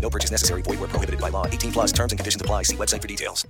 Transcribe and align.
No 0.00 0.10
purchase 0.10 0.30
necessary. 0.30 0.62
Void 0.62 0.80
where 0.80 0.88
prohibited 0.88 1.20
by 1.20 1.30
law. 1.30 1.46
18 1.46 1.72
plus 1.72 1.92
terms 1.92 2.12
and 2.12 2.18
conditions 2.18 2.40
apply. 2.40 2.62
See 2.62 2.76
website 2.76 3.02
for 3.02 3.08
details. 3.08 3.46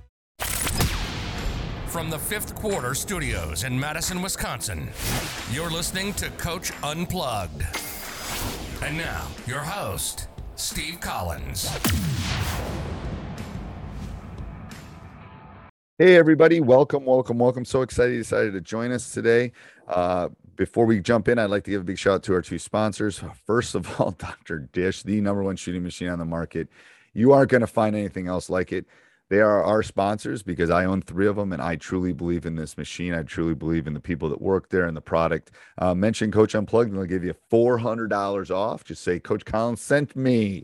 From 1.87 2.09
the 2.09 2.19
fifth 2.19 2.53
quarter 2.53 2.93
studios 2.93 3.63
in 3.63 3.79
Madison, 3.79 4.21
Wisconsin, 4.21 4.89
you're 5.51 5.71
listening 5.71 6.13
to 6.13 6.29
Coach 6.31 6.71
Unplugged. 6.83 7.63
And 8.83 8.97
now, 8.97 9.25
your 9.47 9.61
host, 9.61 10.27
Steve 10.55 10.99
Collins. 10.99 11.69
Hey, 15.97 16.15
everybody. 16.15 16.61
Welcome, 16.61 17.05
welcome, 17.05 17.39
welcome. 17.39 17.65
So 17.65 17.81
excited 17.81 18.11
you 18.11 18.19
decided 18.19 18.53
to 18.53 18.61
join 18.61 18.91
us 18.91 19.11
today. 19.11 19.51
Uh, 19.87 20.29
before 20.57 20.85
we 20.85 20.99
jump 20.99 21.27
in, 21.27 21.39
I'd 21.39 21.49
like 21.49 21.63
to 21.65 21.71
give 21.71 21.81
a 21.81 21.85
big 21.85 21.97
shout 21.97 22.15
out 22.15 22.23
to 22.23 22.33
our 22.33 22.41
two 22.41 22.59
sponsors. 22.59 23.21
First 23.45 23.75
of 23.75 23.99
all, 23.99 24.11
Dr. 24.17 24.59
Dish, 24.59 25.03
the 25.03 25.21
number 25.21 25.43
one 25.43 25.55
shooting 25.55 25.83
machine 25.83 26.09
on 26.09 26.19
the 26.19 26.25
market. 26.25 26.67
You 27.13 27.31
aren't 27.31 27.51
going 27.51 27.61
to 27.61 27.67
find 27.67 27.95
anything 27.95 28.27
else 28.27 28.49
like 28.49 28.73
it. 28.73 28.85
They 29.29 29.39
are 29.41 29.61
our 29.63 29.83
sponsors 29.83 30.41
because 30.41 30.69
I 30.69 30.85
own 30.85 31.01
three 31.01 31.27
of 31.27 31.35
them 31.35 31.51
and 31.51 31.61
I 31.61 31.75
truly 31.75 32.13
believe 32.13 32.45
in 32.45 32.55
this 32.55 32.77
machine. 32.77 33.13
I 33.13 33.23
truly 33.23 33.55
believe 33.55 33.85
in 33.85 33.93
the 33.93 33.99
people 33.99 34.29
that 34.29 34.41
work 34.41 34.69
there 34.69 34.85
and 34.85 34.95
the 34.95 35.01
product. 35.01 35.51
Uh, 35.77 35.93
mention 35.93 36.31
Coach 36.31 36.55
Unplugged 36.55 36.91
and 36.91 36.97
they'll 36.97 37.05
give 37.05 37.25
you 37.25 37.35
$400 37.51 38.51
off. 38.51 38.85
Just 38.85 39.03
say, 39.03 39.19
Coach 39.19 39.43
Collins 39.43 39.81
sent 39.81 40.15
me. 40.15 40.63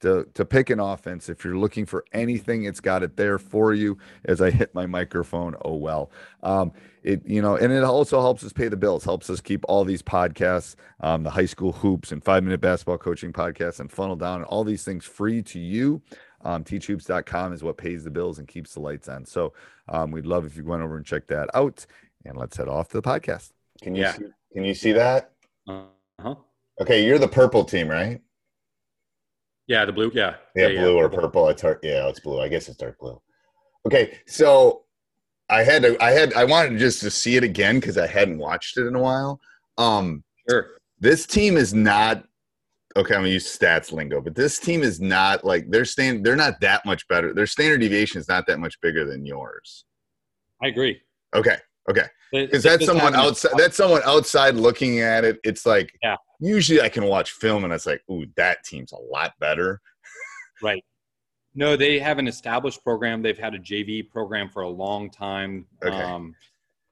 to 0.00 0.26
to 0.34 0.44
pick 0.44 0.70
an 0.70 0.80
offense. 0.80 1.28
If 1.28 1.44
you're 1.44 1.56
looking 1.56 1.86
for 1.86 2.04
anything, 2.12 2.64
it's 2.64 2.80
got 2.80 3.02
it 3.02 3.16
there 3.16 3.38
for 3.38 3.74
you. 3.74 3.98
As 4.24 4.40
I 4.40 4.50
hit 4.50 4.74
my 4.74 4.86
microphone, 4.86 5.54
oh 5.64 5.74
well. 5.74 6.10
Um, 6.42 6.72
it 7.02 7.26
you 7.26 7.42
know, 7.42 7.56
and 7.56 7.72
it 7.72 7.84
also 7.84 8.20
helps 8.20 8.44
us 8.44 8.52
pay 8.52 8.68
the 8.68 8.76
bills. 8.76 9.04
Helps 9.04 9.30
us 9.30 9.40
keep 9.40 9.64
all 9.68 9.84
these 9.84 10.02
podcasts, 10.02 10.76
um, 11.00 11.22
the 11.22 11.30
high 11.30 11.46
school 11.46 11.72
hoops 11.72 12.12
and 12.12 12.22
five 12.22 12.42
minute 12.44 12.60
basketball 12.60 12.98
coaching 12.98 13.32
podcasts, 13.32 13.80
and 13.80 13.90
funnel 13.90 14.16
down, 14.16 14.36
and 14.36 14.44
all 14.44 14.64
these 14.64 14.84
things 14.84 15.04
free 15.04 15.42
to 15.42 15.58
you. 15.58 16.02
Um, 16.42 16.64
teachhoops.com 16.64 17.52
is 17.52 17.62
what 17.62 17.76
pays 17.76 18.04
the 18.04 18.10
bills 18.10 18.38
and 18.38 18.48
keeps 18.48 18.72
the 18.74 18.80
lights 18.80 19.08
on. 19.08 19.26
So 19.26 19.52
um, 19.88 20.10
we'd 20.10 20.24
love 20.24 20.46
if 20.46 20.56
you 20.56 20.64
went 20.64 20.82
over 20.82 20.96
and 20.96 21.04
check 21.04 21.26
that 21.28 21.50
out. 21.54 21.84
And 22.24 22.36
let's 22.36 22.56
head 22.56 22.68
off 22.68 22.88
to 22.88 23.00
the 23.00 23.02
podcast. 23.02 23.50
Can 23.82 23.94
you 23.94 24.02
yeah. 24.02 24.12
see, 24.12 24.24
can 24.52 24.64
you 24.64 24.74
see 24.74 24.92
that? 24.92 25.32
Uh 25.66 25.84
huh. 26.20 26.34
Okay, 26.80 27.04
you're 27.04 27.18
the 27.18 27.28
purple 27.28 27.64
team, 27.64 27.88
right? 27.88 28.20
Yeah, 29.70 29.84
the 29.84 29.92
blue. 29.92 30.10
Yeah. 30.12 30.34
Yeah, 30.56 30.66
yeah 30.66 30.80
blue 30.80 30.96
yeah. 30.96 31.02
or 31.04 31.08
purple. 31.08 31.48
It's 31.48 31.62
hard. 31.62 31.78
Yeah, 31.84 32.08
it's 32.08 32.18
blue. 32.18 32.40
I 32.40 32.48
guess 32.48 32.66
it's 32.66 32.76
dark 32.76 32.98
blue. 32.98 33.22
Okay, 33.86 34.18
so 34.26 34.82
I 35.48 35.62
had 35.62 35.82
to. 35.82 36.02
I 36.02 36.10
had. 36.10 36.34
I 36.34 36.42
wanted 36.42 36.76
just 36.80 36.98
to 37.02 37.10
see 37.10 37.36
it 37.36 37.44
again 37.44 37.78
because 37.78 37.96
I 37.96 38.08
hadn't 38.08 38.38
watched 38.38 38.78
it 38.78 38.88
in 38.88 38.96
a 38.96 38.98
while. 38.98 39.38
Um, 39.78 40.24
sure. 40.48 40.78
This 40.98 41.24
team 41.24 41.56
is 41.56 41.72
not. 41.72 42.24
Okay, 42.96 43.14
I'm 43.14 43.20
gonna 43.20 43.28
use 43.28 43.46
stats 43.46 43.92
lingo, 43.92 44.20
but 44.20 44.34
this 44.34 44.58
team 44.58 44.82
is 44.82 45.00
not 45.00 45.44
like 45.44 45.70
they're 45.70 45.84
stand. 45.84 46.26
They're 46.26 46.34
not 46.34 46.60
that 46.62 46.84
much 46.84 47.06
better. 47.06 47.32
Their 47.32 47.46
standard 47.46 47.80
deviation 47.80 48.20
is 48.20 48.26
not 48.26 48.48
that 48.48 48.58
much 48.58 48.74
bigger 48.80 49.04
than 49.04 49.24
yours. 49.24 49.84
I 50.60 50.66
agree. 50.66 51.00
Okay. 51.32 51.58
Okay. 51.88 52.06
Because 52.32 52.64
that's 52.64 52.86
someone 52.86 53.14
outside. 53.14 53.52
That's 53.56 53.76
someone 53.76 54.02
outside 54.04 54.56
looking 54.56 54.98
at 54.98 55.24
it. 55.24 55.38
It's 55.44 55.64
like 55.64 55.96
yeah 56.02 56.16
usually 56.40 56.80
I 56.80 56.88
can 56.88 57.04
watch 57.04 57.32
film 57.32 57.64
and 57.64 57.72
it's 57.72 57.86
like, 57.86 58.02
ooh, 58.10 58.26
that 58.36 58.64
team's 58.64 58.92
a 58.92 58.96
lot 58.96 59.32
better. 59.38 59.80
right. 60.62 60.84
No, 61.54 61.76
they 61.76 61.98
have 61.98 62.18
an 62.18 62.28
established 62.28 62.82
program. 62.84 63.22
They've 63.22 63.38
had 63.38 63.54
a 63.54 63.58
JV 63.58 64.08
program 64.08 64.48
for 64.48 64.62
a 64.62 64.68
long 64.68 65.10
time. 65.10 65.66
Okay. 65.84 65.94
Um, 65.94 66.34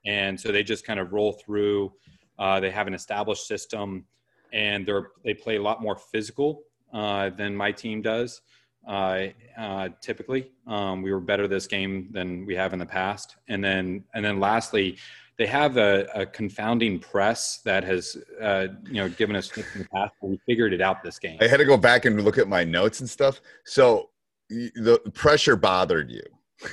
and 0.04 0.38
so 0.38 0.50
they 0.50 0.62
just 0.62 0.84
kind 0.84 0.98
of 1.00 1.12
roll 1.12 1.32
through. 1.32 1.92
Uh, 2.38 2.60
they 2.60 2.70
have 2.70 2.86
an 2.86 2.94
established 2.94 3.46
system 3.46 4.04
and 4.52 4.86
they're, 4.86 5.10
they 5.24 5.34
play 5.34 5.56
a 5.56 5.62
lot 5.62 5.80
more 5.80 5.96
physical 5.96 6.62
uh, 6.92 7.30
than 7.30 7.54
my 7.54 7.70
team 7.70 8.02
does. 8.02 8.40
Uh, 8.86 9.26
uh, 9.58 9.88
typically, 10.00 10.50
um, 10.66 11.02
we 11.02 11.12
were 11.12 11.20
better 11.20 11.46
this 11.46 11.66
game 11.66 12.08
than 12.10 12.46
we 12.46 12.54
have 12.54 12.72
in 12.72 12.78
the 12.78 12.86
past. 12.86 13.36
And 13.48 13.62
then, 13.62 14.04
and 14.14 14.24
then 14.24 14.40
lastly, 14.40 14.96
they 15.38 15.46
have 15.46 15.76
a, 15.76 16.06
a 16.14 16.26
confounding 16.26 16.98
press 16.98 17.60
that 17.64 17.84
has 17.84 18.16
uh, 18.42 18.66
you 18.84 18.94
know 18.94 19.08
given 19.08 19.36
us 19.36 19.56
in 19.56 19.64
the 19.76 19.88
past, 19.88 20.12
but 20.20 20.28
we 20.28 20.40
figured 20.46 20.72
it 20.72 20.80
out 20.80 21.02
this 21.02 21.18
game. 21.18 21.38
I 21.40 21.46
had 21.46 21.58
to 21.58 21.64
go 21.64 21.76
back 21.76 22.04
and 22.04 22.22
look 22.24 22.38
at 22.38 22.48
my 22.48 22.64
notes 22.64 23.00
and 23.00 23.08
stuff. 23.08 23.40
So 23.64 24.10
the 24.50 25.00
pressure 25.14 25.56
bothered 25.56 26.10
you. 26.10 26.22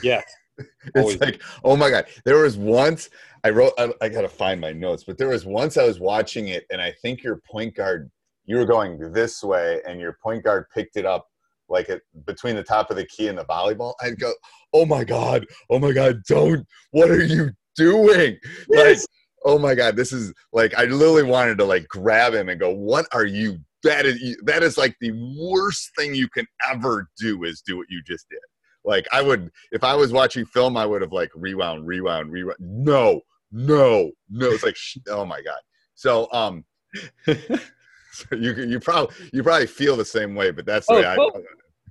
Yes. 0.01 0.23
it's 0.57 0.69
Always. 0.95 1.19
like, 1.19 1.41
oh 1.63 1.75
my 1.75 1.89
god. 1.89 2.05
There 2.23 2.37
was 2.37 2.57
once 2.57 3.09
I 3.43 3.51
wrote. 3.51 3.73
I, 3.77 3.93
I 4.01 4.09
got 4.09 4.21
to 4.21 4.29
find 4.29 4.59
my 4.59 4.71
notes, 4.71 5.03
but 5.03 5.17
there 5.17 5.29
was 5.29 5.45
once 5.45 5.77
I 5.77 5.83
was 5.83 5.99
watching 5.99 6.47
it, 6.47 6.65
and 6.71 6.81
I 6.81 6.91
think 7.03 7.21
your 7.21 7.41
point 7.49 7.75
guard, 7.75 8.09
you 8.45 8.57
were 8.57 8.65
going 8.65 9.11
this 9.11 9.43
way, 9.43 9.81
and 9.87 9.99
your 9.99 10.17
point 10.23 10.43
guard 10.43 10.65
picked 10.73 10.97
it 10.97 11.05
up 11.05 11.27
like 11.69 11.89
it 11.89 12.01
between 12.25 12.55
the 12.55 12.63
top 12.63 12.89
of 12.89 12.97
the 12.97 13.05
key 13.05 13.27
and 13.27 13.37
the 13.37 13.45
volleyball. 13.45 13.93
I'd 14.01 14.19
go, 14.19 14.33
oh 14.73 14.85
my 14.85 15.03
god, 15.03 15.45
oh 15.69 15.77
my 15.77 15.91
god, 15.91 16.23
don't! 16.27 16.65
What 16.91 17.11
are 17.11 17.23
you 17.23 17.51
doing? 17.75 18.37
Yes. 18.69 19.01
Like, 19.01 19.07
oh 19.45 19.59
my 19.59 19.75
god, 19.75 19.95
this 19.95 20.11
is 20.11 20.33
like 20.51 20.73
I 20.77 20.85
literally 20.85 21.23
wanted 21.23 21.57
to 21.59 21.65
like 21.65 21.87
grab 21.87 22.33
him 22.33 22.49
and 22.49 22.59
go, 22.59 22.71
"What 22.71 23.05
are 23.13 23.25
you? 23.25 23.59
That 23.83 24.05
is 24.05 24.37
that 24.43 24.63
is 24.63 24.77
like 24.77 24.95
the 24.99 25.11
worst 25.39 25.91
thing 25.97 26.15
you 26.15 26.27
can 26.29 26.47
ever 26.69 27.09
do 27.17 27.43
is 27.43 27.61
do 27.61 27.77
what 27.77 27.87
you 27.89 28.01
just 28.05 28.27
did." 28.29 28.39
Like 28.83 29.07
I 29.11 29.21
would, 29.21 29.51
if 29.71 29.83
I 29.83 29.95
was 29.95 30.11
watching 30.11 30.45
film, 30.45 30.77
I 30.77 30.85
would 30.85 31.01
have 31.01 31.11
like 31.11 31.31
rewound, 31.35 31.87
rewound, 31.87 32.31
rewound. 32.31 32.57
No, 32.59 33.21
no, 33.51 34.11
no. 34.29 34.51
It's 34.51 34.63
like, 34.63 34.77
oh 35.09 35.25
my 35.25 35.41
god. 35.41 35.59
So, 35.95 36.31
um, 36.31 36.63
so 37.25 38.35
you 38.35 38.53
you 38.53 38.79
probably 38.79 39.15
you 39.33 39.43
probably 39.43 39.67
feel 39.67 39.95
the 39.95 40.05
same 40.05 40.35
way, 40.35 40.51
but 40.51 40.65
that's 40.65 40.87
the 40.87 40.93
oh, 40.93 40.97
way 40.97 41.05
I. 41.05 41.87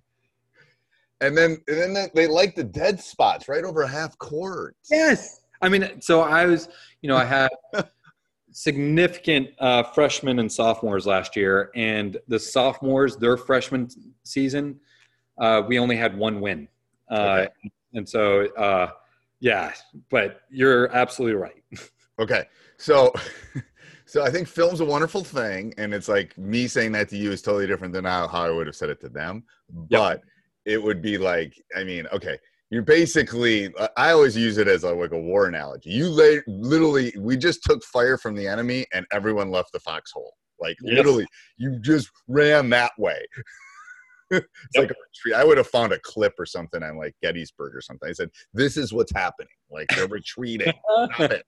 and 1.26 1.36
then 1.36 1.62
and 1.68 1.78
then 1.78 1.94
they, 1.94 2.10
they 2.14 2.26
like 2.26 2.54
the 2.54 2.64
dead 2.64 3.00
spots 3.00 3.48
right 3.48 3.64
over 3.64 3.86
half 3.86 4.16
court. 4.18 4.76
Yes. 4.90 5.40
I 5.64 5.68
mean, 5.70 6.00
so 6.00 6.20
I 6.20 6.44
was, 6.44 6.68
you 7.00 7.08
know, 7.08 7.16
I 7.16 7.24
had 7.24 7.48
significant 8.52 9.48
uh, 9.58 9.82
freshmen 9.82 10.38
and 10.38 10.52
sophomores 10.52 11.06
last 11.06 11.36
year, 11.36 11.70
and 11.74 12.18
the 12.28 12.38
sophomores, 12.38 13.16
their 13.16 13.38
freshman 13.38 13.88
season, 14.24 14.78
uh, 15.38 15.62
we 15.66 15.78
only 15.78 15.96
had 15.96 16.16
one 16.16 16.42
win, 16.42 16.68
uh, 17.10 17.14
okay. 17.14 17.48
and 17.94 18.06
so 18.06 18.46
uh, 18.56 18.90
yeah. 19.40 19.72
But 20.10 20.42
you're 20.50 20.94
absolutely 20.94 21.36
right. 21.36 21.62
Okay, 22.20 22.44
so. 22.76 23.12
So 24.06 24.22
I 24.22 24.30
think 24.30 24.46
film's 24.46 24.80
a 24.80 24.84
wonderful 24.84 25.24
thing, 25.24 25.74
and 25.78 25.92
it's 25.94 26.08
like 26.08 26.36
me 26.38 26.68
saying 26.68 26.92
that 26.92 27.08
to 27.08 27.16
you 27.16 27.32
is 27.32 27.42
totally 27.42 27.66
different 27.66 27.92
than 27.94 28.04
how, 28.04 28.28
how 28.28 28.44
I 28.44 28.50
would 28.50 28.66
have 28.66 28.76
said 28.76 28.90
it 28.90 29.00
to 29.00 29.08
them. 29.08 29.42
But 29.90 30.22
it 30.64 30.80
would 30.80 31.02
be 31.02 31.18
like, 31.18 31.60
I 31.74 31.84
mean, 31.84 32.06
okay, 32.12 32.38
you're 32.74 32.82
basically 32.82 33.72
i 33.96 34.10
always 34.10 34.36
use 34.36 34.58
it 34.58 34.66
as 34.66 34.82
a, 34.82 34.92
like 34.92 35.12
a 35.12 35.18
war 35.18 35.46
analogy. 35.46 35.90
You 35.90 36.08
lay, 36.08 36.42
literally 36.48 37.14
we 37.16 37.36
just 37.36 37.62
took 37.62 37.84
fire 37.84 38.18
from 38.18 38.34
the 38.34 38.48
enemy 38.48 38.84
and 38.92 39.06
everyone 39.12 39.52
left 39.52 39.70
the 39.72 39.78
foxhole. 39.78 40.32
Like 40.60 40.76
yes. 40.82 40.96
literally 40.96 41.24
you 41.56 41.78
just 41.80 42.10
ran 42.26 42.68
that 42.70 42.90
way. 42.98 43.24
It's 44.30 44.42
yep. 44.74 44.84
like 44.84 44.90
a 44.90 44.94
retreat 44.94 45.34
i 45.36 45.44
would 45.44 45.58
have 45.58 45.68
found 45.68 45.92
a 45.92 45.98
clip 46.00 46.32
or 46.38 46.46
something 46.46 46.82
on 46.82 46.96
like 46.96 47.14
gettysburg 47.22 47.76
or 47.76 47.80
something. 47.80 48.08
I 48.08 48.12
said 48.12 48.30
this 48.52 48.76
is 48.76 48.92
what's 48.92 49.12
happening. 49.12 49.46
Like 49.70 49.86
they're 49.94 50.08
retreating. 50.08 50.72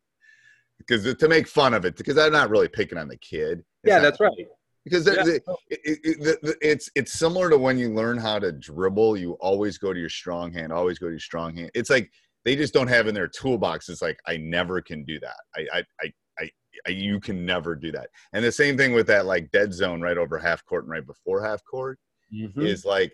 Because 0.79 1.15
to 1.15 1.29
make 1.29 1.49
fun 1.49 1.73
of 1.73 1.87
it 1.87 1.97
because 1.97 2.19
i'm 2.19 2.33
not 2.33 2.51
really 2.51 2.69
picking 2.69 2.99
on 2.99 3.09
the 3.09 3.17
kid. 3.17 3.61
It's 3.83 3.91
yeah 3.91 3.99
that's 3.99 4.21
right 4.21 4.47
because 4.87 5.07
yeah. 5.07 5.25
it, 5.27 5.43
it, 5.69 5.99
it, 6.05 6.57
it's 6.63 6.89
it's 6.95 7.13
similar 7.13 7.51
to 7.51 7.59
when 7.59 7.77
you 7.77 7.93
learn 7.93 8.17
how 8.17 8.39
to 8.39 8.53
dribble 8.53 9.17
you 9.17 9.33
always 9.41 9.79
go 9.79 9.93
to 9.93 9.99
your 9.99 10.09
strong 10.09 10.53
hand 10.53 10.73
always 10.73 10.99
go 10.99 11.07
to 11.07 11.13
your 11.13 11.19
strong 11.19 11.57
hand 11.57 11.71
it's 11.75 11.91
like 11.91 12.09
they 12.45 12.55
just 12.55 12.73
don't 12.73 12.87
have 12.87 13.09
in 13.09 13.15
their 13.15 13.27
toolbox 13.27 13.89
it's 13.89 14.01
like 14.01 14.19
i 14.27 14.37
never 14.37 14.81
can 14.81 15.05
do 15.05 15.19
that 15.19 15.37
i 15.57 15.67
i 15.79 15.83
i, 16.03 16.13
I, 16.39 16.51
I 16.87 16.91
you 16.91 17.19
can 17.19 17.45
never 17.45 17.75
do 17.75 17.91
that 17.93 18.09
and 18.33 18.45
the 18.45 18.53
same 18.53 18.77
thing 18.77 18.93
with 18.93 19.09
that 19.09 19.27
like 19.27 19.51
dead 19.51 19.75
zone 19.75 20.01
right 20.01 20.19
over 20.19 20.39
half 20.39 20.65
court 20.65 20.85
and 20.85 20.93
right 20.93 21.07
before 21.07 21.45
half 21.45 21.63
court 21.65 21.99
mm-hmm. 22.33 22.65
is 22.65 22.85
like 22.85 23.13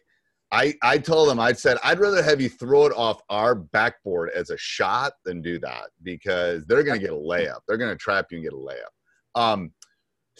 I, 0.54 0.74
I 0.82 0.98
told 0.98 1.30
them 1.30 1.40
I 1.40 1.54
said 1.54 1.78
I'd 1.82 1.98
rather 1.98 2.22
have 2.22 2.38
you 2.38 2.50
throw 2.50 2.84
it 2.84 2.92
off 2.94 3.22
our 3.30 3.54
backboard 3.54 4.28
as 4.34 4.50
a 4.50 4.58
shot 4.58 5.14
than 5.24 5.40
do 5.40 5.58
that 5.60 5.88
because 6.02 6.66
they're 6.66 6.82
going 6.82 7.00
to 7.00 7.06
get 7.06 7.14
a 7.14 7.18
layup. 7.18 7.60
They're 7.66 7.78
going 7.78 7.90
to 7.90 7.96
trap 7.96 8.26
you 8.30 8.36
and 8.36 8.44
get 8.44 8.52
a 8.52 8.56
layup. 8.56 9.40
Um, 9.40 9.72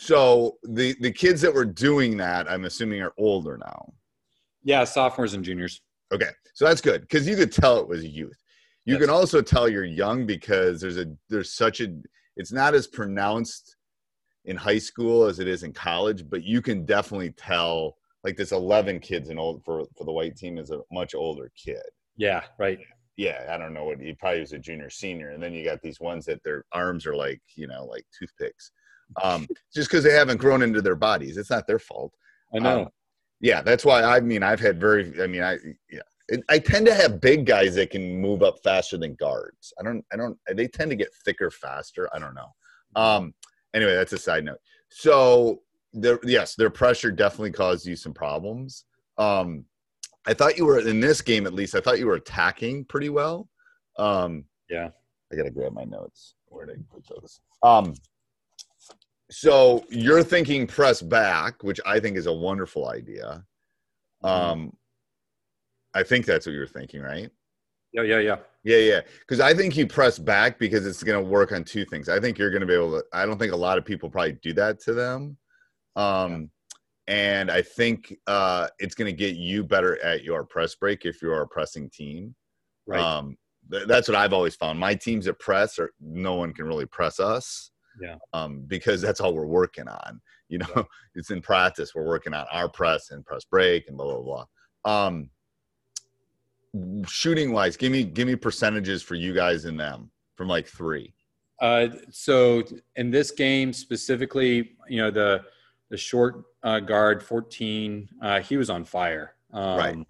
so 0.02 0.58
the 0.64 0.96
the 1.00 1.12
kids 1.12 1.40
that 1.42 1.54
were 1.54 1.64
doing 1.64 2.16
that, 2.16 2.50
I'm 2.50 2.64
assuming, 2.64 3.00
are 3.02 3.12
older 3.18 3.56
now. 3.56 3.92
Yeah, 4.64 4.82
sophomores 4.82 5.34
and 5.34 5.44
juniors. 5.44 5.80
Okay, 6.12 6.30
so 6.54 6.64
that's 6.64 6.80
good 6.80 7.02
because 7.02 7.28
you 7.28 7.36
could 7.36 7.52
tell 7.52 7.78
it 7.78 7.86
was 7.86 8.04
youth. 8.04 8.36
You 8.84 8.98
can 8.98 9.10
also 9.10 9.40
tell 9.40 9.68
you're 9.68 9.84
young 9.84 10.26
because 10.26 10.80
there's 10.80 10.98
a 10.98 11.06
there's 11.30 11.52
such 11.52 11.80
a 11.80 11.94
it's 12.36 12.50
not 12.50 12.74
as 12.74 12.88
pronounced 12.88 13.76
in 14.44 14.56
high 14.56 14.78
school 14.78 15.24
as 15.24 15.38
it 15.38 15.46
is 15.46 15.62
in 15.62 15.72
college, 15.72 16.28
but 16.28 16.42
you 16.42 16.60
can 16.60 16.84
definitely 16.84 17.30
tell 17.36 17.96
like 18.24 18.36
this 18.36 18.50
11 18.50 18.98
kids 18.98 19.28
and 19.28 19.38
old 19.38 19.64
for 19.64 19.84
for 19.96 20.02
the 20.04 20.12
white 20.12 20.36
team 20.36 20.58
is 20.58 20.72
a 20.72 20.80
much 20.90 21.14
older 21.14 21.48
kid. 21.56 21.82
Yeah, 22.16 22.42
right. 22.58 22.80
Yeah, 23.16 23.46
I 23.48 23.56
don't 23.56 23.72
know 23.72 23.84
what 23.84 24.00
he 24.00 24.14
probably 24.14 24.40
was 24.40 24.52
a 24.52 24.58
junior 24.58 24.90
senior, 24.90 25.30
and 25.30 25.40
then 25.40 25.52
you 25.52 25.64
got 25.64 25.80
these 25.80 26.00
ones 26.00 26.24
that 26.26 26.42
their 26.42 26.64
arms 26.72 27.06
are 27.06 27.14
like 27.14 27.40
you 27.54 27.68
know 27.68 27.84
like 27.84 28.04
toothpicks 28.18 28.72
um, 29.22 29.46
just 29.74 29.90
because 29.90 30.04
they 30.04 30.12
haven't 30.12 30.38
grown 30.38 30.62
into 30.62 30.82
their 30.82 30.96
bodies. 30.96 31.36
It's 31.36 31.50
not 31.50 31.66
their 31.66 31.78
fault. 31.78 32.12
I 32.54 32.58
know. 32.58 32.82
Um, 32.82 32.88
yeah, 33.40 33.60
that's 33.60 33.84
why 33.84 34.02
I 34.02 34.20
mean 34.20 34.42
I've 34.42 34.60
had 34.60 34.80
very. 34.80 35.20
I 35.20 35.26
mean 35.26 35.42
I 35.42 35.58
yeah. 35.90 36.00
I 36.48 36.58
tend 36.58 36.86
to 36.86 36.94
have 36.94 37.20
big 37.20 37.44
guys 37.44 37.74
that 37.74 37.90
can 37.90 38.16
move 38.16 38.42
up 38.42 38.56
faster 38.62 38.96
than 38.96 39.14
guards. 39.16 39.72
I 39.78 39.82
don't. 39.82 40.04
I 40.12 40.16
don't. 40.16 40.38
They 40.54 40.68
tend 40.68 40.90
to 40.90 40.96
get 40.96 41.12
thicker 41.24 41.50
faster. 41.50 42.08
I 42.14 42.18
don't 42.18 42.34
know. 42.34 42.48
Um. 42.96 43.34
Anyway, 43.74 43.94
that's 43.94 44.12
a 44.12 44.18
side 44.18 44.44
note. 44.44 44.60
So 44.88 45.62
the 45.92 46.18
yes, 46.22 46.54
their 46.54 46.70
pressure 46.70 47.10
definitely 47.10 47.52
caused 47.52 47.86
you 47.86 47.96
some 47.96 48.14
problems. 48.14 48.84
Um. 49.18 49.64
I 50.24 50.34
thought 50.34 50.56
you 50.56 50.64
were 50.64 50.78
in 50.78 51.00
this 51.00 51.20
game 51.20 51.48
at 51.48 51.52
least. 51.52 51.74
I 51.74 51.80
thought 51.80 51.98
you 51.98 52.06
were 52.06 52.14
attacking 52.14 52.84
pretty 52.84 53.08
well. 53.08 53.48
Um. 53.98 54.44
Yeah. 54.70 54.90
I 55.32 55.36
gotta 55.36 55.50
grab 55.50 55.72
my 55.72 55.84
notes. 55.84 56.36
Where 56.46 56.66
did 56.66 56.78
I 56.78 56.94
put 56.94 57.06
those? 57.08 57.40
Um. 57.62 57.94
So 59.32 59.82
you're 59.88 60.22
thinking 60.22 60.66
press 60.66 61.00
back, 61.00 61.64
which 61.64 61.80
I 61.86 61.98
think 61.98 62.18
is 62.18 62.26
a 62.26 62.32
wonderful 62.32 62.90
idea. 62.90 63.42
Mm-hmm. 64.22 64.26
Um, 64.26 64.76
I 65.94 66.02
think 66.02 66.26
that's 66.26 66.44
what 66.44 66.52
you're 66.52 66.66
thinking, 66.66 67.00
right? 67.00 67.30
Yeah, 67.94 68.02
yeah, 68.02 68.18
yeah. 68.18 68.36
Yeah, 68.62 68.76
yeah. 68.76 69.00
Because 69.20 69.40
I 69.40 69.54
think 69.54 69.74
you 69.74 69.86
press 69.86 70.18
back 70.18 70.58
because 70.58 70.86
it's 70.86 71.02
going 71.02 71.22
to 71.22 71.30
work 71.30 71.50
on 71.50 71.64
two 71.64 71.86
things. 71.86 72.10
I 72.10 72.20
think 72.20 72.38
you're 72.38 72.50
going 72.50 72.60
to 72.60 72.66
be 72.66 72.74
able 72.74 73.00
to. 73.00 73.04
I 73.14 73.24
don't 73.24 73.38
think 73.38 73.52
a 73.52 73.56
lot 73.56 73.78
of 73.78 73.86
people 73.86 74.10
probably 74.10 74.38
do 74.42 74.52
that 74.52 74.80
to 74.80 74.92
them. 74.92 75.38
Um, 75.96 76.50
yeah. 77.08 77.14
And 77.14 77.50
I 77.50 77.62
think 77.62 78.14
uh, 78.26 78.68
it's 78.78 78.94
going 78.94 79.10
to 79.10 79.16
get 79.16 79.34
you 79.34 79.64
better 79.64 80.02
at 80.04 80.24
your 80.24 80.44
press 80.44 80.74
break 80.74 81.06
if 81.06 81.20
you're 81.22 81.40
a 81.40 81.48
pressing 81.48 81.90
team. 81.90 82.34
Right. 82.86 83.00
Um, 83.00 83.36
th- 83.70 83.88
that's 83.88 84.08
what 84.08 84.16
I've 84.16 84.32
always 84.32 84.56
found. 84.56 84.78
My 84.78 84.94
teams 84.94 85.26
at 85.26 85.38
press, 85.38 85.78
or 85.78 85.90
no 86.00 86.34
one 86.34 86.52
can 86.52 86.66
really 86.66 86.86
press 86.86 87.18
us. 87.18 87.71
Yeah. 88.02 88.16
Um, 88.32 88.64
because 88.66 89.00
that's 89.00 89.20
all 89.20 89.34
we're 89.34 89.46
working 89.46 89.88
on. 89.88 90.20
You 90.48 90.58
know, 90.58 90.66
yeah. 90.76 90.82
it's 91.14 91.30
in 91.30 91.40
practice. 91.40 91.94
We're 91.94 92.06
working 92.06 92.34
on 92.34 92.46
our 92.52 92.68
press 92.68 93.10
and 93.10 93.24
press 93.24 93.44
break 93.44 93.88
and 93.88 93.96
blah 93.96 94.20
blah 94.20 94.44
blah. 94.84 95.04
Um, 95.06 95.30
shooting 97.06 97.52
wise, 97.52 97.76
give 97.76 97.92
me 97.92 98.04
give 98.04 98.26
me 98.26 98.36
percentages 98.36 99.02
for 99.02 99.14
you 99.14 99.32
guys 99.32 99.64
and 99.64 99.78
them 99.78 100.10
from 100.36 100.48
like 100.48 100.66
three. 100.66 101.14
Uh, 101.60 101.88
so 102.10 102.64
in 102.96 103.10
this 103.10 103.30
game 103.30 103.72
specifically, 103.72 104.72
you 104.88 104.98
know 104.98 105.10
the 105.10 105.42
the 105.90 105.96
short 105.96 106.44
uh, 106.62 106.80
guard, 106.80 107.22
fourteen, 107.22 108.08
uh, 108.20 108.40
he 108.40 108.56
was 108.56 108.68
on 108.68 108.84
fire. 108.84 109.34
Um, 109.52 109.78
right. 109.78 110.06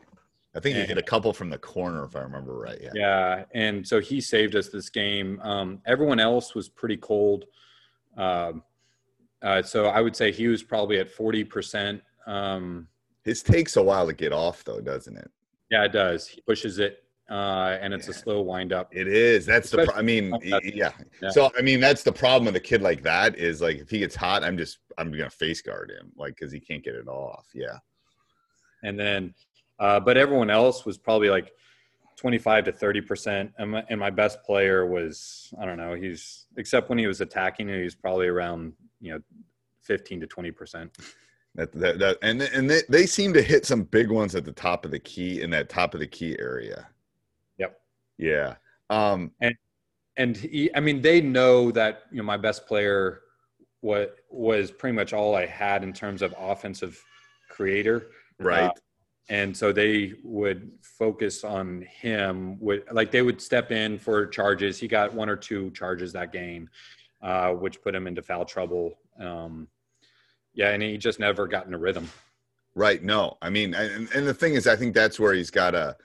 I 0.55 0.61
think 0.61 0.77
he 0.77 0.83
hit 0.83 0.99
a 0.99 1.03
couple 1.03 1.33
from 1.33 1.49
the 1.49 1.57
corner, 1.57 2.05
if 2.05 2.15
I 2.15 2.21
remember 2.21 2.55
right. 2.59 2.79
Yeah. 2.81 2.91
Yeah, 2.95 3.45
and 3.55 3.87
so 3.87 4.01
he 4.01 4.21
saved 4.21 4.55
us 4.55 4.69
this 4.69 4.91
game. 4.91 5.41
Um, 5.41 5.81
everyone 5.87 6.21
else 6.21 6.55
was 6.55 6.69
pretty 6.69 6.99
cold. 6.99 7.47
Um, 8.17 8.63
uh, 9.43 9.63
so 9.63 9.87
I 9.87 10.01
would 10.01 10.15
say 10.15 10.31
he 10.31 10.49
was 10.49 10.63
probably 10.63 10.99
at 10.99 11.15
40%. 11.15 12.01
Um, 12.27 12.89
His 13.25 13.43
takes 13.43 13.77
a 13.77 13.83
while 13.83 14.07
to 14.07 14.13
get 14.13 14.33
off, 14.33 14.65
though, 14.65 14.81
doesn't 14.81 15.17
it? 15.17 15.31
Yeah, 15.71 15.85
it 15.85 15.93
does. 15.93 16.29
He 16.29 16.41
pushes 16.43 16.79
it, 16.79 17.03
uh, 17.31 17.79
and 17.81 17.95
it's 17.95 18.07
yeah. 18.07 18.11
a 18.11 18.15
slow 18.15 18.43
wind 18.43 18.73
up. 18.73 18.95
It 18.95 19.09
is. 19.09 19.47
That's 19.47 19.71
the. 19.71 19.87
Pro- 19.87 19.95
I 19.95 20.03
mean, 20.03 20.37
yeah. 20.43 20.59
yeah. 20.63 20.93
So 21.31 21.51
I 21.57 21.63
mean, 21.63 21.81
that's 21.81 22.03
the 22.03 22.13
problem 22.13 22.45
with 22.45 22.57
a 22.57 22.61
kid 22.61 22.83
like 22.83 23.03
that 23.03 23.39
is 23.39 23.63
like 23.63 23.79
if 23.79 23.89
he 23.89 24.01
gets 24.01 24.15
hot, 24.15 24.45
I'm 24.45 24.59
just 24.59 24.79
I'm 24.99 25.11
gonna 25.11 25.31
face 25.31 25.63
guard 25.63 25.91
him 25.91 26.13
like 26.15 26.37
because 26.37 26.53
he 26.53 26.61
can't 26.61 26.85
get 26.85 26.95
it 26.95 27.09
off. 27.09 27.47
Yeah. 27.55 27.79
And 28.83 29.01
then, 29.01 29.35
uh, 29.79 29.99
but 29.99 30.19
everyone 30.19 30.51
else 30.51 30.85
was 30.85 30.99
probably 30.99 31.31
like 31.31 31.53
25 32.23 32.65
to 32.67 32.73
30 32.73 33.01
percent. 33.01 33.53
And, 33.59 33.83
and 33.89 33.99
my, 33.99 34.11
best 34.11 34.43
player 34.45 34.87
was 34.87 35.53
i 35.61 35.65
don't 35.65 35.77
know 35.77 35.95
he's 35.95 36.47
except 36.57 36.89
when 36.89 36.99
he 36.99 37.07
was 37.09 37.21
attacking 37.21 37.67
he 37.67 37.83
was 37.83 37.97
probably 37.97 38.29
around 38.29 38.75
you 39.01 39.13
know 39.13 39.21
15 39.83 40.21
to 40.21 40.27
20 40.29 40.51
percent. 40.53 40.99
That, 41.57 41.73
that, 41.73 41.99
that 41.99 42.19
and 42.23 42.41
and 42.41 42.71
they, 42.71 42.83
they 42.89 43.07
seem 43.07 43.33
to 43.33 43.43
hit 43.43 43.67
some 43.67 43.83
big 43.83 44.11
ones 44.11 44.37
at 44.37 44.45
the 44.45 44.53
top 44.53 44.85
of 44.85 44.93
the 44.93 45.01
key 45.01 45.43
in 45.43 45.51
that 45.51 45.69
top 45.69 45.95
of 45.95 46.01
the 46.01 46.07
key 46.07 46.37
area. 46.39 46.87
Yep. 47.59 47.81
Yeah. 48.19 48.55
Um 48.89 49.33
and 49.41 49.55
and 50.17 50.37
he, 50.37 50.71
i 50.77 50.81
mean 50.81 51.03
they 51.03 51.21
know 51.21 51.73
that 51.73 52.03
you 52.13 52.19
know 52.19 52.23
my 52.23 52.37
best 52.37 52.67
player 52.67 53.23
what 53.81 54.17
was 54.31 54.71
pretty 54.71 54.95
much 54.95 55.13
all 55.13 55.35
i 55.35 55.45
had 55.45 55.83
in 55.83 55.93
terms 55.93 56.23
of 56.23 56.33
offensive 56.39 57.03
creator. 57.51 58.09
Right. 58.39 58.65
Uh, 58.65 58.73
and 59.29 59.57
so 59.57 59.73
they 59.73 60.15
would 60.23 60.71
focus 60.83 61.45
on 61.45 61.83
him 61.83 62.59
with 62.61 62.83
like 62.93 63.11
they 63.11 63.23
would 63.23 63.41
step 63.41 63.71
in 63.71 63.99
for 63.99 64.27
charges 64.27 64.79
he 64.79 64.89
got 64.89 65.13
one 65.15 65.29
or 65.29 65.37
two 65.37 65.71
charges 65.71 66.13
that 66.13 66.33
game 66.33 66.69
uh, 67.23 67.51
which 67.51 67.81
put 67.83 67.95
him 67.95 68.07
into 68.07 68.23
foul 68.23 68.45
trouble 68.45 68.99
um, 69.21 69.69
yeah 70.55 70.71
and 70.71 70.83
he 70.83 70.97
just 70.99 71.21
never 71.21 71.47
got 71.47 71.67
in 71.67 71.75
a 71.75 71.79
rhythm 71.79 72.11
right 72.75 73.03
no 73.03 73.37
i 73.43 73.51
mean 73.51 73.75
and, 73.75 74.09
and 74.15 74.27
the 74.27 74.35
thing 74.35 74.55
is 74.55 74.67
i 74.67 74.75
think 74.77 74.95
that's 74.95 75.21
where 75.21 75.33
he's 75.33 75.51
got 75.51 75.75
a 75.75 75.97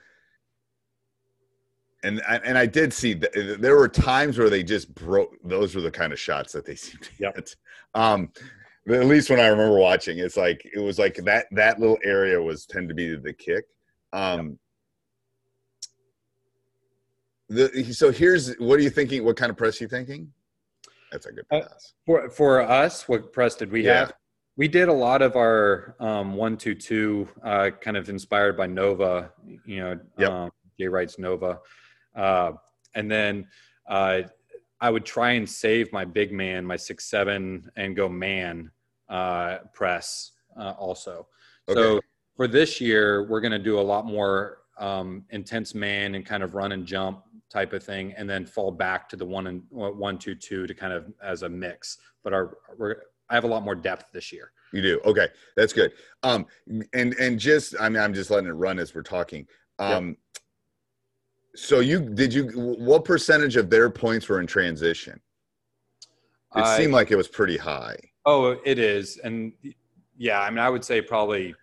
and 2.04 2.22
and 2.28 2.56
I 2.56 2.66
did 2.66 2.92
see 2.92 3.14
there 3.14 3.76
were 3.76 3.88
times 3.88 4.38
where 4.38 4.48
they 4.48 4.62
just 4.62 4.94
broke. 4.94 5.36
Those 5.42 5.74
were 5.74 5.80
the 5.80 5.90
kind 5.90 6.12
of 6.12 6.18
shots 6.20 6.52
that 6.52 6.64
they 6.64 6.76
seemed 6.76 7.02
to 7.02 7.10
yep. 7.18 7.34
hit. 7.34 7.56
Um, 7.94 8.30
at 8.90 9.06
least 9.06 9.30
when 9.30 9.40
I 9.40 9.48
remember 9.48 9.76
watching, 9.76 10.18
it's 10.18 10.36
like 10.36 10.68
it 10.72 10.78
was 10.78 10.98
like 10.98 11.16
that 11.24 11.46
that 11.52 11.78
little 11.78 11.98
area 12.04 12.40
was 12.40 12.66
tend 12.66 12.88
to 12.88 12.94
be 12.94 13.16
the 13.16 13.32
kick. 13.32 13.64
Um, 14.12 14.58
the 17.48 17.92
so 17.92 18.10
here's 18.10 18.54
what 18.56 18.78
are 18.78 18.82
you 18.82 18.90
thinking? 18.90 19.24
What 19.24 19.36
kind 19.36 19.50
of 19.50 19.56
press 19.56 19.80
are 19.80 19.84
you 19.84 19.88
thinking? 19.88 20.32
That's 21.10 21.26
a 21.26 21.32
good 21.32 21.44
uh, 21.50 21.60
pass. 21.60 21.68
Uh, 21.70 21.92
for 22.06 22.30
for 22.30 22.60
us, 22.60 23.08
what 23.08 23.32
press 23.32 23.56
did 23.56 23.70
we 23.70 23.84
yeah. 23.84 23.98
have? 24.00 24.12
We 24.56 24.68
did 24.68 24.88
a 24.88 24.92
lot 24.92 25.22
of 25.22 25.36
our 25.36 25.94
um, 26.00 26.34
one 26.34 26.56
two 26.56 26.74
two, 26.74 27.28
uh, 27.44 27.70
kind 27.80 27.96
of 27.96 28.08
inspired 28.08 28.56
by 28.56 28.66
Nova. 28.66 29.32
You 29.64 29.80
know, 29.80 30.00
Yep. 30.18 30.30
um, 30.30 30.50
Jay 30.78 30.88
Nova, 31.18 31.58
uh, 32.14 32.52
and 32.94 33.10
then 33.10 33.46
uh, 33.88 34.22
I 34.80 34.90
would 34.90 35.04
try 35.04 35.32
and 35.32 35.48
save 35.48 35.92
my 35.92 36.04
big 36.04 36.32
man, 36.32 36.64
my 36.64 36.76
six 36.76 37.10
seven, 37.10 37.70
and 37.76 37.96
go 37.96 38.08
man 38.08 38.70
uh, 39.08 39.58
press 39.72 40.32
uh, 40.58 40.74
also. 40.78 41.26
So 41.72 42.00
for 42.36 42.48
this 42.48 42.80
year, 42.80 43.24
we're 43.24 43.40
going 43.40 43.52
to 43.52 43.58
do 43.58 43.78
a 43.78 43.82
lot 43.82 44.06
more 44.06 44.58
um, 44.78 45.24
intense 45.30 45.74
man 45.74 46.14
and 46.14 46.24
kind 46.24 46.42
of 46.42 46.54
run 46.54 46.72
and 46.72 46.86
jump 46.86 47.24
type 47.50 47.72
of 47.72 47.82
thing, 47.82 48.14
and 48.16 48.28
then 48.28 48.44
fall 48.44 48.70
back 48.70 49.08
to 49.08 49.16
the 49.16 49.24
one 49.24 49.46
and 49.46 49.62
one 49.70 50.18
two 50.18 50.34
two 50.34 50.66
to 50.66 50.74
kind 50.74 50.92
of 50.92 51.12
as 51.22 51.42
a 51.42 51.48
mix. 51.48 51.98
But 52.22 52.32
our 52.32 52.58
we're 52.76 52.96
I 53.30 53.34
have 53.34 53.44
a 53.44 53.48
lot 53.48 53.62
more 53.62 53.74
depth 53.74 54.12
this 54.12 54.32
year. 54.32 54.52
You 54.72 54.82
do. 54.82 55.00
Okay, 55.04 55.28
that's 55.56 55.72
good. 55.72 55.92
Um, 56.22 56.46
and 56.92 57.14
and 57.14 57.38
just 57.38 57.74
I 57.80 57.88
mean, 57.88 58.02
I'm 58.02 58.14
just 58.14 58.30
letting 58.30 58.48
it 58.48 58.52
run 58.52 58.78
as 58.78 58.94
we're 58.94 59.02
talking. 59.02 59.46
Um, 59.78 60.16
so 61.54 61.80
you 61.80 62.00
did 62.00 62.32
you? 62.32 62.48
What 62.54 63.04
percentage 63.04 63.56
of 63.56 63.70
their 63.70 63.90
points 63.90 64.28
were 64.28 64.40
in 64.40 64.46
transition? 64.46 65.20
It 66.56 66.60
I- 66.60 66.76
seemed 66.76 66.92
like 66.92 67.10
it 67.10 67.16
was 67.16 67.28
pretty 67.28 67.56
high. 67.56 67.96
Oh, 68.26 68.56
it 68.64 68.78
is, 68.78 69.18
and 69.18 69.52
yeah, 70.18 70.40
I 70.40 70.50
mean, 70.50 70.58
I 70.58 70.68
would 70.68 70.84
say 70.84 71.00
probably 71.00 71.54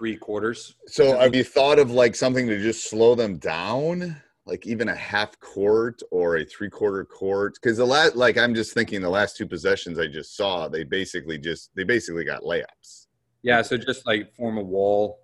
three 0.00 0.16
quarters. 0.16 0.74
So 0.86 1.18
have 1.18 1.34
you 1.34 1.44
thought 1.44 1.78
of 1.78 1.90
like 1.90 2.16
something 2.16 2.46
to 2.48 2.60
just 2.60 2.88
slow 2.88 3.14
them 3.14 3.36
down? 3.36 4.16
Like 4.46 4.66
even 4.66 4.88
a 4.88 4.94
half 4.94 5.38
court 5.38 6.00
or 6.10 6.38
a 6.38 6.44
three 6.44 6.70
quarter 6.70 7.04
court? 7.04 7.58
Because 7.60 7.76
the 7.76 7.84
last, 7.84 8.16
like 8.16 8.38
I'm 8.38 8.54
just 8.54 8.72
thinking, 8.72 9.02
the 9.02 9.10
last 9.10 9.36
two 9.36 9.46
possessions 9.46 9.98
I 9.98 10.06
just 10.06 10.36
saw, 10.36 10.68
they 10.68 10.84
basically 10.84 11.38
just 11.38 11.70
they 11.76 11.84
basically 11.84 12.24
got 12.24 12.42
layups. 12.42 13.06
Yeah, 13.42 13.62
so 13.62 13.76
just 13.76 14.06
like 14.06 14.34
form 14.34 14.58
a 14.58 14.62
wall. 14.62 15.20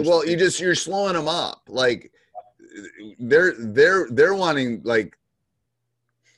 Well, 0.00 0.26
you 0.26 0.36
just 0.36 0.60
you're 0.60 0.74
slowing 0.74 1.14
them 1.14 1.28
up. 1.28 1.62
Like 1.68 2.10
they're 3.18 3.54
they're 3.56 4.08
they're 4.10 4.34
wanting 4.34 4.82
like. 4.84 5.16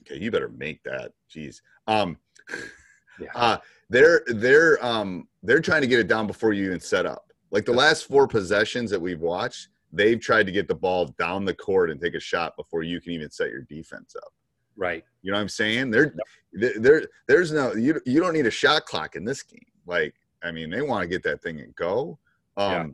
Okay, 0.03 0.21
you 0.21 0.31
better 0.31 0.49
make 0.49 0.83
that. 0.85 1.13
Jeez. 1.35 1.61
Um, 1.87 2.19
Yeah. 3.21 3.29
uh, 3.35 3.59
they're 3.91 4.23
they're 4.27 4.85
um 4.85 5.29
they're 5.43 5.61
trying 5.61 5.83
to 5.83 5.87
get 5.87 5.99
it 6.01 6.09
down 6.09 6.27
before 6.27 6.53
you 6.53 6.67
even 6.67 6.81
set 6.81 7.07
up. 7.07 7.33
Like 7.51 7.65
the 7.65 7.73
last 7.73 8.07
four 8.07 8.27
possessions 8.27 8.91
that 8.91 9.01
we've 9.01 9.21
watched, 9.21 9.69
they've 9.93 10.21
tried 10.21 10.47
to 10.47 10.53
get 10.53 10.69
the 10.69 10.75
ball 10.75 11.07
down 11.19 11.45
the 11.45 11.55
court 11.55 11.91
and 11.91 12.01
take 12.01 12.15
a 12.15 12.21
shot 12.21 12.57
before 12.57 12.83
you 12.83 13.01
can 13.01 13.13
even 13.13 13.31
set 13.31 13.51
your 13.51 13.63
defense 13.63 14.15
up. 14.17 14.33
right. 14.77 15.05
You 15.23 15.33
know 15.33 15.39
what 15.39 15.43
I'm 15.43 15.49
saying? 15.49 15.91
There, 15.91 16.15
there, 16.53 17.03
there's 17.27 17.53
no 17.53 17.75
you. 17.75 18.01
You 18.07 18.21
don't 18.21 18.35
need 18.35 18.47
a 18.47 18.51
shot 18.51 18.85
clock 18.85 19.17
in 19.17 19.25
this 19.25 19.43
game. 19.43 19.61
Like, 19.87 20.15
I 20.43 20.53
mean, 20.53 20.71
they 20.71 20.83
want 20.83 21.03
to 21.03 21.09
get 21.09 21.23
that 21.25 21.43
thing 21.43 21.61
and 21.61 21.75
go. 21.75 22.19
Um, 22.57 22.73
Yeah. 22.73 22.87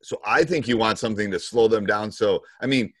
So 0.00 0.20
I 0.24 0.44
think 0.44 0.68
you 0.68 0.76
want 0.76 0.98
something 0.98 1.28
to 1.32 1.40
slow 1.40 1.66
them 1.66 1.84
down. 1.84 2.12
So 2.12 2.42
I 2.60 2.66
mean, 2.66 2.92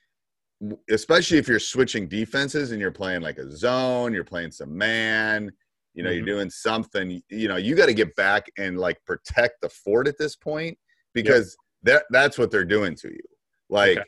especially 0.90 1.38
if 1.38 1.46
you're 1.46 1.60
switching 1.60 2.08
defenses 2.08 2.72
and 2.72 2.80
you're 2.80 2.90
playing 2.90 3.22
like 3.22 3.38
a 3.38 3.50
zone, 3.50 4.12
you're 4.12 4.24
playing 4.24 4.50
some 4.50 4.76
man. 4.76 5.52
You 5.94 6.02
know, 6.04 6.10
Mhm. 6.10 6.16
you're 6.16 6.26
doing 6.26 6.50
something. 6.50 7.22
You 7.28 7.48
know, 7.48 7.56
you 7.56 7.74
got 7.74 7.86
to 7.86 7.94
get 7.94 8.14
back 8.16 8.46
and 8.56 8.78
like 8.78 9.02
protect 9.04 9.60
the 9.62 9.68
fort 9.68 10.06
at 10.06 10.18
this 10.18 10.36
point 10.36 10.78
because 11.14 11.56
that 11.82 12.04
that's 12.10 12.38
what 12.38 12.50
they're 12.50 12.64
doing 12.64 12.94
to 12.96 13.08
you. 13.08 13.22
Like, 13.68 13.98
Okay. 13.98 14.06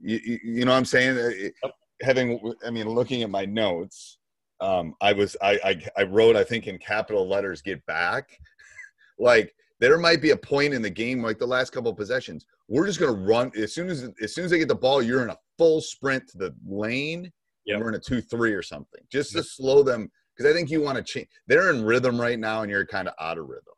you, 0.00 0.20
you, 0.24 0.38
you 0.42 0.64
know 0.64 0.72
what 0.72 0.78
I'm 0.78 0.84
saying? 0.84 1.16
Uh, 1.18 1.30
it- 1.32 1.54
Having, 2.02 2.54
I 2.66 2.70
mean, 2.70 2.88
looking 2.88 3.22
at 3.22 3.28
my 3.28 3.44
notes, 3.44 4.16
um, 4.62 4.94
I 5.02 5.12
was, 5.12 5.36
I, 5.42 5.60
I, 5.62 5.82
I 5.98 6.02
wrote, 6.04 6.34
I 6.34 6.42
think 6.42 6.66
in 6.66 6.78
capital 6.78 7.28
letters, 7.28 7.60
get 7.60 7.84
back. 7.84 8.38
like, 9.18 9.54
there 9.80 9.98
might 9.98 10.22
be 10.22 10.30
a 10.30 10.36
point 10.38 10.72
in 10.72 10.80
the 10.80 10.88
game, 10.88 11.22
like 11.22 11.38
the 11.38 11.46
last 11.46 11.72
couple 11.72 11.90
of 11.90 11.98
possessions, 11.98 12.46
we're 12.68 12.86
just 12.86 12.98
going 13.00 13.14
to 13.14 13.20
run 13.20 13.52
as 13.54 13.74
soon 13.74 13.90
as, 13.90 14.08
as 14.22 14.34
soon 14.34 14.46
as 14.46 14.50
they 14.50 14.58
get 14.58 14.68
the 14.68 14.74
ball, 14.74 15.02
you're 15.02 15.22
in 15.22 15.28
a 15.28 15.36
full 15.58 15.82
sprint 15.82 16.26
to 16.30 16.38
the 16.38 16.54
lane. 16.66 17.30
Yep. 17.66 17.80
We're 17.80 17.88
in 17.90 17.94
a 17.96 18.00
two-three 18.00 18.54
or 18.54 18.62
something, 18.62 19.02
just 19.12 19.32
to 19.32 19.42
slow 19.42 19.82
them. 19.82 20.10
Because 20.40 20.54
I 20.54 20.56
think 20.56 20.70
you 20.70 20.80
want 20.80 20.96
to 20.96 21.04
change. 21.04 21.28
They're 21.48 21.68
in 21.70 21.84
rhythm 21.84 22.18
right 22.18 22.38
now, 22.38 22.62
and 22.62 22.70
you're 22.70 22.86
kind 22.86 23.06
of 23.06 23.12
out 23.20 23.36
of 23.36 23.46
rhythm. 23.46 23.74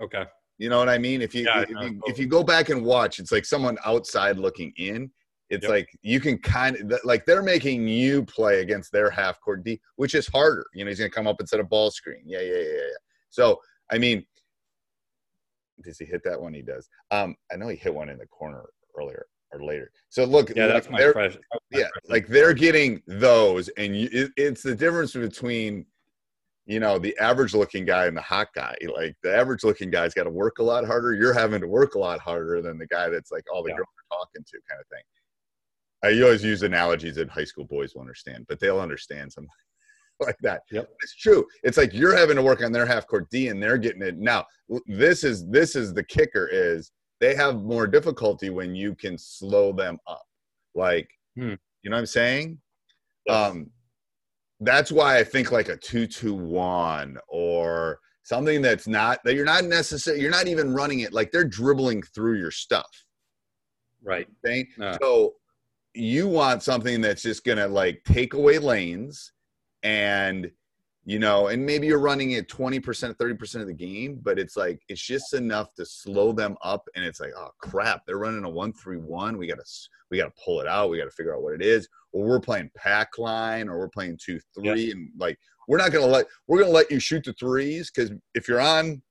Okay. 0.00 0.24
You 0.58 0.68
know 0.68 0.78
what 0.78 0.88
I 0.88 0.96
mean? 0.96 1.20
If 1.20 1.34
you 1.34 1.42
Yeah, 1.44 1.62
if, 1.62 1.68
you, 1.70 1.74
totally. 1.74 2.00
if 2.06 2.18
you 2.20 2.26
go 2.28 2.44
back 2.44 2.68
and 2.68 2.84
watch, 2.84 3.18
it's 3.18 3.32
like 3.32 3.44
someone 3.44 3.76
outside 3.84 4.38
looking 4.38 4.72
in. 4.76 5.10
It's 5.50 5.64
Yep. 5.64 5.70
like 5.70 5.88
you 6.02 6.20
can 6.20 6.38
kind 6.38 6.76
of 6.92 7.00
like 7.02 7.26
they're 7.26 7.42
making 7.42 7.88
you 7.88 8.24
play 8.26 8.60
against 8.60 8.92
their 8.92 9.10
half 9.10 9.40
court 9.40 9.64
D, 9.64 9.80
which 9.96 10.14
is 10.14 10.28
harder. 10.28 10.64
You 10.72 10.84
know, 10.84 10.88
he's 10.90 10.98
gonna 11.00 11.10
come 11.10 11.26
up 11.26 11.40
and 11.40 11.48
set 11.48 11.58
a 11.58 11.64
ball 11.64 11.90
screen. 11.90 12.22
Yeah, 12.24 12.40
yeah, 12.42 12.54
yeah, 12.58 12.62
yeah. 12.74 12.96
So 13.30 13.60
I 13.90 13.98
mean, 13.98 14.24
does 15.82 15.98
he 15.98 16.04
hit 16.04 16.22
that 16.24 16.40
one? 16.40 16.54
He 16.54 16.62
does. 16.62 16.88
Um, 17.10 17.34
I 17.52 17.56
know 17.56 17.66
he 17.66 17.76
hit 17.76 17.92
one 17.92 18.08
in 18.08 18.18
the 18.18 18.26
corner 18.28 18.62
earlier 18.96 19.26
or 19.52 19.64
later. 19.64 19.90
So 20.10 20.24
look, 20.24 20.50
Yeah, 20.54 20.66
like, 20.66 20.74
that's 20.74 20.90
my 20.90 20.98
they're- 20.98 21.12
fresh. 21.12 21.36
yeah, 21.72 21.88
like 22.08 22.28
they're 22.28 22.54
getting 22.54 23.02
those, 23.08 23.68
and 23.70 23.96
you, 23.96 24.08
it, 24.12 24.30
it's 24.36 24.62
the 24.62 24.74
difference 24.76 25.12
between, 25.12 25.84
you 26.66 26.80
know, 26.80 26.98
the 26.98 27.16
average 27.18 27.54
looking 27.54 27.84
guy 27.84 28.06
and 28.06 28.16
the 28.16 28.22
hot 28.22 28.48
guy. 28.54 28.74
Like 28.94 29.16
the 29.22 29.34
average 29.36 29.64
looking 29.64 29.90
guy's 29.90 30.14
got 30.14 30.24
to 30.24 30.30
work 30.30 30.58
a 30.58 30.62
lot 30.62 30.86
harder. 30.86 31.12
You're 31.14 31.34
having 31.34 31.60
to 31.60 31.68
work 31.68 31.94
a 31.94 31.98
lot 31.98 32.20
harder 32.20 32.62
than 32.62 32.78
the 32.78 32.86
guy 32.86 33.08
that's 33.10 33.30
like 33.30 33.44
all 33.52 33.62
the 33.62 33.70
Yeah. 33.70 33.76
girls 33.76 33.88
are 34.10 34.16
talking 34.18 34.44
to, 34.44 34.58
kind 34.68 34.80
of 34.80 34.86
thing. 34.88 35.02
I 36.02 36.08
you 36.10 36.24
always 36.24 36.44
use 36.44 36.62
analogies 36.62 37.16
that 37.16 37.28
high 37.30 37.44
school 37.44 37.64
boys 37.64 37.94
will 37.94 38.00
understand, 38.02 38.46
but 38.48 38.60
they'll 38.60 38.80
understand 38.80 39.32
something 39.32 39.50
like 40.20 40.36
that. 40.40 40.62
Yep. 40.70 40.88
It's 41.02 41.16
true. 41.16 41.46
It's 41.62 41.76
like 41.76 41.92
you're 41.92 42.16
having 42.16 42.36
to 42.36 42.42
work 42.42 42.62
on 42.62 42.72
their 42.72 42.86
half 42.86 43.06
court 43.06 43.28
D, 43.30 43.48
and 43.48 43.62
they're 43.62 43.78
getting 43.78 44.02
it 44.02 44.16
now. 44.18 44.46
This 44.86 45.24
is 45.24 45.46
this 45.50 45.76
is 45.76 45.92
the 45.92 46.04
kicker 46.04 46.48
is 46.50 46.92
they 47.20 47.34
have 47.34 47.62
more 47.62 47.86
difficulty 47.86 48.48
when 48.50 48.74
you 48.74 48.94
can 48.94 49.16
slow 49.18 49.72
them 49.72 49.98
up. 50.06 50.24
Like, 50.74 51.08
Hmm. 51.36 51.54
you 51.82 51.90
know 51.90 51.96
what 51.96 52.00
I'm 52.00 52.06
saying? 52.06 52.60
Yes. 53.26 53.50
Um, 53.50 53.70
that's 54.64 54.90
why 54.92 55.18
I 55.18 55.24
think 55.24 55.52
like 55.52 55.68
a 55.68 55.76
two-two-one 55.76 57.18
or 57.28 58.00
something 58.22 58.62
that's 58.62 58.88
not 58.88 59.18
that 59.24 59.34
you're 59.34 59.44
not 59.44 59.64
necessarily 59.64 60.22
you're 60.22 60.30
not 60.30 60.48
even 60.48 60.74
running 60.74 61.00
it 61.00 61.12
like 61.12 61.30
they're 61.30 61.44
dribbling 61.44 62.02
through 62.02 62.38
your 62.38 62.50
stuff. 62.50 63.04
Right. 64.02 64.28
No. 64.78 64.88
Uh. 64.88 64.96
So 65.00 65.34
you 65.94 66.26
want 66.28 66.62
something 66.62 67.00
that's 67.00 67.22
just 67.22 67.44
gonna 67.44 67.68
like 67.68 68.02
take 68.04 68.34
away 68.34 68.58
lanes 68.58 69.32
and 69.82 70.50
you 71.06 71.18
know, 71.18 71.48
and 71.48 71.64
maybe 71.64 71.86
you're 71.86 71.98
running 71.98 72.30
it 72.30 72.48
20%, 72.48 72.80
30% 72.82 73.60
of 73.60 73.66
the 73.66 73.74
game, 73.74 74.20
but 74.22 74.38
it's 74.38 74.56
like 74.56 74.80
it's 74.88 75.02
just 75.02 75.34
enough 75.34 75.74
to 75.74 75.84
slow 75.84 76.32
them 76.32 76.56
up 76.64 76.88
and 76.96 77.04
it's 77.04 77.20
like, 77.20 77.32
oh 77.36 77.50
crap, 77.58 78.06
they're 78.06 78.16
running 78.16 78.44
a 78.44 78.48
one 78.48 78.72
three 78.72 78.96
one. 78.96 79.36
We 79.36 79.46
gotta 79.46 79.64
we 80.10 80.16
gotta 80.16 80.32
pull 80.42 80.60
it 80.60 80.66
out, 80.66 80.90
we 80.90 80.98
gotta 80.98 81.10
figure 81.10 81.34
out 81.34 81.42
what 81.42 81.54
it 81.54 81.62
is. 81.62 81.88
Or 82.14 82.24
we're 82.26 82.40
playing 82.40 82.70
pack 82.76 83.18
line 83.18 83.68
or 83.68 83.78
we're 83.78 83.88
playing 83.88 84.18
two 84.24 84.40
three 84.54 84.92
and 84.92 85.10
like 85.18 85.36
we're 85.68 85.78
not 85.78 85.92
gonna 85.92 86.06
let 86.06 86.26
we're 86.46 86.60
gonna 86.60 86.70
let 86.70 86.90
you 86.90 86.98
shoot 87.00 87.24
the 87.24 87.32
threes 87.34 87.90
because 87.90 88.12
if 88.34 88.48
you're 88.48 88.60
on 88.60 89.02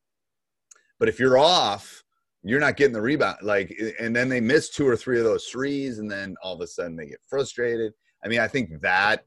but 1.04 1.10
if 1.10 1.20
you're 1.20 1.38
off, 1.38 2.02
you're 2.44 2.62
not 2.62 2.78
getting 2.78 2.94
the 2.94 3.02
rebound. 3.02 3.40
Like, 3.42 3.78
and 4.00 4.16
then 4.16 4.30
they 4.30 4.40
miss 4.40 4.70
two 4.70 4.88
or 4.88 4.96
three 4.96 5.18
of 5.18 5.26
those 5.26 5.46
threes, 5.48 6.00
and 6.00 6.10
then 6.10 6.36
all 6.42 6.56
of 6.56 6.62
a 6.62 6.68
sudden 6.68 6.96
they 6.96 7.08
get 7.08 7.20
frustrated. 7.28 7.92
I 8.24 8.30
mean, 8.30 8.40
I 8.40 8.48
think 8.48 8.80
that. 8.82 9.26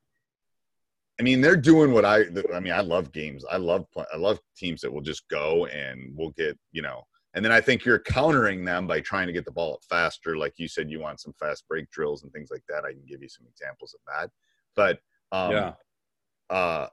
I 1.19 1.23
mean, 1.23 1.43
they're 1.43 1.55
doing 1.55 1.93
what 1.93 2.07
I. 2.07 2.25
I 2.55 2.61
mean, 2.61 2.73
I 2.73 2.81
love 2.81 3.13
games. 3.13 3.45
I 3.51 3.59
love. 3.59 3.91
play- 3.91 4.07
I 4.11 4.17
love 4.17 4.39
teams 4.57 4.81
that 4.81 4.91
will 4.93 5.03
just 5.03 5.29
go 5.29 5.67
and 5.67 6.13
we'll 6.15 6.31
get 6.31 6.59
you 6.73 6.81
know. 6.81 7.03
And 7.37 7.45
then 7.45 7.53
I 7.53 7.61
think 7.61 7.85
you're 7.85 7.99
countering 7.99 8.65
them 8.65 8.87
by 8.87 9.01
trying 9.01 9.27
to 9.27 9.33
get 9.33 9.45
the 9.45 9.53
ball 9.53 9.75
up 9.75 9.81
faster. 9.89 10.39
Like 10.39 10.55
you 10.57 10.67
said, 10.67 10.91
you 10.91 11.01
want 11.01 11.21
some 11.21 11.35
fast 11.39 11.69
break 11.69 11.91
drills 11.91 12.23
and 12.23 12.33
things 12.33 12.49
like 12.51 12.65
that. 12.71 12.87
I 12.87 12.93
can 12.93 13.05
give 13.07 13.23
you 13.23 13.29
some 13.29 13.47
examples 13.47 13.95
of 13.95 14.01
that. 14.07 14.31
But 14.75 15.01
um, 15.33 15.53
yeah. 15.53 15.73
uh, 16.49 16.89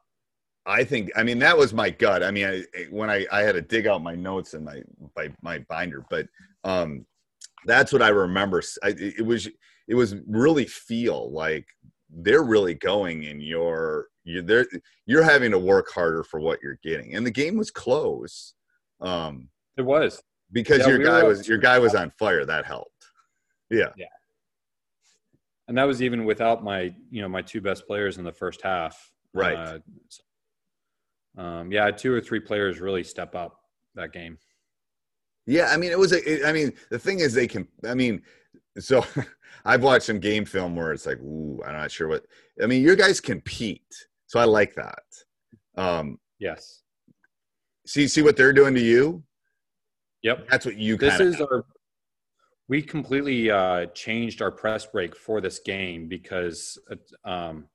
I 0.65 0.83
think 0.83 1.11
I 1.15 1.23
mean 1.23 1.39
that 1.39 1.57
was 1.57 1.73
my 1.73 1.89
gut. 1.89 2.23
I 2.23 2.31
mean, 2.31 2.45
I, 2.45 2.83
when 2.91 3.09
I 3.09 3.25
I 3.31 3.41
had 3.41 3.55
to 3.55 3.61
dig 3.61 3.87
out 3.87 4.03
my 4.03 4.15
notes 4.15 4.53
in 4.53 4.65
my 4.65 4.83
my, 5.15 5.31
my 5.41 5.59
binder, 5.69 6.05
but 6.09 6.27
um, 6.65 7.05
that's 7.65 7.93
what 7.93 8.01
I 8.01 8.09
remember. 8.09 8.61
I, 8.83 8.95
it 8.97 9.25
was 9.25 9.47
it 9.87 9.95
was 9.95 10.15
really 10.27 10.65
feel 10.65 11.31
like 11.31 11.65
they're 12.09 12.43
really 12.43 12.73
going 12.73 13.23
in 13.23 13.39
your 13.39 14.07
you 14.25 14.41
they're 14.41 14.67
you're 15.05 15.23
having 15.23 15.51
to 15.51 15.59
work 15.59 15.89
harder 15.89 16.23
for 16.23 16.41
what 16.41 16.59
you're 16.61 16.79
getting, 16.83 17.15
and 17.15 17.25
the 17.25 17.31
game 17.31 17.55
was 17.55 17.71
close. 17.71 18.55
Um, 18.99 19.47
It 19.77 19.81
was. 19.83 20.21
Because 20.53 20.79
Yeah, 20.79 20.89
your 20.89 20.99
we 20.99 21.03
guy 21.05 21.23
was 21.23 21.47
your 21.47 21.57
guy 21.57 21.79
was 21.79 21.95
on 21.95 22.11
fire. 22.11 22.45
That 22.45 22.65
helped. 22.65 23.07
Yeah. 23.69 23.89
Yeah. 23.97 24.05
And 25.67 25.77
that 25.77 25.85
was 25.85 26.01
even 26.01 26.23
without 26.25 26.63
my 26.63 26.93
you 27.09 27.21
know 27.21 27.27
my 27.27 27.41
two 27.41 27.59
best 27.59 27.85
players 27.87 28.17
in 28.17 28.23
the 28.23 28.31
first 28.31 28.61
half 28.61 29.11
Right. 29.33 29.79
uh, 31.37 31.41
um, 31.41 31.71
yeah 31.71 31.89
two 31.89 32.13
or 32.13 32.21
three 32.21 32.39
players 32.39 32.79
really 32.79 33.03
step 33.03 33.35
up 33.35 33.59
that 33.95 34.13
game 34.13 34.37
Yeah, 35.45 35.69
I 35.71 35.77
mean, 35.77 35.91
it 35.91 35.99
was. 35.99 36.13
A, 36.13 36.21
it, 36.31 36.45
I 36.45 36.53
mean, 36.53 36.71
the 36.89 36.99
thing 36.99 37.19
is, 37.19 37.33
they 37.33 37.47
can. 37.47 37.67
I 37.85 37.95
mean, 37.95 38.21
so 38.79 39.05
I've 39.65 39.83
watched 39.83 40.05
some 40.05 40.19
game 40.19 40.45
film 40.45 40.75
where 40.75 40.93
it's 40.93 41.05
like, 41.05 41.19
ooh, 41.19 41.61
I'm 41.65 41.73
not 41.73 41.91
sure 41.91 42.07
what. 42.07 42.25
I 42.61 42.67
mean, 42.67 42.81
your 42.81 42.95
guys 42.95 43.19
compete, 43.19 43.93
so 44.27 44.39
I 44.39 44.45
like 44.45 44.75
that. 44.75 45.03
Um, 45.75 46.19
yes 46.39 46.83
see 47.85 48.07
see 48.07 48.21
what 48.21 48.37
they're 48.37 48.53
doing 48.53 48.73
to 48.75 48.81
you. 48.81 49.23
Yep, 50.23 50.47
that's 50.49 50.65
what 50.65 50.77
you. 50.77 50.97
This 50.97 51.19
is 51.19 51.39
our. 51.41 51.65
We 52.69 52.81
completely 52.81 53.51
uh, 53.51 53.87
changed 53.87 54.41
our 54.41 54.51
press 54.51 54.85
break 54.85 55.15
for 55.15 55.41
this 55.41 55.59
game 55.59 56.07
because 56.07 56.79
um, 57.25 57.65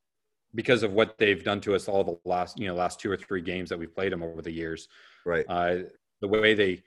because 0.55 0.83
of 0.83 0.93
what 0.93 1.19
they've 1.19 1.45
done 1.45 1.61
to 1.61 1.75
us 1.75 1.89
all 1.89 2.03
the 2.03 2.19
last 2.25 2.59
you 2.59 2.67
know 2.67 2.75
last 2.75 2.99
two 3.01 3.11
or 3.11 3.17
three 3.17 3.43
games 3.43 3.69
that 3.69 3.79
we've 3.79 3.95
played 3.95 4.13
them 4.13 4.23
over 4.23 4.41
the 4.43 4.51
years. 4.51 4.89
Right. 5.27 5.45
Uh, 5.49 5.77
the 6.21 6.29
way 6.29 6.55
they 6.55 6.83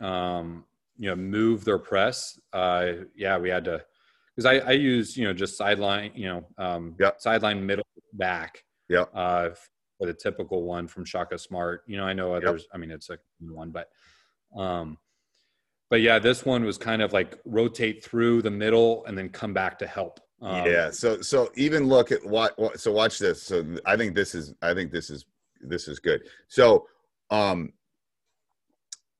um, 0.00 0.64
you 0.98 1.08
know 1.08 1.16
move 1.16 1.64
their 1.64 1.78
press. 1.78 2.38
Uh, 2.52 2.92
yeah, 3.16 3.38
we 3.38 3.48
had 3.48 3.64
to 3.64 3.82
because 4.36 4.46
I, 4.46 4.58
I 4.68 4.72
use 4.72 5.16
you 5.16 5.24
know 5.24 5.32
just 5.32 5.56
sideline 5.56 6.12
you 6.14 6.26
know 6.26 6.46
um, 6.58 6.94
yep. 7.00 7.20
sideline 7.20 7.64
middle 7.64 7.86
back. 8.12 8.62
Yeah. 8.88 9.04
Uh, 9.14 9.54
for 9.98 10.06
the 10.06 10.14
typical 10.14 10.64
one 10.64 10.86
from 10.86 11.04
Shaka 11.04 11.38
Smart. 11.38 11.82
You 11.86 11.96
know, 11.96 12.04
I 12.04 12.12
know 12.12 12.34
others. 12.34 12.62
Yep. 12.62 12.70
I 12.74 12.78
mean, 12.78 12.90
it's 12.90 13.10
a 13.10 13.18
one, 13.40 13.70
but 13.70 13.88
um, 14.54 14.98
but 15.90 16.00
yeah, 16.00 16.18
this 16.18 16.44
one 16.44 16.64
was 16.64 16.78
kind 16.78 17.02
of 17.02 17.12
like 17.12 17.38
rotate 17.44 18.04
through 18.04 18.42
the 18.42 18.50
middle 18.50 19.04
and 19.06 19.16
then 19.16 19.28
come 19.28 19.52
back 19.52 19.78
to 19.78 19.86
help. 19.86 20.20
Um, 20.42 20.66
yeah. 20.66 20.90
So 20.90 21.20
so 21.22 21.50
even 21.56 21.88
look 21.88 22.10
at 22.12 22.24
what, 22.24 22.58
what 22.58 22.80
so 22.80 22.92
watch 22.92 23.18
this. 23.18 23.42
So 23.42 23.64
I 23.86 23.96
think 23.96 24.14
this 24.14 24.34
is 24.34 24.54
I 24.62 24.74
think 24.74 24.90
this 24.90 25.10
is 25.10 25.24
this 25.60 25.88
is 25.88 25.98
good. 25.98 26.22
So 26.48 26.86
um 27.30 27.72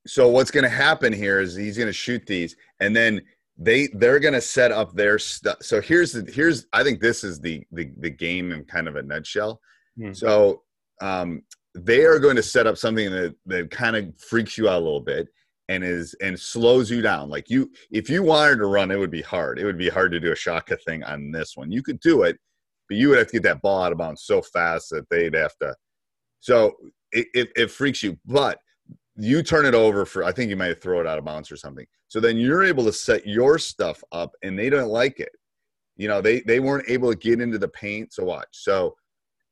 so 0.07 0.29
what's 0.29 0.51
going 0.51 0.65
to 0.65 0.71
happen 0.71 1.13
here 1.13 1.41
is 1.41 1.55
he's 1.55 1.77
going 1.79 1.89
to 1.89 1.93
shoot 1.93 2.27
these 2.27 2.57
and 2.81 2.95
then 2.95 3.21
they 3.57 3.89
they're 3.95 4.21
going 4.21 4.35
to 4.35 4.41
set 4.41 4.73
up 4.73 4.95
their 4.95 5.19
stuff 5.19 5.57
so 5.63 5.81
here's 5.81 6.13
the 6.13 6.31
here's 6.33 6.67
i 6.73 6.83
think 6.83 7.01
this 7.01 7.25
is 7.25 7.41
the 7.41 7.65
the, 7.73 7.91
the 7.99 8.11
game 8.11 8.53
in 8.53 8.65
kind 8.65 8.89
of 8.89 8.97
a 8.97 9.03
nutshell 9.03 9.61
mm-hmm. 9.99 10.13
so 10.13 10.63
um 11.01 11.43
they 11.75 12.05
are 12.05 12.19
going 12.19 12.37
to 12.37 12.43
set 12.43 12.67
up 12.67 12.77
something 12.79 13.11
that 13.11 13.35
that 13.47 13.71
kind 13.71 13.97
of 13.97 14.19
freaks 14.19 14.57
you 14.57 14.69
out 14.69 14.81
a 14.81 14.85
little 14.85 15.01
bit 15.01 15.29
and 15.69 15.83
is 15.83 16.15
and 16.23 16.39
slows 16.39 16.91
you 16.91 17.03
down. 17.03 17.29
Like 17.31 17.51
you 17.51 17.71
if 17.91 18.09
you 18.09 18.23
wanted 18.23 18.57
to 18.57 18.67
run 18.67 18.91
it 18.91 18.99
would 18.99 19.11
be 19.11 19.23
hard. 19.23 19.59
It 19.59 19.65
would 19.65 19.79
be 19.79 19.89
hard 19.89 20.13
to 20.13 20.21
do 20.21 20.33
a 20.33 20.37
shaka 20.37 20.77
thing 20.77 21.03
on 21.05 21.31
this 21.31 21.57
one. 21.57 21.73
You 21.73 21.83
could 21.83 22.01
do 22.01 22.23
it 22.23 22.39
but 22.89 22.99
you 22.99 23.09
would 23.09 23.19
have 23.19 23.29
to 23.29 23.33
get 23.33 23.43
that 23.45 23.63
ball 23.63 23.83
out 23.83 23.93
of 23.93 23.99
bounds 23.99 24.25
so 24.25 24.43
fast 24.43 24.91
that 24.91 25.09
they'd 25.09 25.35
have 25.35 25.57
to 25.57 25.75
so 26.41 26.75
it, 27.13 27.27
it, 27.33 27.49
it 27.57 27.71
freaks 27.71 28.03
you. 28.03 28.19
But 28.27 28.59
you 29.17 29.43
turn 29.43 29.65
it 29.65 29.75
over 29.75 30.05
for 30.05 30.25
i 30.25 30.33
think 30.33 30.51
you 30.51 30.57
might 30.57 30.83
throw 30.83 31.01
it 31.01 31.07
out 31.07 31.19
of 31.19 31.25
bounds 31.25 31.51
or 31.51 31.57
something. 31.57 31.87
So 32.09 32.21
then 32.21 32.37
you're 32.37 32.65
able 32.65 32.85
to 32.85 32.93
set 32.93 33.27
your 33.27 33.59
stuff 33.59 34.03
up 34.13 34.33
and 34.43 34.59
they 34.59 34.69
don't 34.69 34.91
like 34.91 35.21
it. 35.21 35.33
You 35.97 36.09
know 36.09 36.21
they 36.21 36.41
they 36.41 36.61
weren't 36.61 36.89
able 36.89 37.11
to 37.11 37.19
get 37.19 37.41
into 37.41 37.59
the 37.59 37.69
paint 37.69 38.13
so 38.13 38.25
watch. 38.25 38.49
So 38.51 38.95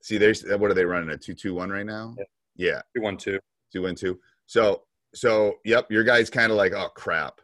see 0.03 0.19
there's 0.19 0.45
what 0.45 0.71
are 0.71 0.75
they 0.75 0.85
running 0.85 1.11
a 1.11 1.19
2-2-1 1.19 1.73
right 1.73 1.87
now? 1.87 2.15
Yeah, 2.57 2.83
yeah. 2.97 3.03
2-1-2 3.03 3.39
2-1-2 3.75 4.17
so 4.47 4.83
so 5.15 5.55
yep 5.65 5.91
your 5.91 6.05
guy's 6.05 6.29
kind 6.29 6.51
of 6.51 6.59
like 6.59 6.73
oh 6.73 6.89
crap. 6.95 7.41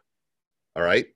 All 0.75 0.83
right? 0.83 1.07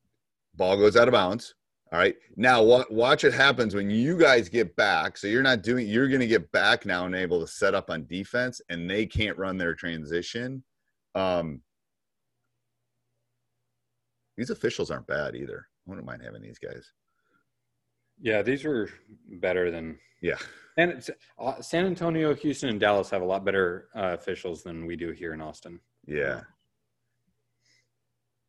Ball 0.55 0.77
goes 0.77 0.95
out 0.95 1.07
of 1.07 1.13
bounds. 1.13 1.53
All 1.91 2.00
right? 2.00 2.15
Now 2.35 2.63
what 2.63 2.91
watch 2.91 3.23
it 3.23 3.33
happens 3.33 3.75
when 3.75 3.89
you 3.89 4.17
guys 4.17 4.50
get 4.50 4.75
back. 4.75 5.17
So 5.17 5.27
you're 5.27 5.43
not 5.43 5.62
doing 5.62 5.88
you're 5.88 6.07
going 6.07 6.21
to 6.21 6.27
get 6.27 6.51
back 6.51 6.85
now 6.85 7.05
and 7.05 7.15
able 7.15 7.39
to 7.39 7.47
set 7.47 7.75
up 7.75 7.89
on 7.89 8.07
defense 8.07 8.62
and 8.69 8.89
they 8.89 9.05
can't 9.05 9.38
run 9.38 9.57
their 9.57 9.75
transition. 9.75 10.63
Um, 11.15 11.62
these 14.38 14.50
officials 14.50 14.89
aren't 14.89 15.07
bad 15.07 15.35
either. 15.35 15.67
I 15.85 15.89
wouldn't 15.89 16.07
mind 16.07 16.23
having 16.23 16.41
these 16.41 16.57
guys. 16.57 16.91
Yeah, 18.23 18.41
these 18.41 18.63
are 18.63 18.89
better 19.27 19.69
than 19.69 19.99
yeah. 20.21 20.37
And 20.77 21.05
uh, 21.37 21.61
San 21.61 21.85
Antonio, 21.85 22.33
Houston, 22.33 22.69
and 22.69 22.79
Dallas 22.79 23.09
have 23.09 23.21
a 23.21 23.25
lot 23.25 23.43
better 23.43 23.89
uh, 23.95 24.15
officials 24.17 24.63
than 24.63 24.87
we 24.87 24.95
do 24.95 25.11
here 25.11 25.33
in 25.33 25.41
Austin. 25.41 25.79
Yeah. 26.07 26.41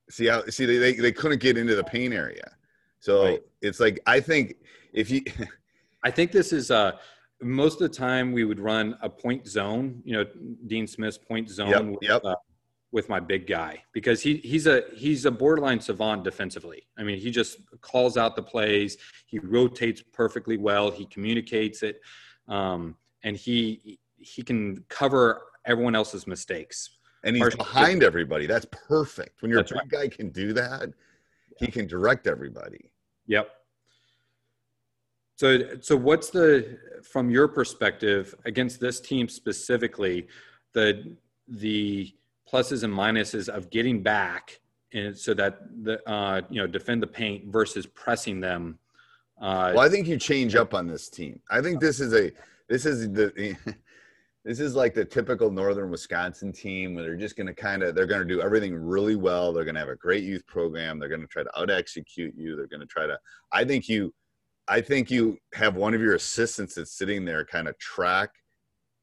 See 0.08 0.26
how 0.26 0.46
see 0.46 0.64
they, 0.64 0.92
they 0.92 1.12
couldn't 1.12 1.40
get 1.40 1.58
into 1.58 1.74
the 1.74 1.82
paint 1.82 2.14
area, 2.14 2.56
so 3.00 3.24
right. 3.24 3.40
it's 3.62 3.80
like 3.80 3.98
I 4.06 4.20
think 4.20 4.54
if 4.92 5.10
you, 5.10 5.22
I 6.04 6.10
think 6.10 6.30
this 6.30 6.52
is 6.52 6.70
uh 6.70 6.92
most 7.42 7.80
of 7.80 7.90
the 7.90 7.96
time 7.96 8.30
we 8.30 8.44
would 8.44 8.60
run 8.60 8.96
a 9.02 9.10
point 9.10 9.46
zone. 9.48 10.00
You 10.04 10.18
know, 10.18 10.24
Dean 10.68 10.86
Smith's 10.86 11.18
point 11.18 11.50
zone. 11.50 11.70
Yep. 11.70 11.84
With, 11.84 11.98
yep. 12.02 12.24
Uh, 12.24 12.36
with 12.94 13.08
my 13.08 13.18
big 13.18 13.48
guy 13.48 13.82
because 13.92 14.22
he 14.22 14.36
he's 14.36 14.68
a 14.68 14.84
he's 14.94 15.24
a 15.26 15.30
borderline 15.30 15.80
savant 15.80 16.22
defensively. 16.22 16.86
I 16.96 17.02
mean, 17.02 17.18
he 17.18 17.32
just 17.32 17.58
calls 17.80 18.16
out 18.16 18.36
the 18.36 18.42
plays. 18.42 18.96
He 19.26 19.40
rotates 19.40 20.00
perfectly 20.12 20.56
well. 20.56 20.92
He 20.92 21.04
communicates 21.06 21.82
it, 21.82 22.00
um, 22.46 22.96
and 23.24 23.36
he 23.36 23.98
he 24.16 24.42
can 24.42 24.84
cover 24.88 25.42
everyone 25.66 25.96
else's 25.96 26.28
mistakes. 26.28 26.88
And 27.24 27.36
he's 27.36 27.56
behind 27.56 28.04
everybody. 28.04 28.46
That's 28.46 28.66
perfect. 28.70 29.42
When 29.42 29.50
your 29.50 29.64
big 29.64 29.72
right. 29.72 29.88
guy 29.88 30.08
can 30.08 30.28
do 30.28 30.52
that, 30.52 30.90
he 31.58 31.66
can 31.66 31.88
direct 31.88 32.28
everybody. 32.28 32.92
Yep. 33.26 33.48
So 35.34 35.80
so 35.80 35.96
what's 35.96 36.30
the 36.30 36.78
from 37.02 37.28
your 37.28 37.48
perspective 37.48 38.36
against 38.44 38.78
this 38.78 39.00
team 39.00 39.28
specifically 39.28 40.28
the 40.74 41.16
the 41.48 42.14
pluses 42.54 42.84
and 42.84 42.94
minuses 42.94 43.48
of 43.48 43.68
getting 43.70 44.00
back 44.00 44.60
and 44.92 45.16
so 45.16 45.34
that 45.34 45.58
the 45.82 46.08
uh, 46.08 46.40
you 46.48 46.60
know 46.60 46.68
defend 46.68 47.02
the 47.02 47.06
paint 47.06 47.46
versus 47.46 47.84
pressing 47.84 48.40
them. 48.40 48.78
Uh, 49.40 49.72
well, 49.74 49.84
I 49.84 49.88
think 49.88 50.06
you 50.06 50.16
change 50.16 50.54
up 50.54 50.72
on 50.72 50.86
this 50.86 51.08
team. 51.08 51.40
I 51.50 51.60
think 51.60 51.80
this 51.80 51.98
is 51.98 52.14
a 52.14 52.30
this 52.68 52.86
is 52.86 53.10
the 53.10 53.56
this 54.44 54.60
is 54.60 54.76
like 54.76 54.94
the 54.94 55.04
typical 55.04 55.50
northern 55.50 55.90
Wisconsin 55.90 56.52
team 56.52 56.94
where 56.94 57.02
they're 57.02 57.16
just 57.16 57.36
going 57.36 57.48
to 57.48 57.54
kind 57.54 57.82
of 57.82 57.96
they're 57.96 58.06
going 58.06 58.26
to 58.26 58.34
do 58.34 58.40
everything 58.40 58.72
really 58.74 59.16
well. 59.16 59.52
They're 59.52 59.64
going 59.64 59.74
to 59.74 59.80
have 59.80 59.88
a 59.88 59.96
great 59.96 60.22
youth 60.22 60.46
program. 60.46 61.00
They're 61.00 61.08
going 61.08 61.22
to 61.22 61.26
try 61.26 61.42
to 61.42 61.60
out 61.60 61.70
execute 61.70 62.34
you. 62.36 62.54
They're 62.54 62.68
going 62.68 62.80
to 62.80 62.86
try 62.86 63.06
to. 63.08 63.18
I 63.50 63.64
think 63.64 63.88
you. 63.88 64.14
I 64.66 64.80
think 64.80 65.10
you 65.10 65.36
have 65.52 65.76
one 65.76 65.92
of 65.92 66.00
your 66.00 66.14
assistants 66.14 66.76
that's 66.76 66.92
sitting 66.92 67.26
there 67.26 67.44
kind 67.44 67.68
of 67.68 67.76
track 67.78 68.30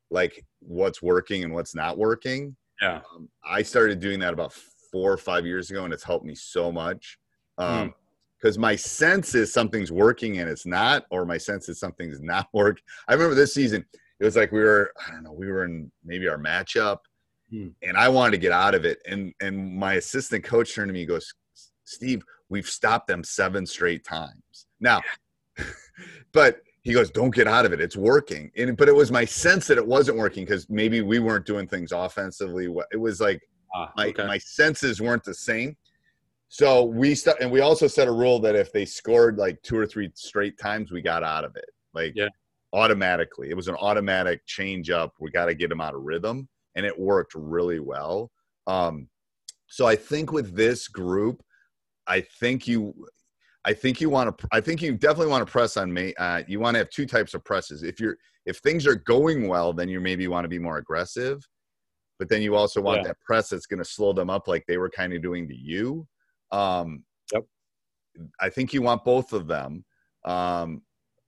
like 0.09 0.43
what's 0.59 1.03
working 1.03 1.43
and 1.43 1.53
what's 1.53 1.75
not 1.75 1.99
working 1.99 2.55
yeah. 2.81 3.01
Um, 3.15 3.29
I 3.43 3.61
started 3.61 3.99
doing 3.99 4.19
that 4.19 4.33
about 4.33 4.53
four 4.91 5.11
or 5.11 5.17
five 5.17 5.45
years 5.45 5.69
ago, 5.69 5.85
and 5.85 5.93
it's 5.93 6.03
helped 6.03 6.25
me 6.25 6.35
so 6.35 6.71
much. 6.71 7.17
Um, 7.57 7.93
because 8.41 8.57
mm. 8.57 8.61
my 8.61 8.75
sense 8.75 9.35
is 9.35 9.53
something's 9.53 9.91
working 9.91 10.39
and 10.39 10.49
it's 10.49 10.65
not, 10.65 11.05
or 11.11 11.25
my 11.25 11.37
sense 11.37 11.69
is 11.69 11.79
something's 11.79 12.19
not 12.21 12.47
working. 12.53 12.83
I 13.07 13.13
remember 13.13 13.35
this 13.35 13.53
season, 13.53 13.85
it 14.19 14.25
was 14.25 14.35
like 14.35 14.51
we 14.51 14.59
were, 14.59 14.91
I 15.07 15.11
don't 15.11 15.23
know, 15.23 15.33
we 15.33 15.47
were 15.47 15.65
in 15.65 15.91
maybe 16.03 16.27
our 16.27 16.37
matchup, 16.37 16.99
mm. 17.53 17.73
and 17.83 17.97
I 17.97 18.09
wanted 18.09 18.31
to 18.31 18.37
get 18.37 18.51
out 18.51 18.75
of 18.75 18.85
it. 18.85 18.99
And 19.07 19.33
and 19.41 19.75
my 19.75 19.95
assistant 19.95 20.43
coach 20.43 20.73
turned 20.75 20.89
to 20.89 20.93
me, 20.93 21.01
and 21.01 21.09
goes, 21.09 21.33
Steve, 21.85 22.23
we've 22.49 22.69
stopped 22.69 23.07
them 23.07 23.23
seven 23.23 23.65
straight 23.65 24.03
times. 24.03 24.67
Now, 24.79 25.01
but 26.33 26.61
he 26.83 26.93
goes, 26.93 27.11
"Don't 27.11 27.33
get 27.33 27.47
out 27.47 27.65
of 27.65 27.73
it. 27.73 27.81
It's 27.81 27.95
working." 27.95 28.51
And 28.57 28.75
but 28.75 28.89
it 28.89 28.95
was 28.95 29.11
my 29.11 29.25
sense 29.25 29.67
that 29.67 29.77
it 29.77 29.85
wasn't 29.85 30.17
working 30.17 30.45
because 30.45 30.69
maybe 30.69 31.01
we 31.01 31.19
weren't 31.19 31.45
doing 31.45 31.67
things 31.67 31.91
offensively. 31.91 32.67
It 32.91 32.97
was 32.97 33.21
like 33.21 33.41
ah, 33.75 33.91
my 33.95 34.07
okay. 34.07 34.25
my 34.25 34.37
senses 34.37 35.01
weren't 35.01 35.23
the 35.23 35.33
same. 35.33 35.75
So 36.49 36.83
we 36.83 37.15
st- 37.15 37.37
and 37.39 37.49
we 37.49 37.61
also 37.61 37.87
set 37.87 38.07
a 38.07 38.11
rule 38.11 38.39
that 38.39 38.55
if 38.55 38.73
they 38.73 38.83
scored 38.83 39.37
like 39.37 39.61
two 39.61 39.77
or 39.77 39.85
three 39.85 40.11
straight 40.15 40.57
times, 40.57 40.91
we 40.91 41.01
got 41.01 41.23
out 41.23 41.45
of 41.45 41.55
it. 41.55 41.69
Like 41.93 42.13
yeah. 42.15 42.27
automatically, 42.73 43.49
it 43.49 43.55
was 43.55 43.67
an 43.67 43.75
automatic 43.75 44.45
change 44.47 44.89
up. 44.89 45.13
We 45.19 45.31
got 45.31 45.45
to 45.45 45.55
get 45.55 45.69
them 45.69 45.81
out 45.81 45.95
of 45.95 46.01
rhythm, 46.01 46.49
and 46.75 46.85
it 46.85 46.97
worked 46.97 47.35
really 47.35 47.79
well. 47.79 48.31
Um, 48.67 49.07
so 49.67 49.87
I 49.87 49.95
think 49.95 50.33
with 50.33 50.53
this 50.55 50.89
group, 50.89 51.41
I 52.07 52.19
think 52.19 52.67
you 52.67 52.93
I 53.63 53.73
think 53.73 54.01
you 54.01 54.09
want 54.09 54.37
to. 54.37 54.47
I 54.51 54.59
think 54.59 54.81
you 54.81 54.93
definitely 54.93 55.27
want 55.27 55.45
to 55.45 55.51
press 55.51 55.77
on 55.77 55.93
me. 55.93 56.13
Uh, 56.17 56.41
you 56.47 56.59
want 56.59 56.75
to 56.75 56.79
have 56.79 56.89
two 56.89 57.05
types 57.05 57.33
of 57.33 57.43
presses. 57.43 57.83
If 57.83 57.99
you're 57.99 58.17
if 58.45 58.57
things 58.57 58.87
are 58.87 58.95
going 58.95 59.47
well, 59.47 59.71
then 59.71 59.87
you 59.87 59.99
maybe 59.99 60.27
want 60.27 60.45
to 60.45 60.49
be 60.49 60.59
more 60.59 60.77
aggressive, 60.77 61.47
but 62.17 62.27
then 62.27 62.41
you 62.41 62.55
also 62.55 62.81
want 62.81 63.01
yeah. 63.01 63.09
that 63.09 63.19
press 63.19 63.49
that's 63.49 63.67
going 63.67 63.77
to 63.79 63.85
slow 63.85 64.13
them 64.13 64.29
up, 64.29 64.47
like 64.47 64.65
they 64.67 64.77
were 64.77 64.89
kind 64.89 65.13
of 65.13 65.21
doing 65.21 65.47
to 65.47 65.55
you. 65.55 66.07
Um, 66.51 67.03
yep. 67.31 67.43
I 68.39 68.49
think 68.49 68.73
you 68.73 68.81
want 68.81 69.05
both 69.05 69.31
of 69.31 69.47
them. 69.47 69.85
Um, 70.25 70.81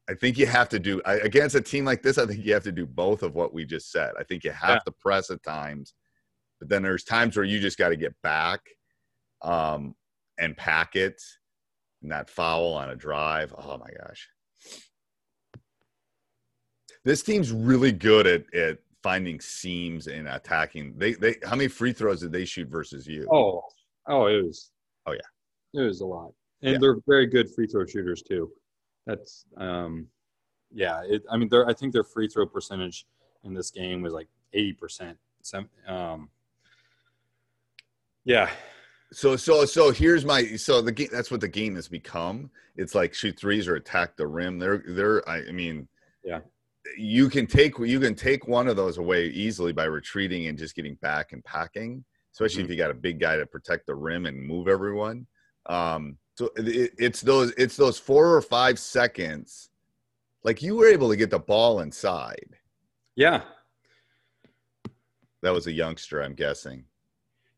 I 0.09 0.15
think 0.15 0.37
you 0.37 0.47
have 0.47 0.69
to 0.69 0.79
do 0.79 1.01
I, 1.05 1.15
against 1.15 1.55
a 1.55 1.61
team 1.61 1.85
like 1.85 2.01
this. 2.01 2.17
I 2.17 2.25
think 2.25 2.43
you 2.43 2.53
have 2.53 2.63
to 2.63 2.71
do 2.71 2.85
both 2.85 3.23
of 3.23 3.35
what 3.35 3.53
we 3.53 3.63
just 3.63 3.91
said. 3.91 4.11
I 4.19 4.23
think 4.23 4.43
you 4.43 4.51
have 4.51 4.69
yeah. 4.69 4.79
to 4.85 4.91
press 4.91 5.29
at 5.29 5.43
times, 5.43 5.93
but 6.59 6.67
then 6.67 6.81
there's 6.81 7.03
times 7.03 7.37
where 7.37 7.45
you 7.45 7.59
just 7.59 7.77
got 7.77 7.89
to 7.89 7.95
get 7.95 8.13
back 8.23 8.59
um, 9.43 9.95
and 10.39 10.57
pack 10.57 10.95
it 10.95 11.21
and 12.03 12.11
that 12.11 12.29
foul 12.29 12.73
on 12.73 12.89
a 12.89 12.95
drive. 12.95 13.53
Oh 13.57 13.77
my 13.77 13.89
gosh. 14.01 14.29
This 17.05 17.23
team's 17.23 17.51
really 17.51 17.91
good 17.91 18.27
at, 18.27 18.53
at 18.53 18.77
finding 19.01 19.39
seams 19.39 20.07
and 20.07 20.27
attacking. 20.27 20.93
They 20.97 21.13
they 21.13 21.35
how 21.43 21.55
many 21.55 21.67
free 21.67 21.91
throws 21.91 22.21
did 22.21 22.31
they 22.31 22.45
shoot 22.45 22.69
versus 22.69 23.07
you? 23.07 23.27
Oh, 23.31 23.61
oh, 24.07 24.27
it 24.27 24.43
was. 24.43 24.71
Oh 25.05 25.11
yeah, 25.13 25.81
it 25.81 25.85
was 25.85 25.99
a 26.01 26.05
lot, 26.05 26.31
and 26.61 26.73
Yeah. 26.73 26.77
they're 26.79 26.97
very 27.07 27.25
good 27.25 27.49
free 27.53 27.67
throw 27.67 27.85
shooters 27.85 28.21
too. 28.21 28.51
That's 29.05 29.45
um, 29.57 30.07
yeah. 30.71 31.01
It, 31.05 31.23
I 31.29 31.35
mean, 31.35 31.49
they're 31.49 31.67
I 31.67 31.73
think 31.73 31.91
their 31.91 32.05
free 32.05 32.29
throw 32.29 32.45
percentage 32.45 33.05
in 33.43 33.53
this 33.53 33.69
game 33.69 34.01
was 34.01 34.13
like 34.13 34.29
eighty 34.53 34.73
percent. 34.73 35.17
Um, 35.87 36.29
yeah. 38.23 38.49
So 39.13 39.35
so 39.35 39.65
so 39.65 39.91
here's 39.91 40.25
my 40.25 40.55
so 40.55 40.81
the 40.81 40.91
game 40.91 41.09
that's 41.11 41.31
what 41.31 41.41
the 41.41 41.47
game 41.47 41.75
has 41.75 41.87
become. 41.87 42.49
It's 42.75 42.95
like 42.95 43.13
shoot 43.13 43.37
threes 43.39 43.67
or 43.67 43.75
attack 43.75 44.17
the 44.17 44.27
rim. 44.27 44.59
They're 44.59 44.83
they're 44.87 45.27
I, 45.29 45.51
mean 45.51 45.87
yeah. 46.23 46.39
You 46.97 47.29
can 47.29 47.47
take 47.47 47.77
you 47.79 47.99
can 47.99 48.15
take 48.15 48.47
one 48.47 48.67
of 48.67 48.75
those 48.75 48.97
away 48.97 49.27
easily 49.27 49.71
by 49.71 49.85
retreating 49.85 50.47
and 50.47 50.57
just 50.57 50.75
getting 50.75 50.95
back 50.95 51.31
and 51.31 51.43
packing, 51.45 52.03
especially 52.33 52.63
mm-hmm. 52.63 52.71
if 52.71 52.77
you 52.77 52.83
got 52.83 52.91
a 52.91 52.95
big 52.95 53.19
guy 53.19 53.37
to 53.37 53.45
protect 53.45 53.85
the 53.85 53.95
rim 53.95 54.25
and 54.25 54.41
move 54.41 54.67
everyone. 54.67 55.27
Um, 55.67 56.17
so 56.35 56.49
it, 56.57 56.93
it's 56.97 57.21
those 57.21 57.51
it's 57.51 57.77
those 57.77 57.99
four 57.99 58.35
or 58.35 58.41
five 58.41 58.79
seconds, 58.79 59.69
like 60.43 60.61
you 60.61 60.75
were 60.75 60.87
able 60.87 61.09
to 61.09 61.15
get 61.15 61.29
the 61.29 61.39
ball 61.39 61.81
inside. 61.81 62.57
Yeah, 63.15 63.43
that 65.41 65.53
was 65.53 65.67
a 65.67 65.71
youngster, 65.71 66.21
I'm 66.21 66.33
guessing. 66.33 66.85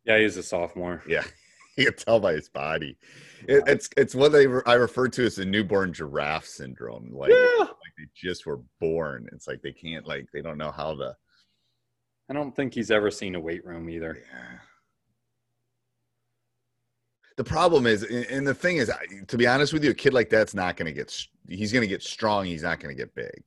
Yeah, 0.06 0.20
he's 0.20 0.38
a 0.38 0.44
sophomore. 0.44 1.02
Yeah, 1.08 1.24
you 1.78 1.86
can 1.86 1.96
tell 1.96 2.20
by 2.20 2.34
his 2.34 2.50
body. 2.50 2.98
It, 3.48 3.64
it's 3.68 3.90
it's 3.98 4.16
what 4.16 4.32
they 4.32 4.48
I 4.66 4.74
refer 4.76 5.08
to 5.10 5.26
as 5.26 5.36
the 5.36 5.46
newborn 5.46 5.94
giraffe 5.94 6.46
syndrome. 6.46 7.10
Like, 7.12 7.32
yeah. 7.32 7.60
like 7.60 7.70
they 7.98 8.06
just 8.16 8.46
were 8.46 8.62
born. 8.80 9.28
It's 9.34 9.48
like 9.48 9.62
they 9.62 9.72
can't 9.72 10.08
like 10.08 10.28
they 10.34 10.42
don't 10.42 10.58
know 10.58 10.72
how 10.72 10.96
to. 10.96 11.16
I 12.30 12.34
don't 12.34 12.56
think 12.56 12.74
he's 12.74 12.92
ever 12.92 13.12
seen 13.12 13.36
a 13.36 13.40
weight 13.40 13.66
room 13.66 13.90
either. 13.90 14.18
Yeah. 14.18 14.58
The 17.38 17.44
problem 17.44 17.86
is, 17.86 18.04
and 18.04 18.48
the 18.48 18.54
thing 18.54 18.78
is, 18.78 18.90
to 19.28 19.38
be 19.38 19.46
honest 19.46 19.74
with 19.74 19.84
you, 19.84 19.92
a 19.92 19.94
kid 19.94 20.14
like 20.14 20.30
that's 20.30 20.54
not 20.54 20.78
going 20.78 20.86
to 20.86 20.94
get. 20.94 21.14
He's 21.50 21.74
going 21.74 21.82
to 21.82 21.88
get 21.88 22.02
strong. 22.02 22.46
He's 22.46 22.64
not 22.64 22.80
going 22.80 22.96
to 22.96 23.00
get 23.00 23.14
big. 23.14 23.44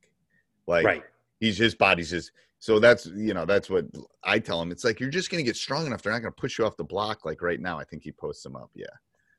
Like, 0.67 0.85
right. 0.85 1.03
He's 1.41 1.57
his 1.57 1.75
body's 1.75 2.11
just 2.11 2.33
so 2.61 2.79
that's 2.79 3.07
you 3.07 3.35
know 3.35 3.44
that's 3.44 3.71
what 3.71 3.87
I 4.25 4.38
tell 4.38 4.61
him. 4.61 4.73
It's 4.73 4.85
like 4.85 4.99
you're 5.01 5.11
just 5.11 5.31
going 5.31 5.42
to 5.42 5.47
get 5.49 5.57
strong 5.57 5.87
enough. 5.87 6.03
They're 6.03 6.12
not 6.12 6.23
going 6.23 6.33
to 6.33 6.40
push 6.40 6.59
you 6.59 6.66
off 6.66 6.77
the 6.77 6.85
block 6.85 7.25
like 7.25 7.40
right 7.40 7.61
now. 7.61 7.79
I 7.79 7.85
think 7.85 8.03
he 8.03 8.12
posts 8.12 8.42
them 8.42 8.57
up. 8.57 8.71
Yeah. 8.75 8.87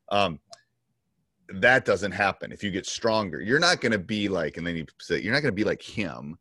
Um, 0.09 0.39
that 1.55 1.83
doesn't 1.83 2.11
happen 2.11 2.51
if 2.51 2.63
you 2.63 2.71
get 2.71 2.85
stronger. 2.85 3.41
You're 3.41 3.59
not 3.59 3.81
going 3.81 3.91
to 3.91 3.99
be 3.99 4.29
like, 4.29 4.57
and 4.57 4.65
then 4.65 4.75
you 4.75 4.85
say 4.99 5.19
you're 5.19 5.33
not 5.33 5.41
going 5.41 5.51
to 5.51 5.55
be 5.55 5.63
like 5.63 5.81
him, 5.81 6.37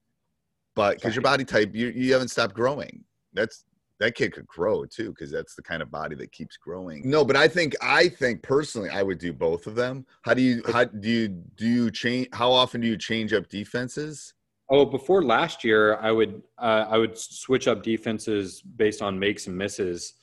but 0.76 0.96
because 0.96 1.14
your 1.14 1.22
body 1.22 1.44
type, 1.44 1.74
you 1.74 1.88
you 1.88 2.12
haven't 2.12 2.28
stopped 2.28 2.54
growing. 2.54 3.04
That's 3.32 3.64
that 3.98 4.14
kid 4.14 4.32
could 4.32 4.46
grow 4.46 4.84
too 4.84 5.10
because 5.10 5.30
that's 5.30 5.56
the 5.56 5.62
kind 5.62 5.82
of 5.82 5.90
body 5.90 6.14
that 6.16 6.30
keeps 6.30 6.56
growing. 6.56 7.02
No, 7.04 7.24
but 7.24 7.36
I 7.36 7.48
think 7.48 7.74
I 7.82 8.08
think 8.08 8.42
personally 8.42 8.90
I 8.90 9.02
would 9.02 9.18
do 9.18 9.32
both 9.32 9.66
of 9.66 9.74
them. 9.74 10.06
How 10.22 10.34
do 10.34 10.42
you 10.42 10.62
how 10.70 10.84
do 10.84 11.08
you 11.08 11.28
do 11.28 11.66
you 11.66 11.90
change? 11.90 12.28
How 12.32 12.52
often 12.52 12.80
do 12.80 12.86
you 12.86 12.96
change 12.96 13.32
up 13.32 13.48
defenses? 13.48 14.34
Oh, 14.70 14.84
before 14.84 15.22
last 15.22 15.64
year, 15.64 15.96
I 15.96 16.12
would 16.12 16.42
uh, 16.58 16.86
I 16.88 16.98
would 16.98 17.16
switch 17.16 17.68
up 17.68 17.82
defenses 17.82 18.60
based 18.60 19.00
on 19.00 19.18
makes 19.18 19.46
and 19.46 19.56
misses, 19.56 20.14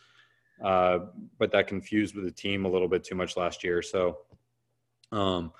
uh, 0.63 0.99
but 1.39 1.51
that 1.51 1.67
confused 1.67 2.15
with 2.15 2.25
the 2.25 2.31
team 2.31 2.65
a 2.65 2.69
little 2.69 2.87
bit 2.87 3.03
too 3.03 3.15
much 3.15 3.37
last 3.37 3.63
year. 3.63 3.81
So, 3.81 4.19
um, 5.11 5.51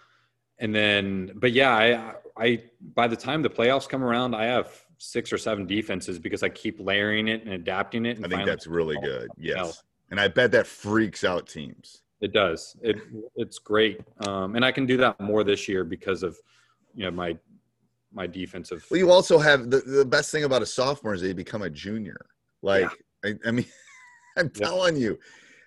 and 0.60 0.74
then, 0.74 1.32
but 1.36 1.52
yeah, 1.52 1.71
I 1.71 2.13
I 2.38 2.63
by 2.93 3.08
the 3.08 3.15
time 3.15 3.41
the 3.41 3.50
playoffs 3.50 3.89
come 3.89 4.04
around, 4.04 4.36
I 4.36 4.45
have 4.45 4.86
six 4.98 5.34
or 5.34 5.38
seven 5.38 5.65
defenses 5.65 6.19
because 6.19 6.43
I 6.43 6.50
keep 6.50 6.80
layering 6.80 7.28
it 7.28 7.43
and 7.43 7.54
adapting 7.54 8.06
it. 8.06 8.17
And 8.17 8.26
I 8.26 8.30
think 8.30 8.45
that's 8.45 8.67
really 8.67 8.98
good. 9.02 9.30
Yes, 9.38 9.58
else. 9.58 9.84
and 10.12 10.19
I 10.19 10.28
bet 10.28 10.52
that 10.52 10.67
freaks 10.67 11.24
out 11.24 11.48
teams. 11.48 12.04
It 12.21 12.34
does. 12.34 12.76
It 12.82 12.98
it's 13.36 13.60
great, 13.60 14.02
um, 14.28 14.56
and 14.56 14.63
I 14.63 14.71
can 14.71 14.86
do 14.86 14.98
that 14.98 15.19
more 15.19 15.43
this 15.43 15.67
year 15.67 15.84
because 15.84 16.24
of 16.24 16.38
you 16.93 17.06
know 17.06 17.12
my 17.12 17.38
my 18.15 18.25
defensive. 18.25 18.86
Well, 18.89 18.97
you 18.97 19.12
also 19.12 19.38
have 19.38 19.69
the, 19.69 19.82
the 19.82 20.06
best 20.06 20.32
thing 20.32 20.45
about 20.45 20.62
a 20.62 20.65
sophomore 20.65 21.13
is 21.13 21.21
they 21.21 21.34
become 21.34 21.62
a 21.62 21.69
junior. 21.69 22.25
Like, 22.62 22.89
yeah. 23.23 23.32
I, 23.32 23.49
I, 23.49 23.51
mean, 23.51 23.65
I'm 24.38 24.49
telling 24.49 24.95
you, 24.95 25.19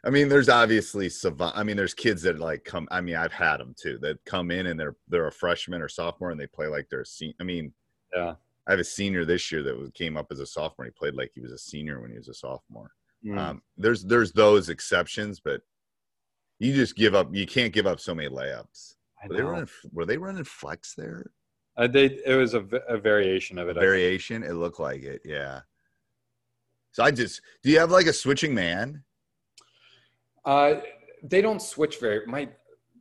I 0.05 0.11
mean, 0.11 0.29
there's 0.29 0.49
obviously 0.49 1.09
savant. 1.09 1.57
I 1.57 1.63
mean, 1.63 1.77
there's 1.77 1.95
kids 1.95 2.23
that 2.23 2.39
like 2.39 2.65
come. 2.65 2.89
I 2.91 3.01
mean, 3.01 3.17
I've 3.17 3.33
had 3.33 3.59
them 3.59 3.75
too 3.81 3.99
that 4.01 4.25
come 4.25 4.51
in 4.51 4.67
and 4.67 4.81
they're 4.81 4.97
they're 5.09 5.27
a 5.27 5.33
freshman 5.33 5.83
or 5.83 5.89
sophomore 5.89 6.31
and 6.31 6.41
they 6.41 6.47
play 6.47 6.67
like 6.67 6.89
they're 6.89 7.03
a 7.03 7.07
senior. 7.07 7.35
I 7.41 7.45
mean, 7.45 7.73
yeah. 8.15 8.35
I 8.67 8.73
have 8.73 8.81
a 8.81 8.85
senior 8.85 9.25
this 9.25 9.51
year 9.53 9.63
that 9.63 9.95
came 9.95 10.17
up 10.17 10.29
as 10.31 10.41
a 10.41 10.47
sophomore. 10.47 10.87
He 10.87 10.93
played 10.93 11.15
like 11.15 11.33
he 11.35 11.41
was 11.41 11.53
a 11.53 11.59
senior 11.59 12.01
when 12.01 12.11
he 12.11 12.17
was 12.17 12.29
a 12.29 12.35
sophomore. 12.35 12.93
Mm. 13.25 13.39
Um, 13.39 13.63
there's 13.77 14.05
there's 14.05 14.33
those 14.33 14.69
exceptions, 14.69 15.41
but 15.41 15.63
you 16.61 16.73
just 16.73 16.97
give 16.97 17.15
up. 17.15 17.35
You 17.35 17.47
can't 17.47 17.73
give 17.73 17.87
up 17.87 18.01
so 18.01 18.15
many 18.15 18.29
layups. 18.29 18.95
Were 19.29 19.37
they 19.37 19.43
running? 19.43 19.69
Were 19.93 20.07
they 20.07 20.17
running 20.17 20.45
flex 20.45 20.95
there? 20.95 21.27
Uh, 21.79 21.87
they 21.87 22.07
it 22.27 22.35
was 22.35 22.55
a, 22.55 22.64
a 22.88 22.99
variation 22.99 23.57
of 23.59 23.69
it. 23.69 23.77
A 23.77 23.81
variation. 23.81 24.43
It 24.43 24.55
looked 24.55 24.81
like 24.81 25.03
it. 25.05 25.23
Yeah. 25.25 25.61
So 26.91 27.05
I 27.05 27.12
just 27.12 27.41
do 27.62 27.71
you 27.71 27.79
have 27.79 27.93
like 27.93 28.07
a 28.07 28.12
switching 28.12 28.53
man? 28.53 29.05
Uh, 30.45 30.81
they 31.23 31.41
don't 31.41 31.62
switch 31.62 32.01
very 32.01 32.27
my. 32.27 32.49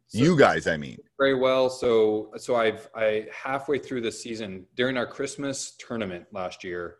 So 0.09 0.19
you 0.19 0.37
guys, 0.37 0.67
I 0.67 0.77
mean, 0.77 0.97
very 1.17 1.33
well. 1.33 1.69
So 1.69 2.31
so 2.37 2.55
I've 2.55 2.87
I 2.95 3.25
halfway 3.33 3.79
through 3.79 4.01
the 4.01 4.11
season 4.11 4.67
during 4.75 4.95
our 4.95 5.07
Christmas 5.07 5.75
tournament 5.79 6.27
last 6.31 6.63
year, 6.63 6.97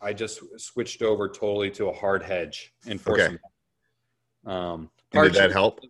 I 0.00 0.14
just 0.14 0.40
switched 0.58 1.02
over 1.02 1.28
totally 1.28 1.70
to 1.72 1.88
a 1.88 1.92
hard 1.92 2.22
hedge 2.22 2.72
and 2.86 2.98
forced. 2.98 3.24
Okay. 3.24 3.38
Um, 4.46 4.90
did 5.12 5.34
that 5.34 5.52
help? 5.52 5.80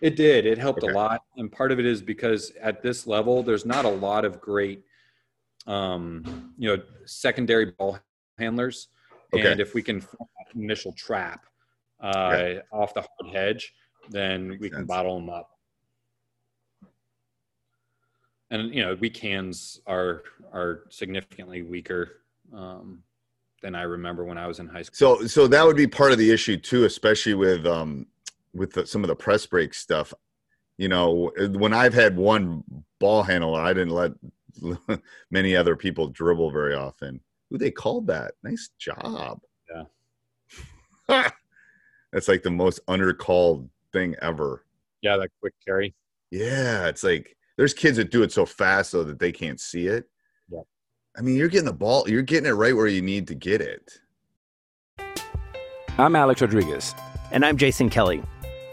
It 0.00 0.16
did. 0.16 0.46
It 0.46 0.58
helped 0.58 0.82
okay. 0.82 0.92
a 0.92 0.94
lot, 0.94 1.22
and 1.36 1.50
part 1.50 1.72
of 1.72 1.78
it 1.78 1.86
is 1.86 2.02
because 2.02 2.52
at 2.60 2.82
this 2.82 3.06
level, 3.06 3.42
there's 3.42 3.66
not 3.66 3.84
a 3.84 3.90
lot 3.90 4.24
of 4.24 4.40
great, 4.40 4.84
um, 5.66 6.52
you 6.58 6.68
know, 6.68 6.82
secondary 7.04 7.72
ball 7.72 7.98
handlers. 8.38 8.88
Okay. 9.34 9.50
And 9.50 9.60
if 9.60 9.74
we 9.74 9.82
can 9.82 10.06
initial 10.54 10.92
trap 10.92 11.46
uh, 12.00 12.54
off 12.72 12.94
the 12.94 13.02
hard 13.02 13.34
hedge, 13.34 13.74
then 14.10 14.48
Makes 14.48 14.60
we 14.60 14.70
can 14.70 14.78
sense. 14.80 14.88
bottle 14.88 15.18
them 15.18 15.30
up. 15.30 15.50
And 18.50 18.72
you 18.72 18.82
know, 18.82 18.94
weekends 19.00 19.80
are 19.86 20.22
are 20.52 20.84
significantly 20.88 21.62
weaker 21.62 22.22
um, 22.54 23.02
than 23.60 23.74
I 23.74 23.82
remember 23.82 24.24
when 24.24 24.38
I 24.38 24.46
was 24.46 24.60
in 24.60 24.68
high 24.68 24.82
school. 24.82 25.18
So, 25.18 25.26
so 25.26 25.48
that 25.48 25.66
would 25.66 25.76
be 25.76 25.88
part 25.88 26.12
of 26.12 26.18
the 26.18 26.30
issue 26.30 26.56
too, 26.56 26.84
especially 26.84 27.34
with 27.34 27.66
um, 27.66 28.06
with 28.56 28.72
the, 28.72 28.86
some 28.86 29.04
of 29.04 29.08
the 29.08 29.16
press 29.16 29.46
break 29.46 29.74
stuff, 29.74 30.12
you 30.78 30.88
know, 30.88 31.32
when 31.52 31.72
I've 31.72 31.94
had 31.94 32.16
one 32.16 32.62
ball 32.98 33.22
handler, 33.22 33.60
I 33.60 33.72
didn't 33.72 33.94
let 33.94 34.12
many 35.30 35.56
other 35.56 35.76
people 35.76 36.08
dribble 36.08 36.50
very 36.50 36.74
often. 36.74 37.20
Who 37.50 37.58
they 37.58 37.70
called 37.70 38.06
that? 38.08 38.32
Nice 38.42 38.70
job. 38.78 39.40
Yeah. 41.08 41.30
That's 42.12 42.28
like 42.28 42.42
the 42.42 42.50
most 42.50 42.84
undercalled 42.86 43.68
thing 43.92 44.16
ever. 44.20 44.64
Yeah, 45.02 45.16
that 45.16 45.30
quick 45.40 45.54
carry. 45.64 45.94
Yeah, 46.30 46.88
it's 46.88 47.04
like 47.04 47.36
there's 47.56 47.74
kids 47.74 47.96
that 47.98 48.10
do 48.10 48.22
it 48.22 48.32
so 48.32 48.44
fast 48.44 48.90
so 48.90 49.04
that 49.04 49.18
they 49.18 49.32
can't 49.32 49.60
see 49.60 49.86
it. 49.86 50.08
Yeah. 50.50 50.62
I 51.16 51.22
mean, 51.22 51.36
you're 51.36 51.48
getting 51.48 51.66
the 51.66 51.72
ball, 51.72 52.08
you're 52.08 52.22
getting 52.22 52.48
it 52.48 52.54
right 52.54 52.74
where 52.74 52.86
you 52.86 53.02
need 53.02 53.28
to 53.28 53.34
get 53.34 53.60
it. 53.60 54.00
I'm 55.98 56.14
Alex 56.14 56.42
Rodriguez. 56.42 56.94
And 57.30 57.44
I'm 57.44 57.56
Jason 57.56 57.88
Kelly. 57.88 58.22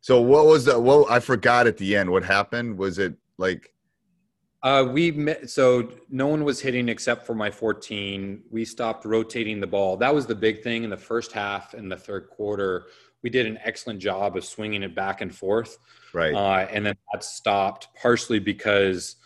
So 0.00 0.20
what 0.20 0.46
was 0.46 0.64
the 0.64 0.78
well? 0.78 1.06
I 1.10 1.20
forgot 1.20 1.66
at 1.66 1.76
the 1.76 1.96
end 1.96 2.10
what 2.10 2.24
happened. 2.24 2.78
Was 2.78 2.98
it 2.98 3.14
like? 3.38 3.72
Uh, 4.62 4.86
we 4.92 5.10
met, 5.10 5.48
so 5.48 5.90
no 6.10 6.26
one 6.26 6.44
was 6.44 6.60
hitting 6.60 6.90
except 6.90 7.24
for 7.26 7.34
my 7.34 7.50
14. 7.50 8.42
We 8.50 8.66
stopped 8.66 9.06
rotating 9.06 9.58
the 9.58 9.66
ball. 9.66 9.96
That 9.96 10.14
was 10.14 10.26
the 10.26 10.34
big 10.34 10.62
thing 10.62 10.84
in 10.84 10.90
the 10.90 10.98
first 10.98 11.32
half 11.32 11.72
and 11.72 11.90
the 11.90 11.96
third 11.96 12.28
quarter. 12.28 12.86
We 13.22 13.30
did 13.30 13.46
an 13.46 13.58
excellent 13.64 14.00
job 14.00 14.36
of 14.36 14.44
swinging 14.44 14.82
it 14.82 14.94
back 14.94 15.22
and 15.22 15.34
forth. 15.34 15.78
Right. 16.12 16.34
Uh, 16.34 16.66
and 16.70 16.84
then 16.84 16.94
that 17.10 17.24
stopped 17.24 17.88
partially 17.94 18.38
because, 18.38 19.16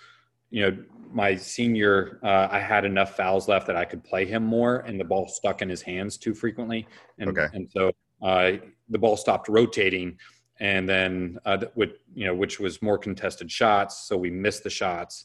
you 0.50 0.62
know, 0.62 0.78
my 1.12 1.34
senior, 1.34 2.20
uh, 2.22 2.48
I 2.50 2.60
had 2.60 2.84
enough 2.84 3.16
fouls 3.16 3.48
left 3.48 3.66
that 3.66 3.76
I 3.76 3.84
could 3.84 4.04
play 4.04 4.26
him 4.26 4.44
more, 4.44 4.78
and 4.80 5.00
the 5.00 5.04
ball 5.04 5.26
stuck 5.26 5.62
in 5.62 5.68
his 5.68 5.82
hands 5.82 6.16
too 6.16 6.34
frequently. 6.34 6.86
And, 7.18 7.30
okay. 7.30 7.48
and 7.54 7.68
so 7.72 7.90
uh, 8.22 8.52
the 8.88 8.98
ball 8.98 9.16
stopped 9.16 9.48
rotating 9.48 10.16
and 10.60 10.88
then 10.88 11.38
uh, 11.44 11.58
with 11.74 11.98
you 12.14 12.26
know 12.26 12.34
which 12.34 12.60
was 12.60 12.80
more 12.80 12.98
contested 12.98 13.50
shots 13.50 14.06
so 14.06 14.16
we 14.16 14.30
missed 14.30 14.62
the 14.62 14.70
shots 14.70 15.24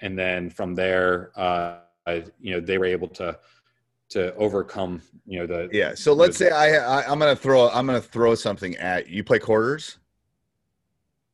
and 0.00 0.18
then 0.18 0.48
from 0.50 0.74
there 0.74 1.32
uh, 1.36 1.78
you 2.40 2.52
know 2.52 2.60
they 2.60 2.78
were 2.78 2.84
able 2.84 3.08
to 3.08 3.38
to 4.10 4.34
overcome 4.36 5.02
you 5.26 5.38
know 5.38 5.46
the 5.46 5.68
yeah. 5.72 5.94
So 5.94 6.12
let's 6.12 6.36
say 6.36 6.50
I, 6.50 7.00
I 7.00 7.10
I'm 7.10 7.18
gonna 7.18 7.36
throw 7.36 7.68
I'm 7.70 7.86
gonna 7.86 8.00
throw 8.00 8.34
something 8.34 8.76
at 8.76 9.08
you. 9.08 9.22
Play 9.22 9.38
quarters. 9.38 9.98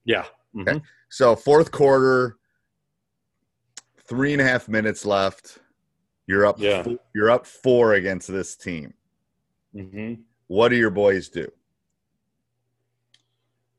Yeah. 0.04 0.24
Mm-hmm. 0.54 0.68
Okay. 0.68 0.82
So 1.08 1.36
fourth 1.36 1.70
quarter, 1.70 2.36
three 4.08 4.32
and 4.32 4.42
a 4.42 4.44
half 4.44 4.68
minutes 4.68 5.06
left. 5.06 5.58
You're 6.26 6.46
up. 6.46 6.58
Yeah. 6.58 6.82
Four, 6.82 6.96
you're 7.14 7.30
up 7.30 7.46
four 7.46 7.94
against 7.94 8.28
this 8.28 8.56
team. 8.56 8.94
Mm-hmm. 9.74 10.22
What 10.48 10.70
do 10.70 10.76
your 10.76 10.90
boys 10.90 11.28
do? 11.28 11.50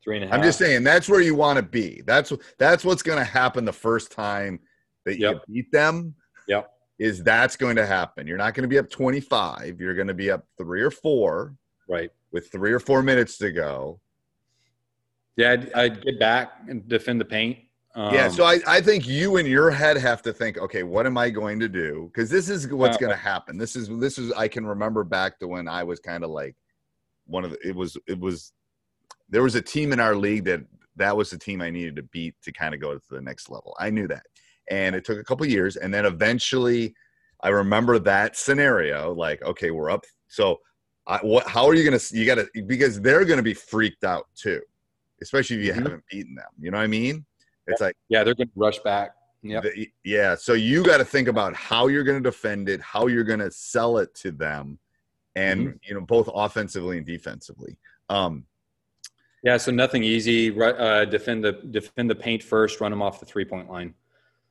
Three 0.06 0.18
and 0.18 0.24
a 0.24 0.28
half. 0.28 0.36
I'm 0.36 0.42
just 0.44 0.58
saying 0.58 0.84
that's 0.84 1.08
where 1.08 1.20
you 1.20 1.34
want 1.34 1.56
to 1.56 1.64
be. 1.64 2.00
That's 2.06 2.32
that's 2.58 2.84
what's 2.84 3.02
going 3.02 3.18
to 3.18 3.24
happen 3.24 3.64
the 3.64 3.72
first 3.72 4.12
time 4.12 4.60
that 5.04 5.18
yep. 5.18 5.42
you 5.48 5.54
beat 5.54 5.72
them. 5.72 6.14
Yep. 6.46 6.70
Is 7.00 7.24
that's 7.24 7.56
going 7.56 7.74
to 7.74 7.84
happen? 7.84 8.24
You're 8.24 8.38
not 8.38 8.54
going 8.54 8.62
to 8.62 8.68
be 8.68 8.78
up 8.78 8.88
25. 8.88 9.80
You're 9.80 9.96
going 9.96 10.06
to 10.06 10.14
be 10.14 10.30
up 10.30 10.46
three 10.56 10.80
or 10.80 10.92
four. 10.92 11.56
Right. 11.88 12.12
With 12.30 12.52
three 12.52 12.72
or 12.72 12.78
four 12.78 13.02
minutes 13.02 13.36
to 13.38 13.50
go. 13.50 14.00
Yeah, 15.36 15.52
I'd, 15.52 15.72
I'd 15.72 16.04
get 16.04 16.20
back 16.20 16.52
and 16.68 16.86
defend 16.88 17.20
the 17.20 17.24
paint. 17.24 17.58
Um, 17.96 18.14
yeah, 18.14 18.28
so 18.28 18.44
I, 18.44 18.60
I 18.66 18.80
think 18.80 19.08
you 19.08 19.38
in 19.38 19.46
your 19.46 19.70
head 19.72 19.96
have 19.96 20.22
to 20.22 20.32
think, 20.32 20.58
okay, 20.58 20.84
what 20.84 21.04
am 21.04 21.18
I 21.18 21.30
going 21.30 21.58
to 21.60 21.68
do? 21.68 22.10
Because 22.12 22.30
this 22.30 22.48
is 22.48 22.68
what's 22.68 22.96
uh, 22.96 23.00
going 23.00 23.12
to 23.12 23.18
happen. 23.18 23.58
This 23.58 23.74
is 23.74 23.88
this 23.98 24.18
is 24.18 24.32
I 24.32 24.46
can 24.46 24.64
remember 24.66 25.02
back 25.02 25.38
to 25.40 25.48
when 25.48 25.66
I 25.66 25.82
was 25.82 25.98
kind 25.98 26.22
of 26.22 26.30
like 26.30 26.54
one 27.26 27.44
of 27.44 27.50
the. 27.50 27.58
It 27.66 27.74
was 27.74 27.96
it 28.06 28.20
was 28.20 28.52
there 29.28 29.42
was 29.42 29.54
a 29.54 29.62
team 29.62 29.92
in 29.92 30.00
our 30.00 30.14
league 30.14 30.44
that 30.44 30.60
that 30.96 31.16
was 31.16 31.30
the 31.30 31.38
team 31.38 31.60
I 31.60 31.70
needed 31.70 31.96
to 31.96 32.02
beat 32.04 32.34
to 32.42 32.52
kind 32.52 32.74
of 32.74 32.80
go 32.80 32.94
to 32.94 33.00
the 33.10 33.20
next 33.20 33.50
level. 33.50 33.76
I 33.78 33.90
knew 33.90 34.08
that, 34.08 34.24
and 34.70 34.94
it 34.94 35.04
took 35.04 35.18
a 35.18 35.24
couple 35.24 35.46
years, 35.46 35.76
and 35.76 35.92
then 35.92 36.06
eventually, 36.06 36.94
I 37.42 37.50
remember 37.50 37.98
that 38.00 38.36
scenario. 38.36 39.12
Like, 39.12 39.42
okay, 39.42 39.70
we're 39.70 39.90
up. 39.90 40.04
So, 40.28 40.58
I, 41.06 41.18
what? 41.18 41.46
How 41.46 41.66
are 41.66 41.74
you 41.74 41.88
going 41.88 41.98
to? 41.98 42.16
You 42.16 42.26
got 42.26 42.36
to 42.36 42.62
because 42.62 43.00
they're 43.00 43.24
going 43.24 43.38
to 43.38 43.42
be 43.42 43.54
freaked 43.54 44.04
out 44.04 44.26
too, 44.34 44.62
especially 45.22 45.56
if 45.56 45.64
you 45.64 45.72
mm-hmm. 45.72 45.82
haven't 45.82 46.04
beaten 46.10 46.34
them. 46.34 46.50
You 46.58 46.70
know 46.70 46.78
what 46.78 46.84
I 46.84 46.88
mean? 46.88 47.24
It's 47.66 47.80
like 47.80 47.96
yeah, 48.08 48.24
they're 48.24 48.34
going 48.34 48.48
to 48.48 48.52
rush 48.56 48.78
back. 48.80 49.10
Yep. 49.42 49.62
The, 49.62 49.90
yeah. 50.04 50.34
So 50.34 50.54
you 50.54 50.84
got 50.84 50.98
to 50.98 51.04
think 51.04 51.28
about 51.28 51.54
how 51.54 51.88
you're 51.88 52.04
going 52.04 52.22
to 52.22 52.28
defend 52.28 52.68
it, 52.68 52.80
how 52.80 53.06
you're 53.06 53.24
going 53.24 53.40
to 53.40 53.50
sell 53.50 53.98
it 53.98 54.14
to 54.16 54.30
them, 54.32 54.78
and 55.34 55.60
mm-hmm. 55.60 55.76
you 55.82 55.94
know 55.94 56.00
both 56.00 56.30
offensively 56.32 56.96
and 56.96 57.06
defensively. 57.06 57.78
Um, 58.08 58.44
yeah. 59.46 59.56
So 59.56 59.70
nothing 59.70 60.02
easy. 60.02 60.60
Uh, 60.60 61.04
defend 61.04 61.44
the 61.44 61.52
defend 61.52 62.10
the 62.10 62.16
paint 62.16 62.42
first. 62.42 62.80
Run 62.80 62.90
them 62.90 63.00
off 63.00 63.20
the 63.20 63.26
three 63.26 63.44
point 63.44 63.70
line. 63.70 63.94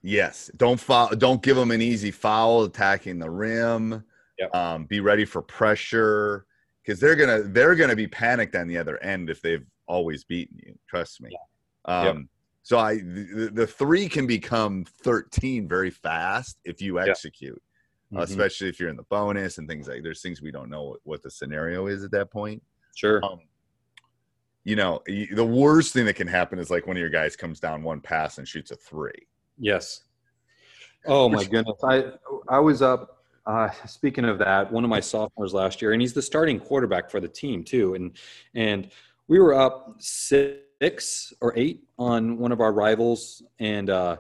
Yes. 0.02 0.50
Don't 0.56 0.80
foul. 0.80 1.10
Don't 1.10 1.42
give 1.42 1.58
them 1.58 1.72
an 1.72 1.82
easy 1.82 2.12
foul 2.12 2.64
attacking 2.64 3.20
the 3.20 3.30
rim. 3.30 4.04
Yep. 4.40 4.56
Um, 4.56 4.86
be 4.86 5.02
ready 5.02 5.26
for 5.26 5.42
pressure 5.42 6.46
because 6.82 7.00
they're 7.00 7.16
gonna 7.16 7.44
they're 7.44 7.76
gonna 7.76 7.96
be 7.96 8.08
panicked 8.08 8.56
on 8.56 8.70
the 8.70 8.78
other 8.78 8.98
end 9.04 9.30
if 9.30 9.42
they've 9.42 9.66
always 9.86 10.24
beaten 10.24 10.58
you. 10.66 10.78
Trust 10.88 11.22
me. 11.22 11.32
Yeah. 11.32 11.94
Um, 11.94 12.06
yep. 12.06 12.26
So 12.64 12.80
I 12.80 12.96
the, 12.96 13.52
the, 13.54 13.68
three 13.68 14.10
can 14.10 14.26
become 14.26 14.86
13 15.04 15.68
very 15.68 15.92
fast 15.92 16.58
if 16.66 16.82
you 16.82 17.00
execute, 17.00 17.62
yeah. 18.10 18.22
mm-hmm. 18.22 18.24
especially 18.24 18.70
if 18.70 18.80
you're 18.80 18.90
in 18.90 18.96
the 18.96 19.04
bonus 19.04 19.60
and 19.60 19.68
things 19.68 19.88
like. 19.88 20.02
There's 20.02 20.22
things 20.22 20.42
we 20.42 20.52
don't 20.52 20.70
know 20.70 20.84
what, 20.84 21.00
what 21.04 21.22
the 21.22 21.30
scenario 21.30 21.86
is 21.86 22.04
at 22.04 22.12
that 22.12 22.32
point. 22.32 22.64
Sure. 22.96 23.24
Um, 23.24 23.42
you 24.66 24.76
know, 24.76 25.02
the 25.06 25.46
worst 25.46 25.94
thing 25.94 26.06
that 26.06 26.16
can 26.16 26.28
happen 26.28 26.60
is 26.60 26.70
like 26.70 26.88
one 26.88 26.98
of 26.98 27.02
your 27.02 27.10
guys 27.10 27.36
comes 27.38 27.60
down 27.60 27.84
one 27.84 28.02
pass 28.02 28.38
and 28.38 28.48
shoots 28.48 28.72
a 28.72 28.76
three. 28.76 29.28
Yes. 29.58 30.02
Oh 31.06 31.30
my 31.30 31.44
goodness! 31.44 31.78
I 31.84 32.12
I 32.50 32.60
was 32.60 32.82
up. 32.82 33.24
Uh, 33.46 33.70
speaking 33.86 34.26
of 34.26 34.40
that, 34.40 34.72
one 34.72 34.84
of 34.84 34.90
my 34.90 35.00
sophomores 35.00 35.54
last 35.54 35.82
year, 35.82 35.94
and 35.94 36.02
he's 36.02 36.14
the 36.14 36.22
starting 36.22 36.60
quarterback 36.60 37.10
for 37.10 37.20
the 37.20 37.28
team 37.28 37.64
too, 37.64 37.94
and 37.94 38.18
and 38.56 38.90
we 39.28 39.40
were 39.40 39.54
up 39.54 39.96
six 40.00 40.66
six 40.82 41.34
or 41.42 41.54
eight 41.56 41.84
on 41.98 42.38
one 42.38 42.52
of 42.52 42.60
our 42.60 42.74
rivals, 42.74 43.44
and 43.60 43.90
uh, 43.90 44.18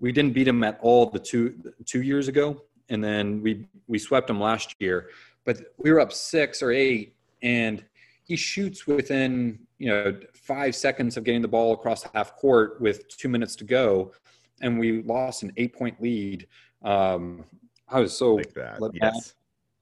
we 0.00 0.12
didn't 0.12 0.32
beat 0.32 0.48
him 0.48 0.62
at 0.64 0.78
all 0.82 1.06
the 1.06 1.18
two 1.18 1.54
two 1.84 2.02
years 2.02 2.28
ago, 2.28 2.62
and 2.88 3.02
then 3.02 3.42
we 3.42 3.66
we 3.86 3.98
swept 3.98 4.28
him 4.28 4.40
last 4.40 4.74
year. 4.78 5.08
But 5.44 5.58
we 5.78 5.90
were 5.90 6.00
up 6.00 6.12
six 6.12 6.62
or 6.62 6.70
eight, 6.70 7.14
and 7.42 7.84
he 8.24 8.36
shoots 8.36 8.86
within 8.86 9.58
you 9.82 9.88
know 9.88 10.16
five 10.32 10.76
seconds 10.76 11.16
of 11.16 11.24
getting 11.24 11.42
the 11.42 11.48
ball 11.48 11.72
across 11.72 12.04
half 12.14 12.36
court 12.36 12.80
with 12.80 13.08
two 13.08 13.28
minutes 13.28 13.56
to 13.56 13.64
go, 13.64 14.12
and 14.60 14.78
we 14.78 15.02
lost 15.02 15.42
an 15.42 15.52
eight 15.56 15.74
point 15.74 16.00
lead. 16.00 16.46
Um, 16.82 17.44
I 17.88 17.98
was 17.98 18.16
so 18.16 18.36
like 18.36 18.54
that. 18.54 18.78
Yes. 18.94 19.34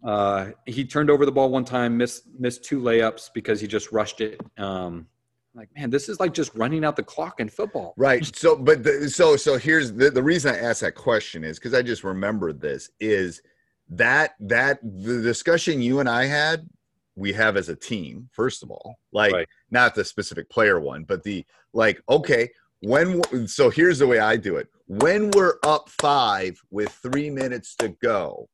Uh, 0.02 0.52
he 0.64 0.86
turned 0.86 1.10
over 1.10 1.26
the 1.26 1.32
ball 1.32 1.50
one 1.50 1.66
time, 1.66 1.98
missed 1.98 2.22
missed 2.38 2.64
two 2.64 2.80
layups 2.80 3.28
because 3.34 3.60
he 3.60 3.66
just 3.66 3.92
rushed 3.92 4.22
it. 4.22 4.40
Um, 4.56 5.06
like 5.54 5.68
man 5.76 5.90
this 5.90 6.08
is 6.08 6.20
like 6.20 6.32
just 6.32 6.54
running 6.54 6.84
out 6.84 6.94
the 6.94 7.02
clock 7.02 7.40
in 7.40 7.48
football 7.48 7.92
right 7.96 8.24
so 8.36 8.54
but 8.54 8.84
the, 8.84 9.10
so 9.10 9.36
so 9.36 9.58
here's 9.58 9.92
the, 9.92 10.08
the 10.08 10.22
reason 10.22 10.54
i 10.54 10.56
asked 10.56 10.80
that 10.80 10.94
question 10.94 11.42
is 11.42 11.58
because 11.58 11.74
i 11.74 11.82
just 11.82 12.04
remembered 12.04 12.60
this 12.60 12.88
is 13.00 13.42
that 13.88 14.36
that 14.38 14.78
the 14.80 15.20
discussion 15.20 15.82
you 15.82 15.98
and 15.98 16.08
i 16.08 16.24
had 16.24 16.68
we 17.16 17.32
have 17.32 17.56
as 17.56 17.68
a 17.68 17.76
team 17.76 18.28
first 18.32 18.62
of 18.62 18.70
all 18.70 18.96
like 19.12 19.32
right. 19.32 19.48
not 19.70 19.94
the 19.94 20.04
specific 20.04 20.48
player 20.50 20.80
one 20.80 21.04
but 21.04 21.22
the 21.22 21.44
like 21.72 22.00
okay 22.08 22.48
when 22.82 23.22
so 23.46 23.68
here's 23.68 23.98
the 23.98 24.06
way 24.06 24.18
i 24.18 24.36
do 24.36 24.56
it 24.56 24.68
when 24.86 25.30
we're 25.32 25.58
up 25.64 25.88
five 25.88 26.58
with 26.70 26.90
three 27.02 27.30
minutes 27.30 27.74
to 27.74 27.88
go 28.02 28.48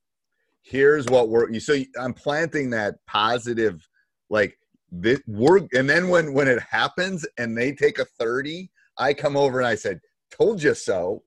here's 0.63 1.05
what 1.07 1.29
we're 1.29 1.49
you 1.49 1.59
so 1.59 1.77
i'm 1.99 2.13
planting 2.13 2.69
that 2.69 2.95
positive 3.07 3.87
like 4.29 4.57
this 4.91 5.19
we're 5.27 5.59
and 5.73 5.89
then 5.89 6.09
when 6.09 6.33
when 6.33 6.47
it 6.47 6.61
happens 6.61 7.25
and 7.37 7.57
they 7.57 7.71
take 7.71 7.99
a 7.99 8.05
30 8.19 8.69
i 8.97 9.13
come 9.13 9.37
over 9.37 9.59
and 9.59 9.67
i 9.67 9.75
said 9.75 9.99
told 10.31 10.61
you 10.61 10.73
so 10.73 11.23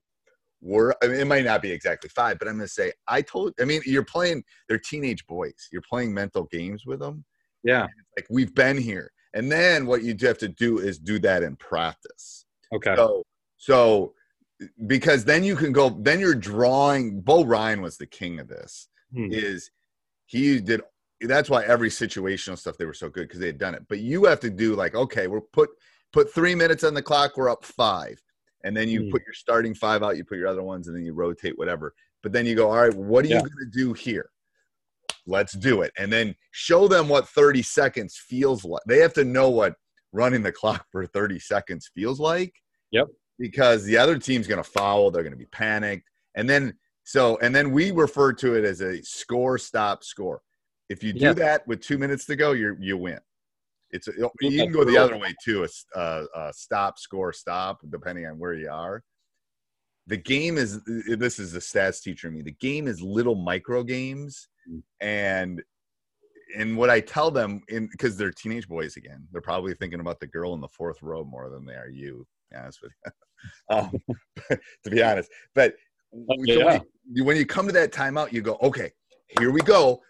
we're 0.61 0.93
I 1.03 1.07
mean, 1.07 1.19
it 1.19 1.27
might 1.27 1.45
not 1.45 1.61
be 1.61 1.71
exactly 1.71 2.09
five 2.09 2.37
but 2.37 2.47
i'm 2.47 2.55
going 2.55 2.67
to 2.67 2.73
say 2.73 2.91
i 3.07 3.21
told 3.21 3.53
i 3.59 3.65
mean 3.65 3.81
you're 3.85 4.05
playing 4.05 4.43
they're 4.67 4.79
teenage 4.79 5.25
boys. 5.27 5.67
You're 5.71 5.81
playing 5.81 6.13
mental 6.13 6.45
games 6.45 6.85
with 6.85 6.99
them. 6.99 7.25
Yeah. 7.63 7.87
Like 8.17 8.25
we've 8.29 8.53
been 8.53 8.77
here. 8.77 9.11
And 9.33 9.51
then 9.51 9.85
what 9.85 10.03
you 10.03 10.15
have 10.21 10.37
to 10.39 10.47
do 10.47 10.79
is 10.79 10.97
do 10.99 11.19
that 11.19 11.43
in 11.43 11.55
practice. 11.55 12.45
Okay. 12.73 12.95
So 12.95 13.23
so 13.57 14.13
because 14.87 15.25
then 15.25 15.43
you 15.43 15.55
can 15.55 15.71
go 15.71 15.89
then 15.89 16.19
you're 16.19 16.35
drawing 16.35 17.19
bo 17.19 17.43
ryan 17.43 17.81
was 17.81 17.97
the 17.97 18.05
king 18.05 18.39
of 18.39 18.47
this 18.47 18.89
hmm. 19.11 19.25
is 19.31 19.71
he 20.27 20.61
did 20.61 20.81
that's 21.21 21.49
why 21.49 21.63
every 21.65 21.89
situational 21.89 22.57
stuff 22.57 22.77
they 22.77 22.85
were 22.85 22.93
so 22.93 23.09
good 23.09 23.27
because 23.27 23.39
they 23.39 23.47
had 23.47 23.57
done 23.57 23.75
it. 23.75 23.83
But 23.87 23.99
you 23.99 24.25
have 24.25 24.39
to 24.39 24.49
do 24.49 24.75
like, 24.75 24.95
okay, 24.95 25.27
we're 25.27 25.41
put 25.41 25.69
put 26.13 26.33
three 26.33 26.55
minutes 26.55 26.83
on 26.83 26.93
the 26.93 27.01
clock, 27.01 27.37
we're 27.37 27.49
up 27.49 27.63
five, 27.63 28.21
and 28.63 28.75
then 28.75 28.89
you 28.89 29.01
mm. 29.01 29.11
put 29.11 29.23
your 29.25 29.33
starting 29.33 29.73
five 29.73 30.03
out, 30.03 30.17
you 30.17 30.23
put 30.23 30.37
your 30.37 30.47
other 30.47 30.63
ones, 30.63 30.87
and 30.87 30.95
then 30.95 31.03
you 31.03 31.13
rotate 31.13 31.57
whatever. 31.57 31.93
But 32.23 32.31
then 32.31 32.45
you 32.45 32.55
go, 32.55 32.69
all 32.69 32.77
right, 32.77 32.93
what 32.93 33.25
are 33.25 33.29
yeah. 33.29 33.35
you 33.37 33.41
going 33.41 33.71
to 33.71 33.77
do 33.77 33.93
here? 33.93 34.29
Let's 35.27 35.53
do 35.53 35.81
it, 35.81 35.91
and 35.97 36.11
then 36.11 36.35
show 36.51 36.87
them 36.87 37.07
what 37.07 37.27
30 37.27 37.61
seconds 37.61 38.17
feels 38.17 38.65
like. 38.65 38.81
They 38.87 38.99
have 38.99 39.13
to 39.13 39.23
know 39.23 39.49
what 39.49 39.75
running 40.11 40.43
the 40.43 40.51
clock 40.51 40.85
for 40.91 41.05
30 41.05 41.39
seconds 41.39 41.89
feels 41.93 42.19
like. 42.19 42.53
Yep. 42.91 43.07
Because 43.39 43.83
the 43.83 43.97
other 43.97 44.17
team's 44.19 44.47
going 44.47 44.61
to 44.61 44.69
foul, 44.69 45.09
they're 45.09 45.23
going 45.23 45.33
to 45.33 45.37
be 45.37 45.45
panicked, 45.45 46.09
and 46.35 46.49
then 46.49 46.73
so 47.03 47.37
and 47.41 47.55
then 47.55 47.71
we 47.71 47.91
refer 47.91 48.33
to 48.33 48.55
it 48.55 48.63
as 48.63 48.81
a 48.81 49.01
score, 49.03 49.57
stop, 49.57 50.03
score 50.03 50.41
if 50.91 51.01
you 51.03 51.13
do 51.13 51.27
yeah. 51.27 51.33
that 51.33 51.65
with 51.67 51.79
two 51.79 51.97
minutes 51.97 52.25
to 52.25 52.35
go, 52.35 52.51
you 52.51 52.75
you 52.79 52.97
win. 52.97 53.19
It's 53.91 54.07
a, 54.07 54.11
you 54.41 54.63
can 54.63 54.71
go 54.71 54.83
the 54.83 54.97
other 54.97 55.17
way 55.17 55.33
too. 55.43 55.65
A, 55.65 55.99
a, 55.99 56.25
a 56.35 56.53
stop, 56.53 56.97
score, 56.97 57.33
stop, 57.33 57.79
depending 57.89 58.25
on 58.25 58.39
where 58.39 58.53
you 58.53 58.69
are. 58.69 59.03
The 60.07 60.17
game 60.17 60.57
is 60.57 60.81
this 60.83 61.39
is 61.39 61.53
the 61.53 61.59
stats 61.59 62.01
teacher 62.01 62.27
in 62.27 62.33
me. 62.33 62.41
The 62.41 62.53
game 62.53 62.87
is 62.87 63.01
little 63.01 63.35
micro 63.35 63.83
games, 63.83 64.47
mm. 64.69 64.81
and 64.99 65.61
and 66.57 66.75
what 66.77 66.89
I 66.89 66.99
tell 66.99 67.31
them 67.31 67.61
in 67.69 67.87
because 67.91 68.17
they're 68.17 68.31
teenage 68.31 68.67
boys 68.67 68.97
again, 68.97 69.27
they're 69.31 69.41
probably 69.41 69.73
thinking 69.73 69.99
about 69.99 70.19
the 70.19 70.27
girl 70.27 70.53
in 70.53 70.61
the 70.61 70.67
fourth 70.67 71.01
row 71.01 71.23
more 71.23 71.49
than 71.49 71.65
they 71.65 71.75
are 71.75 71.89
you. 71.89 72.25
honest 72.55 72.81
with 72.81 72.91
you, 73.05 73.11
um, 73.75 73.91
to 74.83 74.89
be 74.89 75.03
honest. 75.03 75.29
But 75.53 75.75
yeah. 76.13 76.55
so 76.55 76.65
when, 76.65 76.81
you, 77.11 77.23
when 77.23 77.37
you 77.37 77.45
come 77.45 77.67
to 77.67 77.73
that 77.73 77.91
timeout, 77.91 78.33
you 78.33 78.41
go, 78.41 78.57
okay, 78.61 78.91
here 79.39 79.51
we 79.51 79.61
go 79.61 80.01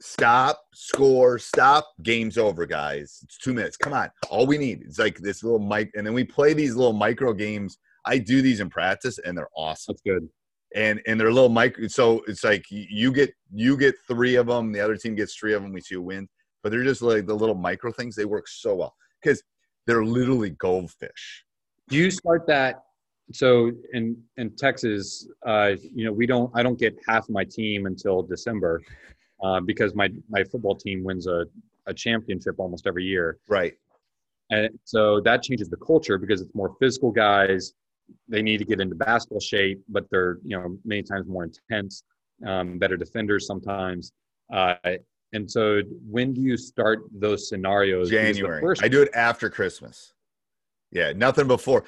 stop, 0.00 0.60
score, 0.72 1.38
stop, 1.38 1.88
game's 2.02 2.38
over, 2.38 2.66
guys. 2.66 3.20
It's 3.22 3.38
two 3.38 3.54
minutes. 3.54 3.76
Come 3.76 3.92
on. 3.92 4.10
All 4.30 4.46
we 4.46 4.58
need 4.58 4.82
is 4.86 4.98
like 4.98 5.18
this 5.18 5.42
little 5.42 5.58
mic, 5.58 5.90
and 5.94 6.06
then 6.06 6.14
we 6.14 6.24
play 6.24 6.52
these 6.52 6.76
little 6.76 6.92
micro 6.92 7.32
games. 7.32 7.78
I 8.04 8.18
do 8.18 8.42
these 8.42 8.60
in 8.60 8.70
practice, 8.70 9.18
and 9.18 9.36
they're 9.36 9.48
awesome. 9.56 9.94
That's 9.94 10.02
good. 10.02 10.28
And 10.74 11.00
and 11.06 11.18
they're 11.18 11.32
little 11.32 11.48
micro. 11.48 11.86
So 11.88 12.22
it's 12.26 12.44
like 12.44 12.64
you 12.70 13.12
get 13.12 13.32
you 13.52 13.76
get 13.76 13.94
three 14.08 14.34
of 14.34 14.46
them, 14.46 14.72
the 14.72 14.80
other 14.80 14.96
team 14.96 15.14
gets 15.14 15.34
three 15.34 15.54
of 15.54 15.62
them. 15.62 15.72
We 15.72 15.80
see 15.80 15.94
a 15.94 16.00
win, 16.00 16.28
but 16.62 16.72
they're 16.72 16.84
just 16.84 17.02
like 17.02 17.26
the 17.26 17.34
little 17.34 17.54
micro 17.54 17.92
things. 17.92 18.16
They 18.16 18.24
work 18.24 18.48
so 18.48 18.74
well 18.74 18.94
because 19.22 19.42
they're 19.86 20.04
literally 20.04 20.50
goldfish. 20.50 21.44
Do 21.88 21.96
you 21.96 22.10
start 22.10 22.46
that? 22.48 22.82
So 23.32 23.70
in 23.92 24.16
in 24.36 24.54
Texas, 24.56 25.28
uh, 25.46 25.72
you 25.94 26.04
know, 26.04 26.12
we 26.12 26.26
don't. 26.26 26.50
I 26.54 26.62
don't 26.62 26.78
get 26.78 26.96
half 27.06 27.28
my 27.28 27.44
team 27.44 27.86
until 27.86 28.22
December 28.22 28.82
uh, 29.42 29.60
because 29.60 29.94
my 29.94 30.10
my 30.28 30.44
football 30.44 30.74
team 30.74 31.04
wins 31.04 31.26
a, 31.26 31.46
a 31.86 31.94
championship 31.94 32.56
almost 32.58 32.86
every 32.86 33.04
year. 33.04 33.38
Right. 33.48 33.74
And 34.50 34.78
so 34.84 35.20
that 35.20 35.42
changes 35.42 35.68
the 35.68 35.76
culture 35.76 36.18
because 36.18 36.40
it's 36.40 36.54
more 36.54 36.74
physical 36.78 37.10
guys. 37.10 37.72
They 38.28 38.42
need 38.42 38.58
to 38.58 38.64
get 38.64 38.80
into 38.80 38.94
basketball 38.94 39.40
shape, 39.40 39.82
but 39.88 40.04
they're 40.10 40.38
you 40.44 40.58
know 40.58 40.78
many 40.84 41.02
times 41.02 41.26
more 41.26 41.44
intense, 41.44 42.04
um, 42.46 42.78
better 42.78 42.96
defenders 42.96 43.46
sometimes. 43.46 44.12
Uh, 44.52 44.74
and 45.32 45.50
so, 45.50 45.82
when 46.08 46.32
do 46.32 46.40
you 46.40 46.56
start 46.56 47.00
those 47.12 47.48
scenarios? 47.48 48.10
January. 48.10 48.76
I 48.82 48.88
do 48.88 49.02
it 49.02 49.10
after 49.14 49.50
Christmas. 49.50 50.12
Yeah, 50.92 51.12
nothing 51.12 51.48
before. 51.48 51.84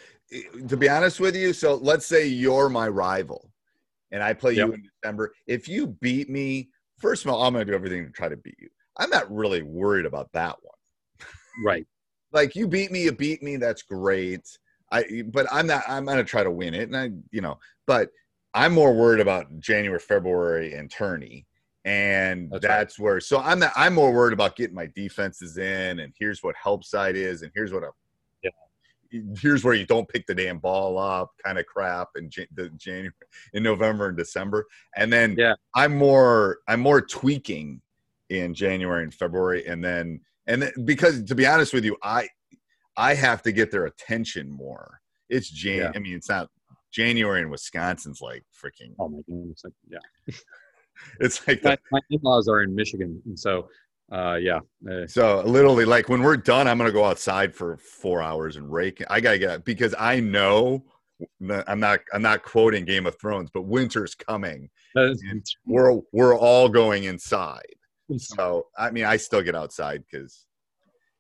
To 0.69 0.77
be 0.77 0.89
honest 0.89 1.21
with 1.21 1.37
you, 1.37 1.53
so 1.53 1.77
let's 1.77 2.07
say 2.07 2.27
you're 2.27 2.69
my 2.69 2.89
rival, 2.89 3.53
and 4.11 4.21
I 4.21 4.33
play 4.33 4.55
Yep. 4.55 4.67
you 4.67 4.73
in 4.75 4.83
December. 4.83 5.33
If 5.47 5.69
you 5.69 5.87
beat 5.87 6.29
me, 6.29 6.71
first 6.99 7.25
of 7.25 7.31
all, 7.31 7.43
I'm 7.43 7.53
going 7.53 7.67
to 7.67 7.73
do 7.73 7.77
everything 7.77 8.05
to 8.07 8.13
try 8.13 8.29
to 8.29 8.37
beat 8.37 8.57
you. 8.59 8.69
I'm 8.99 9.11
not 9.11 9.33
really 9.33 9.63
worried 9.63 10.07
about 10.07 10.31
that 10.33 10.57
one. 10.63 11.29
right. 11.65 11.87
Like 12.33 12.57
you 12.57 12.67
beat 12.67 12.91
me, 12.91 13.05
you 13.05 13.13
beat 13.13 13.43
me. 13.43 13.57
That's 13.57 13.83
great. 13.83 14.43
I, 14.93 15.23
but 15.33 15.47
I'm 15.51 15.67
not. 15.67 15.85
I'm 15.89 16.05
going 16.05 16.19
to 16.19 16.25
try 16.25 16.43
to 16.43 16.51
win 16.51 16.75
it, 16.75 16.89
and 16.89 16.97
I, 16.97 17.11
you 17.31 17.41
know, 17.41 17.59
but 17.87 18.11
I'm 18.53 18.73
more 18.73 18.95
worried 18.95 19.21
about 19.21 19.59
January, 19.59 20.01
February, 20.01 20.75
and 20.75 20.91
tourney, 20.91 21.47
and 21.85 22.53
that's, 22.61 22.99
where. 22.99 23.21
So 23.21 23.39
I'm 23.39 23.61
not. 23.61 23.73
I'm 23.77 23.95
more 23.95 24.13
worried 24.13 24.33
about 24.33 24.57
getting 24.57 24.75
my 24.75 24.89
defenses 24.95 25.57
in, 25.57 26.01
and 26.01 26.13
here's 26.19 26.43
what 26.43 26.57
help 26.63 26.85
side 26.85 27.17
is, 27.17 27.43
and 27.43 27.51
here's 27.55 27.73
what 27.73 27.85
a 27.85 27.91
here's 29.39 29.65
where 29.65 29.75
you 29.75 29.87
don't 29.87 30.09
pick 30.09 30.27
the 30.27 30.35
damn 30.35 30.59
ball 30.59 30.99
up 30.99 31.31
kind 31.45 31.59
of 31.59 31.67
crap 31.67 32.09
in 32.17 32.31
the 32.55 32.69
January 32.71 33.13
in 33.53 33.63
November 33.63 34.09
and 34.09 34.17
December. 34.17 34.67
And 34.97 35.13
then 35.13 35.37
yeah. 35.39 35.55
I'm 35.75 35.97
more 35.97 36.59
I'm 36.69 36.81
more 36.81 37.01
tweaking 37.01 37.81
in 38.29 38.55
January 38.55 39.03
and 39.05 39.15
February 39.15 39.67
and 39.67 39.85
then 39.85 40.21
and 40.47 40.63
then, 40.63 40.73
because 40.85 41.23
to 41.25 41.35
be 41.35 41.47
honest 41.47 41.73
with 41.73 41.85
you, 41.85 41.97
I 42.03 42.29
I 42.97 43.15
have 43.15 43.43
to 43.43 43.53
get 43.53 43.71
their 43.71 43.87
attention 43.87 44.51
more. 44.51 45.01
It's 45.29 45.51
Jan 45.51 45.79
Yeah. 45.79 45.93
I 45.95 45.99
mean 45.99 46.15
it's 46.15 46.29
not 46.29 46.49
January 46.93 47.43
in 47.43 47.51
Wisconsin's 47.51 48.21
like 48.21 48.45
freaking 48.53 48.95
Oh 48.99 49.09
my 49.09 49.21
goodness! 49.29 49.63
like, 49.65 49.75
Yeah. 49.89 50.35
it's 51.21 51.47
like 51.47 51.63
my, 51.63 51.77
my 51.93 52.01
in-laws 52.11 52.49
are 52.49 52.63
in 52.63 52.75
Michigan, 52.75 53.21
and 53.27 53.39
so 53.39 53.69
uh, 54.13 54.39
yeah. 54.41 54.61
Uh, 54.89 55.07
So 55.07 55.43
literally, 55.43 55.85
like 55.85 56.09
when 56.09 56.23
we're 56.23 56.37
done, 56.37 56.69
I'm 56.69 56.79
gonna 56.79 56.93
go 56.93 57.05
outside 57.05 57.55
for 57.55 57.77
four 57.77 58.23
hours 58.23 58.57
and 58.57 58.73
rake. 58.73 59.03
I 59.11 59.21
gotta 59.21 59.39
get 59.39 59.65
because 59.65 59.95
I 59.99 60.21
know 60.21 60.85
I'm 61.67 61.81
not 61.81 62.01
I'm 62.13 62.23
not 62.23 62.43
quoting 62.43 62.85
Game 62.85 63.07
of 63.07 63.19
Thrones, 63.21 63.51
but 63.53 63.63
winter's 63.63 64.15
coming. 64.15 64.69
And 65.31 65.45
we're 65.67 66.01
we're 66.13 66.37
all 66.37 66.69
going 66.69 67.05
inside. 67.05 67.63
So 68.19 68.67
I 68.79 68.91
mean, 68.91 69.05
I 69.05 69.17
still 69.17 69.43
get 69.43 69.55
outside 69.57 70.05
because 70.11 70.47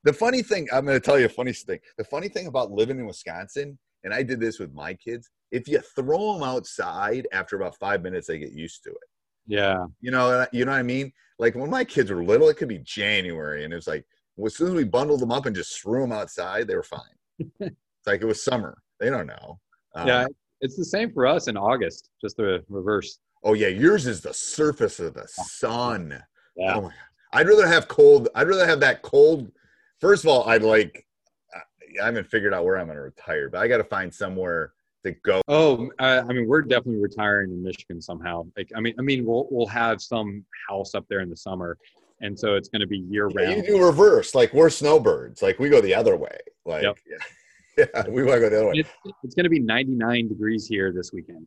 the 0.04 0.12
funny 0.12 0.42
thing 0.42 0.68
I'm 0.72 0.86
gonna 0.86 1.00
tell 1.00 1.18
you 1.18 1.26
a 1.26 1.30
funny 1.30 1.52
thing. 1.52 1.80
The 1.98 2.04
funny 2.04 2.28
thing 2.28 2.46
about 2.46 2.70
living 2.70 2.98
in 2.98 3.06
Wisconsin, 3.06 3.78
and 4.04 4.14
I 4.14 4.22
did 4.22 4.38
this 4.38 4.60
with 4.60 4.72
my 4.72 4.94
kids. 4.94 5.30
If 5.50 5.66
you 5.66 5.80
throw 5.80 6.34
them 6.34 6.42
outside 6.44 7.26
after 7.32 7.56
about 7.56 7.76
five 7.78 8.02
minutes, 8.02 8.28
they 8.28 8.38
get 8.38 8.52
used 8.52 8.84
to 8.84 8.90
it. 8.90 9.08
Yeah. 9.46 9.86
You 10.00 10.10
know, 10.10 10.46
you 10.52 10.64
know 10.64 10.72
what 10.72 10.78
I 10.78 10.82
mean? 10.82 11.12
Like 11.38 11.54
when 11.54 11.70
my 11.70 11.84
kids 11.84 12.10
were 12.10 12.24
little, 12.24 12.48
it 12.48 12.56
could 12.56 12.68
be 12.68 12.78
January, 12.78 13.64
and 13.64 13.74
it's 13.74 13.86
like 13.86 14.04
well, 14.36 14.46
as 14.46 14.56
soon 14.56 14.68
as 14.68 14.74
we 14.74 14.84
bundled 14.84 15.20
them 15.20 15.32
up 15.32 15.46
and 15.46 15.56
just 15.56 15.80
threw 15.80 16.02
them 16.02 16.12
outside, 16.12 16.66
they 16.66 16.76
were 16.76 16.82
fine. 16.82 17.00
it's 17.38 17.76
like 18.06 18.22
it 18.22 18.26
was 18.26 18.42
summer. 18.42 18.78
They 19.00 19.10
don't 19.10 19.26
know. 19.26 19.58
Um, 19.94 20.08
yeah, 20.08 20.26
it's 20.60 20.76
the 20.76 20.84
same 20.84 21.12
for 21.12 21.26
us 21.26 21.48
in 21.48 21.56
August, 21.56 22.10
just 22.20 22.36
the 22.36 22.64
reverse. 22.68 23.18
Oh 23.44 23.54
yeah, 23.54 23.68
yours 23.68 24.06
is 24.06 24.20
the 24.20 24.34
surface 24.34 25.00
of 25.00 25.14
the 25.14 25.26
sun. 25.28 26.22
Yeah. 26.56 26.74
Oh 26.74 26.80
my 26.82 26.88
god. 26.88 26.94
I'd 27.32 27.48
rather 27.48 27.66
have 27.66 27.88
cold. 27.88 28.28
I'd 28.34 28.48
rather 28.48 28.66
have 28.66 28.80
that 28.80 29.02
cold. 29.02 29.50
First 30.00 30.24
of 30.24 30.30
all, 30.30 30.48
I'd 30.48 30.62
like. 30.62 31.06
I 32.02 32.06
haven't 32.06 32.26
figured 32.26 32.52
out 32.52 32.64
where 32.64 32.76
I'm 32.76 32.86
going 32.86 32.96
to 32.96 33.02
retire, 33.02 33.48
but 33.48 33.58
I 33.58 33.68
got 33.68 33.78
to 33.78 33.84
find 33.84 34.12
somewhere 34.12 34.72
to 35.06 35.12
go. 35.24 35.40
Oh, 35.48 35.90
I, 35.98 36.18
I 36.18 36.24
mean, 36.24 36.46
we're 36.46 36.62
definitely 36.62 37.00
retiring 37.00 37.50
in 37.50 37.62
Michigan 37.62 38.00
somehow. 38.00 38.46
Like, 38.56 38.70
I 38.76 38.80
mean, 38.80 38.94
I 38.98 39.02
mean, 39.02 39.24
we'll 39.24 39.48
we'll 39.50 39.66
have 39.66 40.00
some 40.02 40.44
house 40.68 40.94
up 40.94 41.04
there 41.08 41.20
in 41.20 41.30
the 41.30 41.36
summer, 41.36 41.78
and 42.20 42.38
so 42.38 42.54
it's 42.54 42.68
going 42.68 42.80
to 42.80 42.86
be 42.86 42.98
year 42.98 43.28
Yeah, 43.34 43.42
round. 43.46 43.56
you 43.56 43.62
do 43.78 43.84
reverse. 43.84 44.34
Like 44.34 44.52
we're 44.52 44.70
snowbirds. 44.70 45.42
Like 45.42 45.58
we 45.58 45.68
go 45.68 45.80
the 45.80 45.94
other 45.94 46.16
way. 46.16 46.36
Like 46.64 46.82
Yep. 46.82 46.98
yeah, 47.78 47.84
yeah, 47.94 48.08
we 48.08 48.22
want 48.24 48.36
to 48.36 48.40
go 48.40 48.50
the 48.50 48.56
other 48.58 48.66
way. 48.68 48.72
It's, 48.76 48.90
it's 49.24 49.34
going 49.34 49.44
to 49.44 49.50
be 49.50 49.60
99 49.60 50.28
degrees 50.28 50.66
here 50.66 50.92
this 50.92 51.12
weekend, 51.12 51.46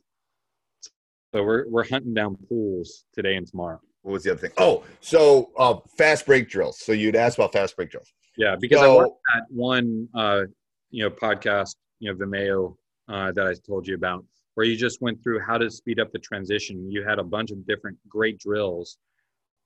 so 1.33 1.43
we're 1.43 1.65
we're 1.67 1.87
hunting 1.87 2.13
down 2.13 2.35
pools 2.47 3.05
today 3.13 3.35
and 3.35 3.45
tomorrow. 3.47 3.79
What 4.01 4.13
was 4.13 4.23
the 4.23 4.31
other 4.31 4.39
thing? 4.39 4.51
Oh, 4.57 4.83
so 5.01 5.51
uh, 5.57 5.75
fast 5.97 6.25
break 6.25 6.49
drills. 6.49 6.79
So 6.79 6.93
you'd 6.93 7.15
ask 7.17 7.37
about 7.37 7.51
fast 7.51 7.75
break 7.75 7.91
drills. 7.91 8.11
Yeah, 8.37 8.55
because 8.59 8.79
I 8.79 8.83
So- 8.85 8.95
watched 8.97 9.13
that 9.35 9.43
one, 9.49 10.07
uh, 10.15 10.41
you 10.91 11.03
know, 11.03 11.09
podcast, 11.09 11.75
you 11.99 12.09
know, 12.11 12.17
Vimeo 12.17 12.75
uh, 13.09 13.31
that 13.31 13.47
I 13.47 13.53
told 13.65 13.87
you 13.87 13.95
about, 13.95 14.23
where 14.55 14.65
you 14.65 14.75
just 14.75 15.01
went 15.01 15.21
through 15.23 15.39
how 15.39 15.57
to 15.57 15.69
speed 15.69 15.99
up 15.99 16.11
the 16.11 16.19
transition. 16.19 16.91
You 16.91 17.03
had 17.03 17.19
a 17.19 17.23
bunch 17.23 17.51
of 17.51 17.65
different 17.65 17.97
great 18.07 18.37
drills 18.39 18.97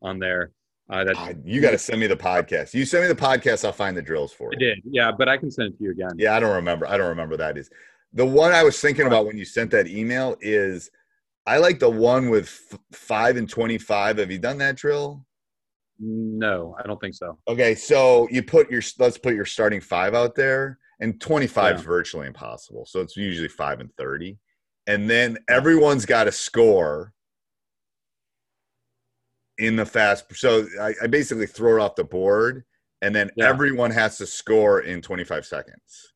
on 0.01 0.19
there. 0.19 0.51
Uh, 0.89 1.03
that 1.03 1.37
You 1.45 1.61
got 1.61 1.71
to 1.71 1.77
send 1.77 1.99
me 1.99 2.07
the 2.07 2.15
podcast. 2.15 2.73
You 2.73 2.85
send 2.85 3.03
me 3.03 3.07
the 3.07 3.19
podcast, 3.19 3.63
I'll 3.63 3.71
find 3.71 3.95
the 3.95 4.01
drills 4.01 4.33
for 4.33 4.51
I 4.53 4.59
did, 4.59 4.79
yeah, 4.83 5.11
but 5.11 5.29
I 5.29 5.37
can 5.37 5.49
send 5.49 5.73
it 5.73 5.77
to 5.77 5.83
you 5.85 5.91
again. 5.91 6.11
Yeah, 6.17 6.35
I 6.35 6.39
don't 6.39 6.55
remember. 6.55 6.87
I 6.87 6.97
don't 6.97 7.09
remember 7.09 7.37
that 7.37 7.57
is. 7.57 7.69
The 8.13 8.25
one 8.25 8.51
I 8.51 8.63
was 8.63 8.79
thinking 8.79 9.07
about 9.07 9.25
when 9.25 9.37
you 9.37 9.45
sent 9.45 9.71
that 9.71 9.87
email 9.87 10.35
is 10.41 10.91
I 11.47 11.57
like 11.57 11.79
the 11.79 11.89
one 11.89 12.29
with 12.29 12.45
f- 12.71 12.79
5 12.91 13.37
and 13.37 13.49
25. 13.49 14.17
Have 14.17 14.29
you 14.29 14.37
done 14.37 14.57
that 14.59 14.75
drill? 14.75 15.25
No, 15.99 16.75
I 16.79 16.85
don't 16.85 16.99
think 16.99 17.15
so. 17.15 17.39
Okay, 17.47 17.75
so 17.75 18.27
you 18.29 18.43
put 18.43 18.69
your 18.69 18.81
let's 18.99 19.17
put 19.17 19.35
your 19.35 19.45
starting 19.45 19.81
5 19.81 20.13
out 20.13 20.35
there 20.35 20.79
and 20.99 21.19
25 21.19 21.77
is 21.77 21.81
virtually 21.81 22.27
impossible. 22.27 22.85
So 22.85 23.01
it's 23.01 23.17
usually 23.17 23.47
5 23.47 23.79
and 23.81 23.93
30. 23.97 24.37
And 24.87 25.09
then 25.09 25.37
everyone's 25.49 26.05
got 26.05 26.25
to 26.25 26.31
score 26.31 27.13
in 29.57 29.75
the 29.75 29.85
fast. 29.85 30.25
So 30.35 30.65
I, 30.81 30.93
I 31.03 31.07
basically 31.07 31.47
throw 31.47 31.77
it 31.77 31.81
off 31.81 31.95
the 31.95 32.03
board 32.03 32.63
and 33.01 33.13
then 33.13 33.29
Yeah. 33.35 33.49
everyone 33.49 33.91
has 33.91 34.17
to 34.19 34.25
score 34.25 34.81
in 34.81 35.01
25 35.01 35.45
seconds. 35.45 36.13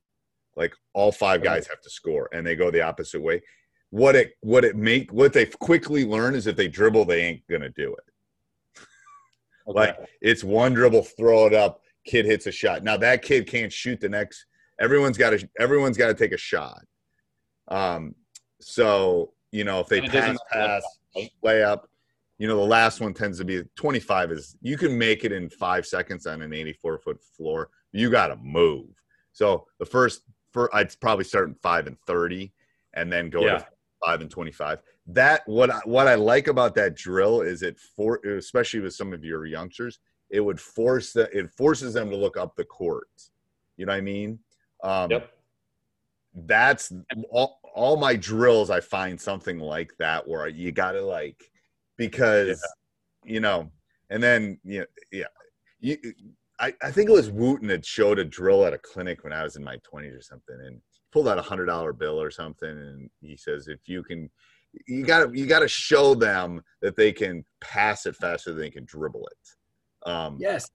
Like 0.55 0.73
all 0.93 1.11
five 1.11 1.43
guys 1.43 1.67
have 1.67 1.81
to 1.81 1.89
score, 1.89 2.29
and 2.33 2.47
they 2.47 2.55
go 2.55 2.71
the 2.71 2.81
opposite 2.81 3.21
way. 3.21 3.43
What 3.91 4.15
it 4.15 4.33
what 4.41 4.65
it 4.65 4.75
make 4.75 5.13
what 5.13 5.31
they 5.31 5.45
quickly 5.45 6.03
learn 6.03 6.33
is 6.33 6.47
if 6.47 6.55
they 6.55 6.67
dribble, 6.67 7.05
they 7.05 7.21
ain't 7.21 7.45
gonna 7.47 7.69
do 7.69 7.93
it. 7.93 8.83
Like 9.67 9.97
it's 10.19 10.43
one 10.43 10.73
dribble, 10.73 11.03
throw 11.03 11.45
it 11.45 11.53
up, 11.53 11.81
kid 12.05 12.25
hits 12.25 12.47
a 12.47 12.51
shot. 12.51 12.83
Now 12.83 12.97
that 12.97 13.21
kid 13.21 13.47
can't 13.47 13.71
shoot 13.71 13.99
the 13.99 14.09
next. 14.09 14.45
Everyone's 14.79 15.17
got 15.17 15.31
to 15.31 15.49
everyone's 15.59 15.97
got 15.97 16.07
to 16.07 16.13
take 16.13 16.31
a 16.31 16.37
shot. 16.37 16.83
Um, 17.67 18.15
so 18.61 19.33
you 19.51 19.63
know 19.63 19.79
if 19.79 19.87
they 19.87 20.01
pass, 20.01 20.37
pass, 20.51 20.83
layup, 21.43 21.83
you 22.37 22.47
know 22.47 22.55
the 22.57 22.61
last 22.65 23.01
one 23.01 23.13
tends 23.13 23.37
to 23.39 23.45
be 23.45 23.63
25 23.75 24.31
is 24.31 24.55
you 24.61 24.77
can 24.77 24.97
make 24.97 25.23
it 25.23 25.31
in 25.31 25.49
five 25.49 25.85
seconds 25.85 26.25
on 26.27 26.41
an 26.41 26.53
84 26.53 26.99
foot 26.99 27.23
floor. 27.35 27.69
You 27.91 28.09
got 28.09 28.27
to 28.27 28.35
move. 28.37 28.89
So 29.31 29.65
the 29.79 29.85
first, 29.85 30.21
for 30.51 30.73
I'd 30.75 30.97
probably 30.99 31.23
start 31.25 31.49
in 31.49 31.55
five 31.55 31.87
and 31.87 31.97
30, 32.07 32.51
and 32.93 33.11
then 33.11 33.29
go 33.29 33.45
Yeah. 33.45 33.57
to 33.59 33.67
five 34.03 34.21
and 34.21 34.29
25. 34.29 34.81
That 35.07 35.41
what 35.47 35.69
I, 35.71 35.79
what 35.85 36.07
I 36.07 36.15
like 36.15 36.47
about 36.47 36.75
that 36.75 36.95
drill 36.95 37.41
is 37.41 37.63
it 37.63 37.79
for 37.79 38.17
especially 38.17 38.81
with 38.81 38.93
some 38.93 39.13
of 39.13 39.23
your 39.23 39.45
youngsters, 39.45 39.99
it 40.29 40.41
would 40.41 40.59
force 40.59 41.13
the 41.13 41.29
it 41.37 41.49
forces 41.51 41.93
them 41.93 42.09
to 42.09 42.15
look 42.15 42.37
up 42.37 42.55
the 42.55 42.65
court. 42.65 43.07
You 43.77 43.85
know 43.85 43.93
what 43.93 43.97
I 43.97 44.01
mean? 44.01 44.39
Um, 44.83 45.11
Yep. 45.11 45.31
That's 46.45 46.93
all. 47.31 47.59
All 47.73 47.95
my 47.97 48.15
drills, 48.15 48.71
I 48.71 48.79
find 48.79 49.21
something 49.21 49.59
like 49.59 49.91
that 49.99 50.27
where 50.27 50.47
you 50.47 50.71
got 50.71 50.93
to 50.93 51.01
like 51.01 51.43
because 51.95 52.59
you 53.23 53.39
know, 53.39 53.71
and 54.09 54.21
then 54.21 54.59
you 54.63 54.79
know, 54.79 54.85
yeah, 55.11 55.25
you. 55.79 55.97
I, 56.59 56.73
I 56.81 56.89
think 56.89 57.07
it 57.07 57.13
was 57.13 57.29
Wooten 57.29 57.67
that 57.67 57.85
showed 57.85 58.17
a 58.17 58.25
drill 58.25 58.65
at 58.65 58.73
a 58.73 58.79
clinic 58.79 59.23
when 59.23 59.31
I 59.31 59.43
was 59.43 59.57
in 59.57 59.63
my 59.63 59.77
20s 59.93 60.17
or 60.17 60.21
something, 60.21 60.57
and 60.65 60.81
pulled 61.11 61.27
out 61.27 61.37
a 61.37 61.43
hundred 61.43 61.65
dollar 61.67 61.93
bill 61.93 62.19
or 62.19 62.31
something, 62.31 62.69
and 62.69 63.09
he 63.21 63.37
says, 63.37 63.67
if 63.67 63.79
you 63.85 64.03
can, 64.03 64.29
you 64.87 65.05
got 65.05 65.25
to 65.25 65.37
you 65.37 65.45
got 65.45 65.59
to 65.59 65.67
show 65.67 66.15
them 66.15 66.63
that 66.81 66.95
they 66.95 67.11
can 67.11 67.45
pass 67.61 68.05
it 68.05 68.15
faster 68.15 68.51
than 68.51 68.61
they 68.61 68.69
can 68.71 68.85
dribble 68.85 69.27
it. 69.27 70.09
Um, 70.09 70.37
Yes. 70.39 70.67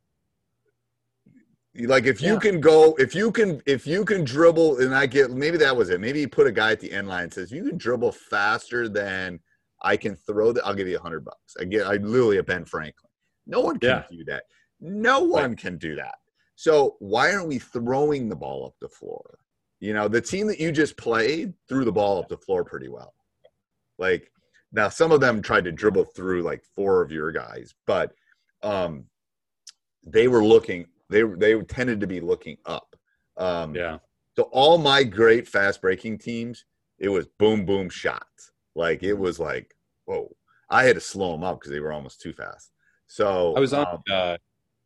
Like 1.74 2.04
if 2.04 2.20
you 2.20 2.34
Yeah. 2.34 2.38
can 2.38 2.60
go, 2.60 2.94
if 2.98 3.14
you 3.14 3.32
can, 3.32 3.62
if 3.66 3.86
you 3.86 4.04
can 4.04 4.24
dribble, 4.24 4.80
and 4.80 4.94
I 4.94 5.06
get 5.06 5.30
maybe 5.30 5.56
that 5.58 5.76
was 5.76 5.90
it. 5.90 6.00
Maybe 6.00 6.20
you 6.20 6.28
put 6.28 6.46
a 6.46 6.52
guy 6.52 6.72
at 6.72 6.80
the 6.80 6.92
end 6.92 7.08
line 7.08 7.24
and 7.24 7.32
says 7.34 7.50
you 7.50 7.64
can 7.64 7.78
dribble 7.78 8.12
faster 8.12 8.88
than 8.88 9.40
I 9.82 9.96
can 9.96 10.14
throw. 10.14 10.52
The, 10.52 10.64
I'll 10.64 10.74
give 10.74 10.88
you 10.88 10.98
a 10.98 11.02
hundred 11.02 11.24
bucks. 11.24 11.56
I 11.58 11.64
get 11.64 11.86
I 11.86 11.94
literally 11.96 12.38
a 12.38 12.42
Ben 12.42 12.64
Franklin. 12.64 13.10
No 13.46 13.60
one 13.60 13.78
can 13.78 13.88
Yeah. 13.88 14.04
do 14.10 14.24
that. 14.26 14.44
No 14.80 15.20
one 15.20 15.56
can 15.56 15.78
do 15.78 15.96
that. 15.96 16.16
So 16.56 16.96
why 17.00 17.32
aren't 17.32 17.48
we 17.48 17.58
throwing 17.58 18.28
the 18.28 18.36
ball 18.36 18.66
up 18.66 18.74
the 18.80 18.88
floor? 18.88 19.38
You 19.80 19.94
know, 19.94 20.06
the 20.08 20.20
team 20.20 20.46
that 20.48 20.60
you 20.60 20.70
just 20.70 20.96
played 20.96 21.54
threw 21.68 21.84
the 21.84 21.92
ball 21.92 22.18
up 22.18 22.28
the 22.28 22.36
floor 22.36 22.64
pretty 22.64 22.88
well. 22.88 23.14
Like 23.98 24.30
now, 24.72 24.88
some 24.88 25.10
of 25.10 25.20
them 25.20 25.42
tried 25.42 25.64
to 25.64 25.72
dribble 25.72 26.04
through 26.04 26.42
like 26.42 26.62
four 26.76 27.02
of 27.02 27.10
your 27.10 27.32
guys, 27.32 27.74
but 27.86 28.12
um, 28.62 29.06
they 30.06 30.28
were 30.28 30.44
looking. 30.44 30.86
They 31.12 31.22
they 31.22 31.60
tended 31.62 32.00
to 32.00 32.06
be 32.06 32.20
looking 32.20 32.56
up. 32.66 32.96
Um, 33.36 33.74
yeah. 33.74 33.98
So 34.34 34.44
all 34.44 34.78
my 34.78 35.04
great 35.04 35.46
fast 35.46 35.80
breaking 35.80 36.18
teams, 36.18 36.64
it 36.98 37.08
was 37.08 37.26
boom 37.38 37.64
boom 37.64 37.88
shots. 37.88 38.52
Like 38.74 39.02
it 39.02 39.14
was 39.14 39.38
like 39.38 39.74
whoa. 40.06 40.34
I 40.70 40.84
had 40.84 40.94
to 40.94 41.00
slow 41.00 41.32
them 41.32 41.44
up 41.44 41.60
because 41.60 41.70
they 41.70 41.80
were 41.80 41.92
almost 41.92 42.20
too 42.20 42.32
fast. 42.32 42.72
So 43.06 43.54
I 43.54 43.60
was 43.60 43.74
on 43.74 43.86
um, 43.86 44.02
uh, 44.10 44.36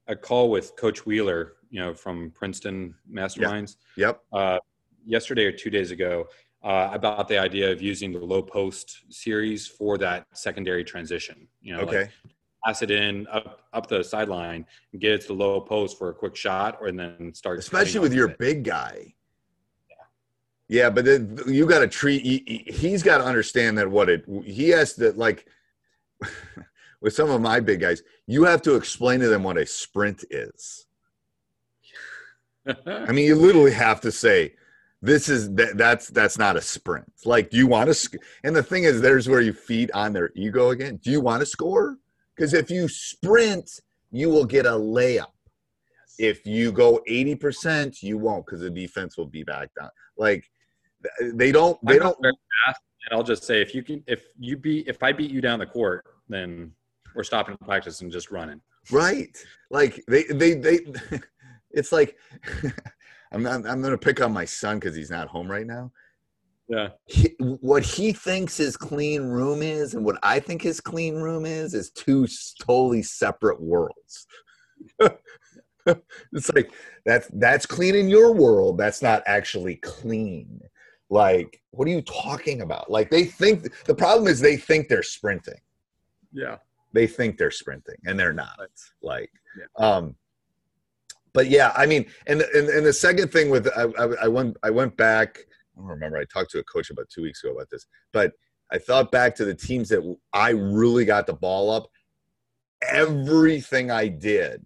a 0.08 0.16
call 0.16 0.50
with 0.50 0.74
Coach 0.76 1.06
Wheeler, 1.06 1.52
you 1.70 1.80
know, 1.80 1.94
from 1.94 2.32
Princeton 2.32 2.94
Masterminds. 3.10 3.76
Yep. 3.96 4.20
Uh, 4.32 4.58
yesterday 5.04 5.44
or 5.44 5.52
two 5.52 5.70
days 5.70 5.92
ago, 5.92 6.26
uh, 6.64 6.90
about 6.92 7.28
the 7.28 7.38
idea 7.38 7.70
of 7.70 7.80
using 7.80 8.12
the 8.12 8.18
low 8.18 8.42
post 8.42 9.04
series 9.10 9.68
for 9.68 9.96
that 9.98 10.26
secondary 10.34 10.82
transition. 10.82 11.46
You 11.60 11.76
know, 11.76 11.82
Okay. 11.82 12.00
like 12.00 12.10
pass 12.66 12.82
it 12.82 12.90
in 12.90 13.26
up 13.28 13.60
up 13.72 13.86
the 13.88 14.02
sideline 14.02 14.66
and 14.92 15.00
get 15.00 15.12
it 15.12 15.20
to 15.22 15.28
the 15.28 15.32
low 15.34 15.60
post 15.60 15.98
for 15.98 16.10
a 16.10 16.14
quick 16.14 16.34
shot, 16.34 16.78
or 16.80 16.88
and 16.88 16.98
then 16.98 17.32
start. 17.34 17.58
especially 17.58 18.00
with 18.00 18.12
your 18.12 18.30
it. 18.30 18.38
big 18.38 18.64
guy. 18.64 19.14
Yeah, 19.88 20.82
yeah 20.82 20.90
but 20.90 21.04
then 21.04 21.38
you 21.46 21.66
got 21.66 21.80
to 21.80 21.86
treat. 21.88 22.22
He, 22.22 22.42
he- 22.46 22.72
he's 22.72 23.02
got 23.02 23.18
to 23.18 23.24
understand 23.24 23.78
that 23.78 23.90
what 23.90 24.08
it. 24.08 24.24
He 24.44 24.70
has 24.70 24.94
to 24.94 25.12
like. 25.12 25.46
with 27.02 27.12
some 27.12 27.30
of 27.30 27.40
my 27.42 27.60
big 27.60 27.80
guys, 27.80 28.02
you 28.26 28.44
have 28.44 28.62
to 28.62 28.74
explain 28.74 29.20
to 29.20 29.28
them 29.28 29.42
what 29.42 29.58
a 29.58 29.66
sprint 29.66 30.24
is. 30.30 30.86
I 32.66 33.12
mean, 33.12 33.26
you 33.26 33.34
literally 33.46 33.72
have 33.72 34.00
to 34.00 34.10
say, 34.10 34.54
"This 35.02 35.28
is 35.28 35.54
that, 35.54 35.76
that's 35.76 36.08
that's 36.08 36.38
not 36.38 36.56
a 36.56 36.60
sprint." 36.62 37.12
Like, 37.24 37.50
do 37.50 37.58
you 37.58 37.66
want 37.66 37.88
to? 37.88 37.94
Sc-? 37.94 38.16
And 38.42 38.56
the 38.56 38.62
thing 38.62 38.84
is, 38.84 39.00
there's 39.00 39.28
where 39.28 39.40
you 39.42 39.52
feed 39.52 39.90
on 39.92 40.12
their 40.14 40.30
ego 40.34 40.70
again. 40.70 40.96
Do 40.96 41.10
you 41.10 41.20
want 41.20 41.40
to 41.40 41.46
score? 41.46 41.98
Because 42.36 42.54
if 42.54 42.70
you 42.70 42.88
sprint, 42.88 43.70
you 44.10 44.28
will 44.28 44.44
get 44.44 44.66
a 44.66 44.70
layup. 44.70 45.26
If 46.18 46.46
you 46.46 46.72
go 46.72 47.00
eighty 47.06 47.34
percent, 47.34 48.02
you 48.02 48.18
won't, 48.18 48.46
because 48.46 48.60
the 48.60 48.70
defense 48.70 49.16
will 49.16 49.26
be 49.26 49.42
back 49.42 49.70
down. 49.78 49.90
Like, 50.16 50.44
they 51.20 51.52
don't. 51.52 51.78
They 51.84 51.98
don't. 51.98 52.16
fast, 52.22 52.80
and 53.04 53.18
I'll 53.18 53.24
just 53.24 53.44
say 53.44 53.60
if 53.60 53.74
you 53.74 53.82
can, 53.82 54.02
if 54.06 54.24
you 54.38 54.56
beat, 54.56 54.88
if 54.88 55.02
I 55.02 55.12
beat 55.12 55.30
you 55.30 55.40
down 55.40 55.58
the 55.58 55.66
court, 55.66 56.04
then 56.28 56.72
we're 57.14 57.24
stopping 57.24 57.56
practice 57.58 58.00
and 58.00 58.10
just 58.10 58.30
running. 58.30 58.60
Right. 58.90 59.36
Like 59.70 60.02
they 60.06 60.24
they 60.24 60.54
they 60.54 60.78
it's 61.70 61.92
like 61.92 62.16
I'm 63.32 63.42
not 63.42 63.66
I'm 63.66 63.82
gonna 63.82 63.98
pick 63.98 64.20
on 64.20 64.32
my 64.32 64.44
son 64.44 64.78
because 64.78 64.94
he's 64.94 65.10
not 65.10 65.28
home 65.28 65.50
right 65.50 65.66
now. 65.66 65.90
Yeah. 66.68 66.88
He, 67.06 67.34
what 67.38 67.82
he 67.84 68.12
thinks 68.12 68.56
his 68.56 68.76
clean 68.76 69.22
room 69.22 69.62
is 69.62 69.94
and 69.94 70.04
what 70.04 70.18
I 70.22 70.40
think 70.40 70.62
his 70.62 70.80
clean 70.80 71.14
room 71.14 71.46
is 71.46 71.74
is 71.74 71.90
two 71.90 72.26
totally 72.60 73.02
separate 73.02 73.60
worlds. 73.60 74.26
it's 75.86 76.52
like 76.54 76.72
that's 77.04 77.28
that's 77.34 77.66
clean 77.66 77.94
in 77.94 78.08
your 78.08 78.32
world. 78.32 78.78
That's 78.78 79.00
not 79.00 79.22
actually 79.26 79.76
clean. 79.76 80.60
Like, 81.08 81.62
what 81.70 81.86
are 81.86 81.92
you 81.92 82.02
talking 82.02 82.62
about? 82.62 82.90
Like 82.90 83.10
they 83.10 83.24
think 83.24 83.72
the 83.84 83.94
problem 83.94 84.26
is 84.26 84.40
they 84.40 84.56
think 84.56 84.88
they're 84.88 85.04
sprinting 85.04 85.60
Yeah. 86.32 86.56
they 86.92 87.06
think 87.06 87.38
they're 87.38 87.50
sprinting 87.52 87.96
and 88.06 88.18
they're 88.18 88.32
not 88.32 88.58
like 89.02 89.30
um 89.78 90.16
but 91.32 91.48
yeah 91.48 91.72
i 91.76 91.86
mean 91.86 92.06
and 92.26 92.40
and, 92.42 92.68
and 92.68 92.84
the 92.86 92.92
second 92.92 93.30
thing 93.30 93.50
with 93.50 93.68
I, 93.76 93.84
I, 94.02 94.24
I 94.24 94.28
went 94.28 94.56
i 94.62 94.70
went 94.70 94.96
back 94.96 95.38
remember 95.76 96.16
i 96.16 96.24
talked 96.24 96.50
to 96.50 96.58
a 96.58 96.64
coach 96.64 96.90
about 96.90 97.08
two 97.08 97.22
weeks 97.22 97.42
ago 97.42 97.52
about 97.52 97.68
this 97.70 97.86
but 98.12 98.32
i 98.72 98.78
thought 98.78 99.12
back 99.12 99.34
to 99.34 99.44
the 99.44 99.54
teams 99.54 99.88
that 99.88 100.16
i 100.32 100.50
really 100.50 101.04
got 101.04 101.26
the 101.26 101.34
ball 101.34 101.70
up. 101.70 101.88
Everything 102.88 103.90
i 103.90 104.06
did 104.06 104.64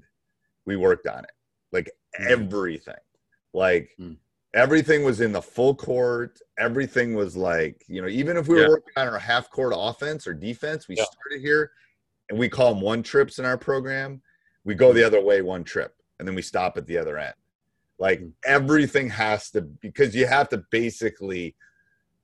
we 0.67 0.77
worked 0.77 1.07
on 1.07 1.25
it 1.25 1.33
like 1.73 1.91
hmm. 2.17 2.27
everything. 2.29 2.95
Like 3.53 3.91
hmm. 3.99 4.13
everything 4.55 5.05
was 5.05 5.21
in 5.21 5.33
the 5.33 5.43
full 5.43 5.75
court 5.75 6.39
everything 6.59 7.15
was 7.15 7.37
like 7.37 7.83
you 7.89 8.03
know 8.03 8.09
even 8.09 8.37
if 8.37 8.49
we 8.49 8.57
were 8.57 8.63
Yeah. 8.63 8.69
working 8.69 8.93
on 8.97 9.09
our 9.09 9.19
half 9.19 9.51
court 9.51 9.73
offense 9.77 10.27
or 10.27 10.35
defense 10.35 10.89
we 10.89 10.97
started 10.97 11.41
here 11.41 11.73
and 12.29 12.39
we 12.39 12.49
call 12.49 12.73
them 12.73 12.83
one 12.83 13.03
trips 13.03 13.41
in 13.41 13.45
our 13.45 13.59
program. 13.59 14.23
We 14.65 14.75
go 14.75 14.93
the 14.93 15.01
hmm. 15.01 15.07
other 15.07 15.21
way 15.21 15.43
one 15.43 15.65
trip 15.65 15.95
and 16.19 16.29
then 16.29 16.35
we 16.35 16.43
stop 16.43 16.77
at 16.77 16.87
the 16.87 16.99
other 16.99 17.19
end 17.19 17.35
like 18.01 18.19
mm-hmm. 18.21 18.31
everything 18.45 19.11
has 19.11 19.51
to 19.51 19.61
because 19.61 20.15
you 20.17 20.27
have 20.27 20.49
to 20.49 20.65
basically 20.71 21.55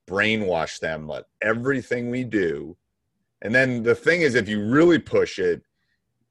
brainwash 0.09 0.81
them 0.81 1.07
let 1.07 1.25
everything 1.43 2.11
we 2.11 2.25
do. 2.25 2.77
And 3.43 3.55
then 3.55 3.83
the 3.83 3.95
thing 3.95 4.23
is 4.23 4.35
if 4.35 4.49
you 4.49 4.65
really 4.65 4.99
push 4.99 5.39
it 5.39 5.63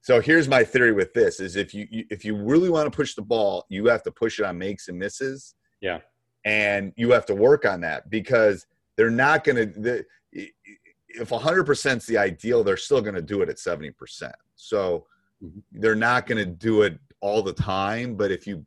so 0.02 0.22
here's 0.22 0.48
my 0.48 0.64
theory 0.64 0.92
with 0.92 1.16
this 1.16 1.40
is 1.40 1.56
if 1.56 1.74
you 1.74 1.88
you- 1.90 2.06
if 2.12 2.24
you 2.24 2.36
really 2.36 2.70
want 2.70 2.92
to 2.92 2.96
push 2.96 3.16
the 3.16 3.22
ball 3.22 3.66
you 3.70 3.86
have 3.88 4.04
to 4.04 4.12
push 4.12 4.40
it 4.40 4.46
on 4.46 4.58
makes 4.58 4.88
and 4.88 5.00
misses. 5.00 5.56
Yeah. 5.82 6.00
and 6.46 6.94
you 6.96 7.12
have 7.12 7.26
to 7.28 7.36
work 7.36 7.66
on 7.66 7.82
that 7.82 8.10
because 8.10 8.66
they're 8.96 9.10
not 9.10 9.44
going 9.44 9.74
to 9.74 10.04
if 10.32 11.30
100% 11.30 11.98
is 11.98 12.06
the 12.06 12.18
ideal 12.18 12.64
they're 12.64 12.78
still 12.78 13.02
going 13.02 13.16
to 13.16 13.22
do 13.22 13.42
it 13.42 13.50
at 13.50 13.58
70% 13.58 14.32
so 14.56 15.06
mm-hmm. 15.44 15.60
they're 15.72 15.96
not 15.96 16.28
going 16.28 16.38
to 16.38 16.46
do 16.46 16.84
it 16.84 17.00
all 17.22 17.42
the 17.42 17.54
time 17.54 18.16
but 18.16 18.32
if 18.32 18.46
you 18.48 18.66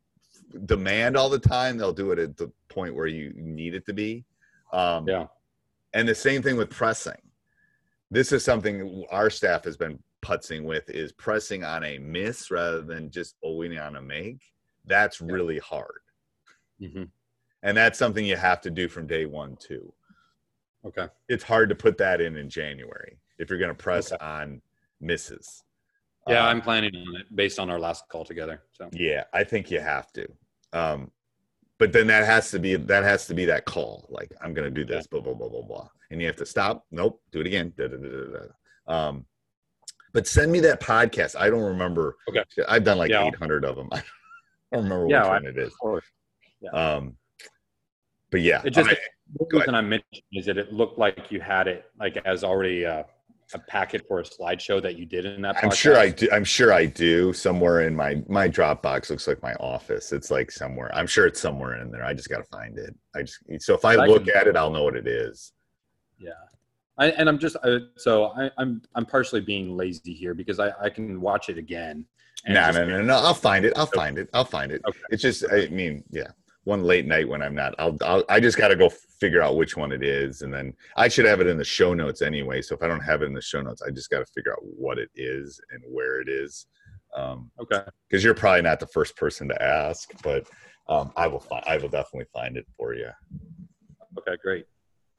demand 0.65 1.15
all 1.15 1.29
the 1.29 1.39
time 1.39 1.77
they'll 1.77 1.93
do 1.93 2.11
it 2.11 2.19
at 2.19 2.37
the 2.37 2.51
point 2.69 2.95
where 2.95 3.07
you 3.07 3.33
need 3.35 3.73
it 3.73 3.85
to 3.85 3.93
be. 3.93 4.25
Um, 4.71 5.07
yeah. 5.07 5.25
and 5.93 6.07
the 6.07 6.15
same 6.15 6.41
thing 6.41 6.57
with 6.57 6.69
pressing. 6.69 7.21
This 8.11 8.31
is 8.31 8.43
something 8.43 9.05
our 9.11 9.29
staff 9.29 9.63
has 9.65 9.77
been 9.77 9.99
putzing 10.21 10.63
with 10.63 10.89
is 10.89 11.11
pressing 11.11 11.63
on 11.63 11.83
a 11.83 11.97
miss 11.99 12.51
rather 12.51 12.81
than 12.81 13.09
just 13.09 13.35
owing 13.43 13.77
on 13.77 13.95
a 13.95 14.01
make. 14.01 14.41
That's 14.85 15.21
really 15.21 15.59
hard. 15.59 16.01
Mm-hmm. 16.81 17.03
and 17.63 17.75
that's 17.75 17.99
something 17.99 18.25
you 18.25 18.37
have 18.37 18.61
to 18.61 18.71
do 18.71 18.87
from 18.87 19.05
day 19.05 19.25
one 19.25 19.57
too. 19.57 19.91
Okay. 20.85 21.07
it's 21.27 21.43
hard 21.43 21.67
to 21.67 21.75
put 21.75 21.97
that 21.97 22.21
in 22.21 22.37
in 22.37 22.49
january 22.49 23.17
if 23.37 23.49
you're 23.49 23.59
going 23.59 23.67
to 23.67 23.75
press 23.75 24.13
on 24.13 24.61
misses 25.01 25.63
Yeah, 26.29 26.43
Um, 26.43 26.49
I'm 26.49 26.61
planning 26.61 26.95
on 26.95 27.15
it 27.21 27.35
based 27.35 27.59
on 27.59 27.69
our 27.69 27.79
last 27.79 28.07
call 28.09 28.23
together. 28.25 28.61
So. 28.73 28.89
Yeah 28.93 29.23
i 29.33 29.43
think 29.43 29.69
you 29.71 29.79
have 29.79 30.11
to. 30.13 30.27
Um 30.73 31.11
but 31.77 31.93
then 31.93 32.07
that 32.07 32.25
has 32.25 32.51
to 32.51 32.59
be 32.59 32.75
that 32.75 33.03
has 33.03 33.25
to 33.27 33.33
be 33.33 33.45
that 33.45 33.63
call 33.65 34.05
like 34.09 34.31
i'm 34.41 34.53
going 34.53 34.65
to 34.71 34.75
do 34.79 34.85
this 34.85 35.07
blah 35.07 35.21
blah 35.21 35.33
blah 35.33 35.49
blah 35.49 35.61
blah. 35.61 35.87
And 36.11 36.19
you 36.21 36.27
have 36.27 36.35
to 36.37 36.45
stop 36.45 36.85
nope 36.91 37.21
do 37.31 37.39
it 37.41 37.47
again 37.47 37.73
da, 37.77 37.87
da, 37.87 37.97
da, 37.97 38.93
um 38.95 39.25
but 40.11 40.25
send 40.25 40.51
me 40.51 40.59
that 40.61 40.81
podcast. 40.81 41.35
I 41.39 41.51
don't 41.51 41.61
remember. 41.61 42.17
Okay. 42.27 42.43
I've 42.67 42.83
done 42.83 42.97
like 42.97 43.11
Yeah. 43.11 43.27
800 43.27 43.63
of 43.63 43.75
them 43.75 43.89
i 43.91 44.01
don't 44.73 44.83
remember 44.85 45.07
Yeah, 45.07 45.21
which 45.21 45.27
I- 45.29 45.33
one 45.33 45.45
it 45.45 45.57
is. 45.57 45.73
Yeah. 46.61 46.71
um 46.71 47.15
but 48.31 48.41
yeah 48.41 48.61
it 48.65 48.71
just 48.71 48.89
I- 48.89 48.97
the 49.39 49.45
reason 49.59 49.75
I 49.75 49.81
mentioned 49.81 50.23
is 50.33 50.47
that 50.47 50.57
it 50.57 50.73
looked 50.73 50.97
like 50.97 51.31
you 51.31 51.39
had 51.39 51.67
it 51.67 51.85
like 51.99 52.17
as 52.25 52.43
already 52.43 52.83
uh, 52.83 53.03
a 53.53 53.59
packet 53.59 54.07
for 54.07 54.19
a 54.19 54.23
slideshow 54.23 54.81
that 54.81 54.97
you 54.97 55.05
did 55.05 55.25
in 55.25 55.41
that. 55.41 55.63
I'm 55.63 55.71
sure 55.71 55.97
I 55.97 56.09
do. 56.09 56.27
I'm 56.31 56.43
sure 56.43 56.71
I 56.71 56.85
do. 56.85 57.33
Somewhere 57.33 57.81
in 57.81 57.95
my 57.95 58.21
my 58.27 58.47
Dropbox 58.47 59.09
looks 59.09 59.27
like 59.27 59.41
my 59.41 59.53
office. 59.55 60.11
It's 60.11 60.29
like 60.29 60.51
somewhere. 60.51 60.93
I'm 60.93 61.07
sure 61.07 61.25
it's 61.25 61.41
somewhere 61.41 61.81
in 61.81 61.91
there. 61.91 62.03
I 62.03 62.13
just 62.13 62.29
got 62.29 62.37
to 62.37 62.43
find 62.45 62.77
it. 62.77 62.95
I 63.15 63.23
just 63.23 63.39
so 63.59 63.73
if 63.73 63.85
I 63.85 63.95
look 63.95 64.27
at 64.27 64.47
it, 64.47 64.55
I'll 64.55 64.69
know 64.69 64.83
what 64.83 64.95
it 64.95 65.07
is. 65.07 65.53
Yeah, 66.19 66.31
I, 66.97 67.11
and 67.11 67.27
I'm 67.27 67.39
just 67.39 67.55
I, 67.63 67.79
so 67.97 68.25
I, 68.37 68.51
I'm 68.57 68.81
I'm 68.95 69.05
partially 69.05 69.41
being 69.41 69.75
lazy 69.75 70.13
here 70.13 70.33
because 70.33 70.59
I, 70.59 70.71
I 70.81 70.89
can 70.89 71.19
watch 71.21 71.49
it 71.49 71.57
again. 71.57 72.05
No, 72.47 72.71
no, 72.71 72.85
no, 72.85 73.01
no. 73.01 73.15
I'll 73.15 73.33
find 73.33 73.65
it. 73.65 73.73
I'll 73.75 73.85
find 73.85 74.17
it. 74.17 74.29
I'll 74.33 74.45
find 74.45 74.71
it. 74.71 74.81
It's 75.09 75.21
just. 75.21 75.43
I 75.51 75.67
mean, 75.67 76.03
yeah. 76.09 76.27
One 76.69 76.83
late 76.83 77.07
night 77.07 77.27
when 77.27 77.41
I'm 77.41 77.55
not. 77.55 77.73
I'll. 77.79 77.97
I'll 78.03 78.23
I 78.29 78.39
just 78.39 78.55
got 78.55 78.67
to 78.67 78.75
go 78.75 78.89
figure 78.89 79.41
out 79.41 79.55
which 79.55 79.75
one 79.75 79.91
it 79.91 80.03
is, 80.03 80.43
and 80.43 80.53
then 80.53 80.71
I 80.95 81.07
should 81.07 81.25
have 81.25 81.41
it 81.41 81.47
in 81.47 81.57
the 81.57 81.63
show 81.63 81.95
notes 81.95 82.21
anyway. 82.21 82.61
So 82.61 82.75
if 82.75 82.83
I 82.83 82.87
don't 82.87 82.99
have 82.99 83.23
it 83.23 83.25
in 83.25 83.33
the 83.33 83.41
show 83.41 83.59
notes, 83.59 83.81
I 83.81 83.89
just 83.89 84.11
got 84.11 84.19
to 84.19 84.25
figure 84.27 84.51
out 84.51 84.59
what 84.61 84.99
it 84.99 85.09
is 85.15 85.59
and 85.71 85.81
where 85.89 86.21
it 86.21 86.29
is. 86.29 86.67
Um, 87.17 87.49
okay. 87.59 87.81
Because 88.07 88.23
you're 88.23 88.35
probably 88.35 88.61
not 88.61 88.79
the 88.79 88.85
first 88.85 89.17
person 89.17 89.47
to 89.47 89.59
ask, 89.59 90.11
but 90.21 90.47
um, 90.87 91.11
I 91.17 91.25
will. 91.25 91.39
Find. 91.39 91.63
I 91.65 91.77
will 91.77 91.89
definitely 91.89 92.27
find 92.31 92.55
it 92.55 92.67
for 92.77 92.93
you. 92.93 93.09
Okay, 94.19 94.37
great. 94.39 94.65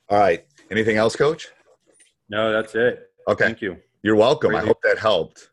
All 0.08 0.20
right. 0.20 0.44
Anything 0.70 0.98
else, 0.98 1.16
Coach? 1.16 1.48
No, 2.28 2.52
that's 2.52 2.76
it. 2.76 3.10
Okay. 3.26 3.46
Thank 3.46 3.60
you. 3.60 3.76
You're 4.04 4.14
welcome. 4.14 4.54
I 4.54 4.60
hope 4.60 4.80
that 4.84 4.98
helped. 4.98 5.50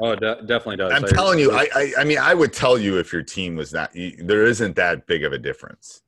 Oh, 0.00 0.10
it 0.10 0.20
de- 0.20 0.42
definitely 0.42 0.76
does. 0.76 0.92
I'm 0.92 1.04
I- 1.04 1.08
telling 1.08 1.38
you. 1.38 1.52
I, 1.52 1.68
I. 1.74 1.92
I 1.98 2.04
mean, 2.04 2.18
I 2.18 2.34
would 2.34 2.52
tell 2.52 2.78
you 2.78 2.98
if 2.98 3.12
your 3.12 3.22
team 3.22 3.56
was 3.56 3.72
not. 3.72 3.94
you- 3.96 4.16
There 4.18 4.44
isn't 4.44 4.76
that 4.76 5.06
big 5.06 5.24
of 5.24 5.32
a 5.32 5.38
difference. 5.38 6.02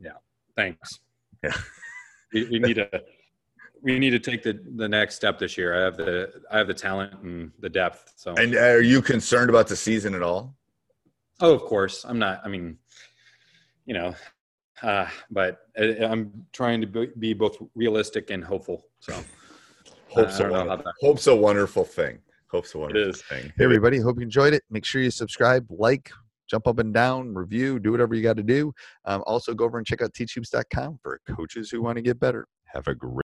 Yeah. 0.00 0.12
Thanks. 0.56 1.00
Yeah. 1.42 1.52
We, 2.30 2.44
we 2.50 2.58
need 2.58 2.74
to 2.74 2.90
we 3.82 3.98
need 3.98 4.10
to 4.10 4.18
take 4.18 4.42
the 4.42 4.60
the 4.76 4.86
next 4.86 5.14
step 5.14 5.38
this 5.38 5.56
year. 5.56 5.74
I 5.80 5.84
have 5.84 5.96
the 5.96 6.42
I 6.50 6.58
have 6.58 6.66
the 6.66 6.74
talent 6.74 7.14
and 7.22 7.52
the 7.60 7.70
depth. 7.70 8.12
So 8.16 8.34
And 8.34 8.54
are 8.54 8.82
you 8.82 9.00
concerned 9.00 9.48
about 9.48 9.66
the 9.66 9.76
season 9.76 10.14
at 10.14 10.20
all? 10.22 10.54
oh, 11.40 11.54
of 11.54 11.62
course, 11.62 12.04
I'm 12.04 12.18
not. 12.18 12.42
I 12.44 12.48
mean, 12.48 12.76
you 13.86 13.94
know, 13.94 14.14
uh, 14.82 15.06
but 15.30 15.60
I, 15.78 16.04
I'm 16.04 16.44
trying 16.52 16.82
to 16.82 16.86
be, 17.16 17.32
both 17.32 17.56
realistic 17.74 18.28
and 18.28 18.44
hopeful. 18.44 18.84
So 19.00 19.14
Hope's 20.08 20.34
I 20.34 20.36
a 20.36 20.38
don't 20.42 20.52
know 20.52 20.58
how 20.58 20.66
wonderful, 20.66 20.84
that- 20.84 20.94
hope's 22.50 22.74
a 22.74 22.78
wonderful 22.78 23.12
thing. 23.12 23.12
Hope 23.12 23.22
so. 23.22 23.38
It 23.38 23.42
is. 23.42 23.52
Hey, 23.56 23.64
everybody. 23.64 23.98
Hope 23.98 24.16
you 24.16 24.22
enjoyed 24.22 24.54
it. 24.54 24.62
Make 24.70 24.84
sure 24.84 25.00
you 25.02 25.10
subscribe, 25.10 25.66
like, 25.70 26.10
jump 26.48 26.66
up 26.66 26.78
and 26.78 26.92
down, 26.92 27.34
review, 27.34 27.78
do 27.78 27.92
whatever 27.92 28.14
you 28.14 28.22
got 28.22 28.36
to 28.36 28.42
do. 28.42 28.72
Um, 29.04 29.22
also, 29.26 29.54
go 29.54 29.64
over 29.64 29.78
and 29.78 29.86
check 29.86 30.02
out 30.02 30.12
teachhoops.com 30.12 30.98
for 31.02 31.20
coaches 31.28 31.70
who 31.70 31.82
want 31.82 31.96
to 31.96 32.02
get 32.02 32.18
better. 32.18 32.46
Have 32.72 32.88
a 32.88 32.94
great 32.94 33.22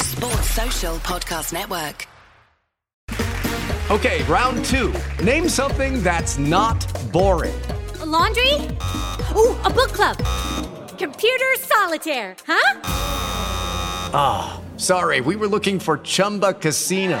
Sports 0.00 0.50
Social 0.50 0.96
Podcast 0.96 1.52
Network. 1.52 2.06
Okay, 3.90 4.22
round 4.24 4.64
two. 4.66 4.94
Name 5.24 5.48
something 5.48 6.02
that's 6.02 6.38
not 6.38 6.86
boring. 7.12 7.60
A 8.00 8.06
laundry? 8.06 8.54
Ooh, 9.34 9.56
a 9.64 9.70
book 9.70 9.92
club. 9.92 10.16
Computer 10.96 11.46
solitaire, 11.58 12.36
huh? 12.46 12.80
Ah, 14.12 14.60
oh, 14.60 14.78
sorry, 14.78 15.20
we 15.20 15.34
were 15.34 15.48
looking 15.48 15.80
for 15.80 15.98
Chumba 15.98 16.52
Casino. 16.52 17.20